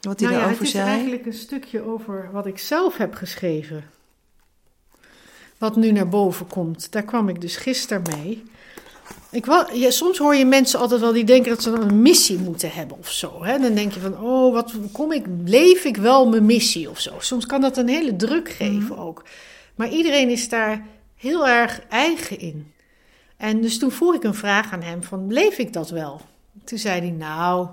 wat 0.00 0.20
hij 0.20 0.28
nou 0.28 0.40
daarover 0.40 0.64
ja, 0.64 0.70
zei. 0.70 0.84
Het 0.84 0.90
is 0.90 0.94
eigenlijk 0.94 1.26
een 1.26 1.32
stukje 1.32 1.82
over 1.82 2.28
wat 2.32 2.46
ik 2.46 2.58
zelf 2.58 2.96
heb 2.96 3.14
geschreven. 3.14 3.84
Wat 5.58 5.76
nu 5.76 5.92
naar 5.92 6.08
boven 6.08 6.46
komt. 6.46 6.92
Daar 6.92 7.04
kwam 7.04 7.28
ik 7.28 7.40
dus 7.40 7.56
gisteren 7.56 8.02
mee. 8.02 8.42
Ik 9.30 9.46
wel, 9.46 9.74
ja, 9.74 9.90
soms 9.90 10.18
hoor 10.18 10.34
je 10.34 10.44
mensen 10.44 10.80
altijd 10.80 11.00
wel 11.00 11.12
die 11.12 11.24
denken 11.24 11.50
dat 11.50 11.62
ze 11.62 11.70
dan 11.70 11.82
een 11.82 12.02
missie 12.02 12.38
moeten 12.38 12.70
hebben 12.70 12.98
of 12.98 13.10
zo. 13.10 13.44
Hè? 13.44 13.58
Dan 13.58 13.74
denk 13.74 13.92
je 13.92 14.00
van, 14.00 14.20
oh, 14.20 14.52
wat 14.52 14.72
kom 14.92 15.12
ik, 15.12 15.24
leef 15.44 15.84
ik 15.84 15.96
wel 15.96 16.28
mijn 16.28 16.46
missie 16.46 16.90
of 16.90 17.00
zo. 17.00 17.14
Soms 17.18 17.46
kan 17.46 17.60
dat 17.60 17.76
een 17.76 17.88
hele 17.88 18.16
druk 18.16 18.48
geven 18.48 18.94
mhm. 18.94 19.00
ook. 19.00 19.24
Maar 19.74 19.88
iedereen 19.88 20.28
is 20.28 20.48
daar 20.48 20.86
heel 21.16 21.48
erg 21.48 21.80
eigen 21.88 22.38
in. 22.38 22.72
En 23.36 23.60
dus 23.60 23.78
toen 23.78 23.90
vroeg 23.90 24.14
ik 24.14 24.22
een 24.24 24.34
vraag 24.34 24.72
aan 24.72 24.82
hem 24.82 25.02
van, 25.02 25.32
leef 25.32 25.58
ik 25.58 25.72
dat 25.72 25.90
wel? 25.90 26.20
Toen 26.64 26.78
zei 26.78 27.00
hij, 27.00 27.10
nou, 27.10 27.68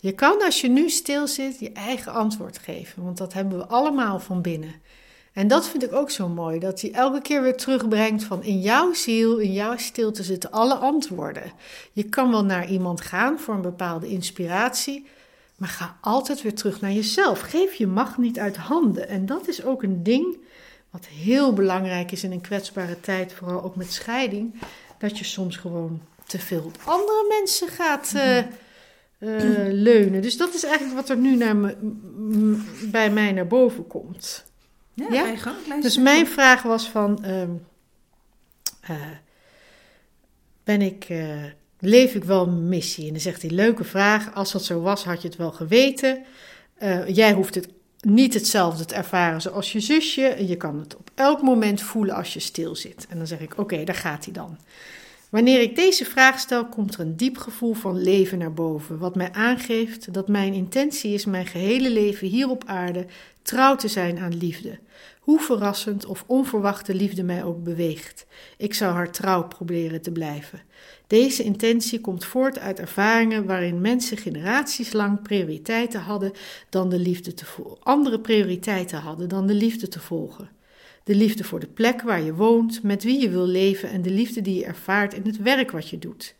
je 0.00 0.12
kan 0.12 0.42
als 0.42 0.60
je 0.60 0.68
nu 0.68 0.88
stil 0.88 1.26
zit 1.26 1.58
je 1.58 1.72
eigen 1.72 2.12
antwoord 2.12 2.58
geven. 2.58 3.04
Want 3.04 3.18
dat 3.18 3.32
hebben 3.32 3.58
we 3.58 3.66
allemaal 3.66 4.20
van 4.20 4.42
binnen. 4.42 4.74
En 5.32 5.48
dat 5.48 5.68
vind 5.68 5.82
ik 5.82 5.92
ook 5.92 6.10
zo 6.10 6.28
mooi, 6.28 6.58
dat 6.58 6.80
hij 6.80 6.92
elke 6.92 7.20
keer 7.20 7.42
weer 7.42 7.56
terugbrengt 7.56 8.24
van 8.24 8.42
in 8.42 8.60
jouw 8.60 8.92
ziel, 8.92 9.38
in 9.38 9.52
jouw 9.52 9.76
stilte 9.76 10.22
zitten 10.22 10.50
alle 10.50 10.74
antwoorden. 10.74 11.52
Je 11.92 12.02
kan 12.02 12.30
wel 12.30 12.44
naar 12.44 12.68
iemand 12.70 13.00
gaan 13.00 13.38
voor 13.38 13.54
een 13.54 13.62
bepaalde 13.62 14.08
inspiratie, 14.08 15.06
maar 15.56 15.68
ga 15.68 15.96
altijd 16.00 16.42
weer 16.42 16.54
terug 16.54 16.80
naar 16.80 16.92
jezelf. 16.92 17.40
Geef 17.40 17.74
je 17.74 17.86
macht 17.86 18.18
niet 18.18 18.38
uit 18.38 18.56
handen. 18.56 19.08
En 19.08 19.26
dat 19.26 19.48
is 19.48 19.64
ook 19.64 19.82
een 19.82 20.02
ding 20.02 20.38
wat 20.90 21.06
heel 21.06 21.52
belangrijk 21.52 22.12
is 22.12 22.24
in 22.24 22.32
een 22.32 22.40
kwetsbare 22.40 23.00
tijd, 23.00 23.32
vooral 23.32 23.62
ook 23.62 23.76
met 23.76 23.92
scheiding, 23.92 24.54
dat 24.98 25.18
je 25.18 25.24
soms 25.24 25.56
gewoon 25.56 26.00
te 26.26 26.38
veel 26.38 26.62
op 26.64 26.78
andere 26.84 27.24
mensen 27.28 27.68
gaat 27.68 28.12
uh, 28.16 28.42
leunen. 29.72 30.22
Dus 30.22 30.36
dat 30.36 30.54
is 30.54 30.64
eigenlijk 30.64 30.94
wat 30.94 31.08
er 31.08 31.16
nu 31.16 31.36
naar 31.36 31.56
me, 31.56 31.76
bij 32.90 33.10
mij 33.10 33.32
naar 33.32 33.46
boven 33.46 33.86
komt. 33.86 34.44
Ja, 35.10 35.26
ja? 35.66 35.80
dus 35.80 35.98
mijn 35.98 36.26
vraag 36.26 36.62
was 36.62 36.88
van, 36.88 37.24
ehm, 37.24 37.50
eh, 38.80 38.96
ben 40.64 40.82
ik, 40.82 41.08
uh, 41.08 41.44
leef 41.78 42.14
ik 42.14 42.24
wel 42.24 42.46
mijn 42.46 42.68
missie? 42.68 43.06
En 43.06 43.12
dan 43.12 43.20
zegt 43.20 43.42
hij, 43.42 43.50
leuke 43.50 43.84
vraag, 43.84 44.34
als 44.34 44.52
dat 44.52 44.64
zo 44.64 44.80
was 44.80 45.04
had 45.04 45.22
je 45.22 45.28
het 45.28 45.36
wel 45.36 45.52
geweten. 45.52 46.24
Uh, 46.82 47.08
jij 47.08 47.32
hoeft 47.32 47.54
het 47.54 47.68
niet 48.00 48.34
hetzelfde 48.34 48.84
te 48.84 48.94
ervaren 48.94 49.40
zoals 49.40 49.72
je 49.72 49.80
zusje. 49.80 50.46
Je 50.46 50.56
kan 50.56 50.78
het 50.78 50.96
op 50.96 51.10
elk 51.14 51.42
moment 51.42 51.82
voelen 51.82 52.14
als 52.14 52.32
je 52.32 52.40
stil 52.40 52.76
zit. 52.76 53.06
En 53.08 53.18
dan 53.18 53.26
zeg 53.26 53.40
ik, 53.40 53.58
oké, 53.58 53.84
daar 53.84 53.94
gaat 53.94 54.24
hij 54.24 54.34
dan. 54.34 54.58
Wanneer 55.30 55.60
ik 55.60 55.76
deze 55.76 56.04
vraag 56.04 56.38
stel, 56.38 56.66
komt 56.66 56.94
er 56.94 57.00
een 57.00 57.16
diep 57.16 57.36
gevoel 57.36 57.74
van 57.74 58.02
leven 58.02 58.38
naar 58.38 58.52
boven, 58.52 58.98
wat 58.98 59.14
mij 59.14 59.32
aangeeft 59.32 60.12
dat 60.12 60.28
mijn 60.28 60.52
intentie 60.52 61.14
is 61.14 61.24
mijn 61.24 61.46
gehele 61.46 61.90
leven 61.90 62.28
hier 62.28 62.48
op 62.48 62.64
aarde 62.66 63.06
trouw 63.48 63.76
te 63.76 63.88
zijn 63.88 64.18
aan 64.18 64.36
liefde. 64.36 64.78
Hoe 65.20 65.40
verrassend 65.40 66.06
of 66.06 66.24
onverwachte 66.26 66.94
liefde 66.94 67.22
mij 67.22 67.44
ook 67.44 67.64
beweegt, 67.64 68.26
ik 68.56 68.74
zou 68.74 68.94
haar 68.94 69.10
trouw 69.10 69.42
proberen 69.42 70.02
te 70.02 70.12
blijven. 70.12 70.62
Deze 71.06 71.42
intentie 71.42 72.00
komt 72.00 72.24
voort 72.24 72.58
uit 72.58 72.80
ervaringen 72.80 73.46
waarin 73.46 73.80
mensen 73.80 74.16
generaties 74.16 74.92
lang 74.92 75.22
prioriteiten 75.22 76.00
hadden 76.00 76.32
dan 76.68 76.88
de 76.88 76.98
liefde 76.98 77.34
te 77.34 77.44
andere 77.82 78.20
prioriteiten 78.20 78.98
hadden 78.98 79.28
dan 79.28 79.46
de 79.46 79.54
liefde 79.54 79.88
te 79.88 80.00
volgen. 80.00 80.48
De 81.04 81.14
liefde 81.14 81.44
voor 81.44 81.60
de 81.60 81.66
plek 81.66 82.02
waar 82.02 82.22
je 82.22 82.34
woont, 82.34 82.82
met 82.82 83.04
wie 83.04 83.20
je 83.20 83.30
wil 83.30 83.46
leven 83.46 83.90
en 83.90 84.02
de 84.02 84.10
liefde 84.10 84.40
die 84.40 84.58
je 84.58 84.64
ervaart 84.64 85.14
in 85.14 85.26
het 85.26 85.36
werk 85.36 85.70
wat 85.70 85.88
je 85.88 85.98
doet. 85.98 86.34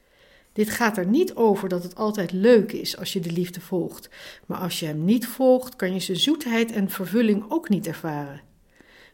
Dit 0.52 0.70
gaat 0.70 0.96
er 0.96 1.06
niet 1.06 1.34
over 1.34 1.68
dat 1.68 1.82
het 1.82 1.94
altijd 1.94 2.32
leuk 2.32 2.72
is 2.72 2.96
als 2.96 3.12
je 3.12 3.20
de 3.20 3.32
liefde 3.32 3.60
volgt, 3.60 4.08
maar 4.46 4.58
als 4.58 4.80
je 4.80 4.86
hem 4.86 5.04
niet 5.04 5.26
volgt, 5.26 5.76
kan 5.76 5.92
je 5.92 6.00
zijn 6.00 6.18
zoetheid 6.18 6.72
en 6.72 6.90
vervulling 6.90 7.44
ook 7.48 7.68
niet 7.68 7.86
ervaren. 7.86 8.40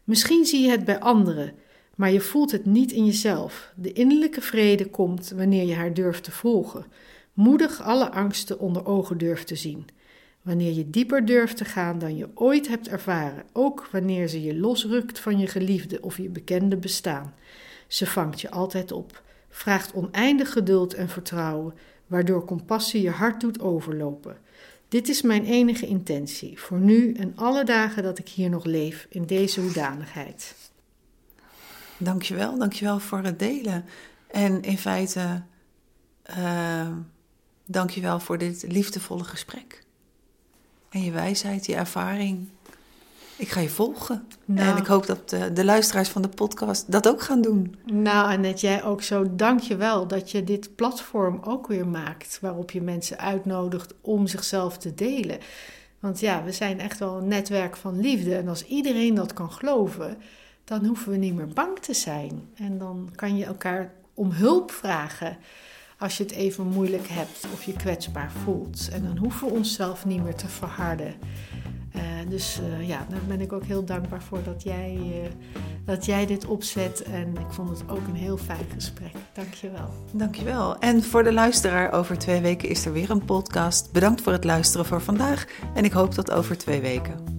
Misschien 0.05 0.45
zie 0.45 0.63
je 0.63 0.71
het 0.71 0.85
bij 0.85 1.01
anderen, 1.01 1.53
maar 1.97 2.13
je 2.13 2.21
voelt 2.21 2.51
het 2.51 2.65
niet 2.65 2.93
in 2.93 3.05
jezelf. 3.05 3.73
De 3.77 3.93
innerlijke 3.93 4.41
vrede 4.41 4.87
komt 4.87 5.33
wanneer 5.37 5.67
je 5.67 5.75
haar 5.75 5.95
durft 5.95 6.25
te 6.25 6.31
volgen, 6.31 6.85
moedig 7.33 7.83
alle 7.83 8.11
angsten 8.11 8.59
onder 8.59 8.87
ogen 8.87 9.19
durft 9.19 9.47
te 9.47 9.57
zien. 9.57 9.87
Wanneer 10.43 10.73
je 10.73 10.91
dieper 10.91 11.25
durft 11.25 11.57
te 11.57 11.65
gaan 11.65 11.99
dan 11.99 12.17
je 12.17 12.29
ooit 12.35 12.69
hebt 12.69 12.89
ervaren, 12.89 13.45
ook 13.53 13.89
wanneer 13.93 14.29
ze 14.29 14.43
je 14.43 14.57
losrukt 14.57 15.19
van 15.19 15.39
je 15.39 15.47
geliefde 15.47 16.03
of 16.03 16.17
je 16.17 16.29
bekende 16.29 16.77
bestaan. 16.77 17.35
Ze 17.87 18.07
vangt 18.07 18.41
je 18.41 18.51
altijd 18.51 18.93
op, 18.93 19.23
vraagt 19.55 19.93
oneindig 19.93 20.53
geduld 20.53 20.95
en 20.95 21.09
vertrouwen, 21.09 21.75
waardoor 22.07 22.45
compassie 22.45 23.03
je 23.03 23.11
hart 23.11 23.41
doet 23.41 23.61
overlopen. 23.61 24.37
Dit 24.89 25.09
is 25.09 25.23
mijn 25.23 25.45
enige 25.45 25.87
intentie, 25.87 26.61
voor 26.61 26.79
nu 26.79 27.13
en 27.13 27.33
alle 27.37 27.65
dagen 27.65 28.03
dat 28.03 28.19
ik 28.19 28.29
hier 28.29 28.51
nog 28.51 28.65
leef, 28.65 29.07
in 29.09 29.25
deze 29.25 29.61
hoedanigheid. 29.61 30.55
Dankjewel, 31.99 32.59
dankjewel 32.59 32.99
voor 32.99 33.19
het 33.19 33.39
delen. 33.39 33.85
En 34.27 34.63
in 34.63 34.79
feite, 34.79 35.43
uh, 36.39 36.89
dankjewel 37.67 38.21
voor 38.21 38.39
dit 38.39 38.65
liefdevolle 38.69 39.25
gesprek. 39.25 39.85
En 40.89 41.03
je 41.03 41.11
wijsheid, 41.11 41.67
je 41.67 41.75
ervaring. 41.75 42.49
Ik 43.37 43.49
ga 43.49 43.61
je 43.61 43.69
volgen. 43.69 44.27
Nou. 44.45 44.69
En 44.69 44.77
ik 44.77 44.87
hoop 44.87 45.07
dat 45.07 45.31
de, 45.31 45.53
de, 45.53 45.65
luisteraars 45.65 46.09
van 46.09 46.23
de 46.23 46.29
podcast 46.29 46.93
dat 46.93 47.09
ook 47.09 47.23
gaan 47.23 47.41
doen. 47.41 47.77
Nou, 47.85 48.33
en 48.33 48.43
dat 48.43 48.61
jij 48.61 48.85
ook 48.85 49.03
zo 49.03 49.37
dank 49.37 49.61
je 49.61 49.77
wel 49.77 50.07
dat 50.07 50.31
je 50.31 50.45
dit 50.45 50.75
platform 50.75 51.41
ook 51.45 51.67
weer 51.67 51.87
maakt. 51.87 52.39
Waarop 52.41 52.71
je 52.71 52.83
mensen 52.83 53.19
uitnodigt 53.19 53.95
om 54.01 54.27
zichzelf 54.27 54.79
te 54.79 54.95
delen. 54.95 55.39
Want 56.01 56.21
ja, 56.21 56.45
we 56.45 56.53
zijn 56.53 56.81
echt 56.81 56.99
wel 56.99 57.17
een 57.17 57.29
netwerk 57.29 57.77
van 57.77 58.01
liefde. 58.01 58.37
En 58.37 58.49
als 58.49 58.65
iedereen 58.65 59.15
dat 59.15 59.33
kan 59.33 59.53
geloven, 59.53 60.17
dan 60.65 60.85
hoeven 60.85 61.11
we 61.11 61.17
niet 61.17 61.35
meer 61.35 61.49
bang 61.49 61.79
te 61.79 61.95
zijn. 61.95 62.49
En 62.55 62.79
dan 62.79 63.11
kan 63.15 63.37
je 63.37 63.45
elkaar 63.45 63.93
om 64.15 64.31
hulp 64.31 64.71
vragen 64.71 65.37
als 65.99 66.17
je 66.17 66.23
het 66.23 66.33
even 66.33 66.67
moeilijk 66.67 67.07
hebt 67.09 67.47
of 67.53 67.63
je 67.63 67.73
kwetsbaar 67.73 68.31
voelt. 68.45 68.89
En 68.93 69.03
dan 69.03 69.17
hoeven 69.17 69.49
we 69.49 69.55
onszelf 69.55 70.05
niet 70.05 70.23
meer 70.23 70.35
te 70.35 70.49
verharden. 70.49 71.15
Dus 72.29 72.61
uh, 72.61 72.89
ja, 72.89 73.07
daar 73.09 73.21
ben 73.29 73.41
ik 73.41 73.53
ook 73.53 73.65
heel 73.65 73.85
dankbaar 73.85 74.23
voor 74.23 74.43
dat 74.45 74.63
jij, 74.63 74.99
uh, 75.01 75.29
dat 75.85 76.05
jij 76.05 76.27
dit 76.27 76.47
opzet. 76.47 77.03
En 77.03 77.29
ik 77.29 77.51
vond 77.51 77.69
het 77.69 77.91
ook 77.91 78.07
een 78.07 78.15
heel 78.15 78.37
fijn 78.37 78.67
gesprek. 78.75 79.13
Dankjewel. 79.33 79.89
Dankjewel. 80.13 80.79
En 80.79 81.03
voor 81.03 81.25
de 81.25 81.33
luisteraar, 81.33 81.93
over 81.93 82.19
twee 82.19 82.41
weken 82.41 82.69
is 82.69 82.87
er 82.87 82.93
weer 82.93 83.11
een 83.11 83.25
podcast. 83.25 83.93
Bedankt 83.93 84.21
voor 84.21 84.33
het 84.33 84.45
luisteren 84.45 84.87
voor 84.87 85.01
vandaag. 85.01 85.47
En 85.75 85.85
ik 85.85 85.93
hoop 85.93 86.11
tot 86.11 86.31
over 86.31 86.59
twee 86.59 86.81
weken. 86.81 87.34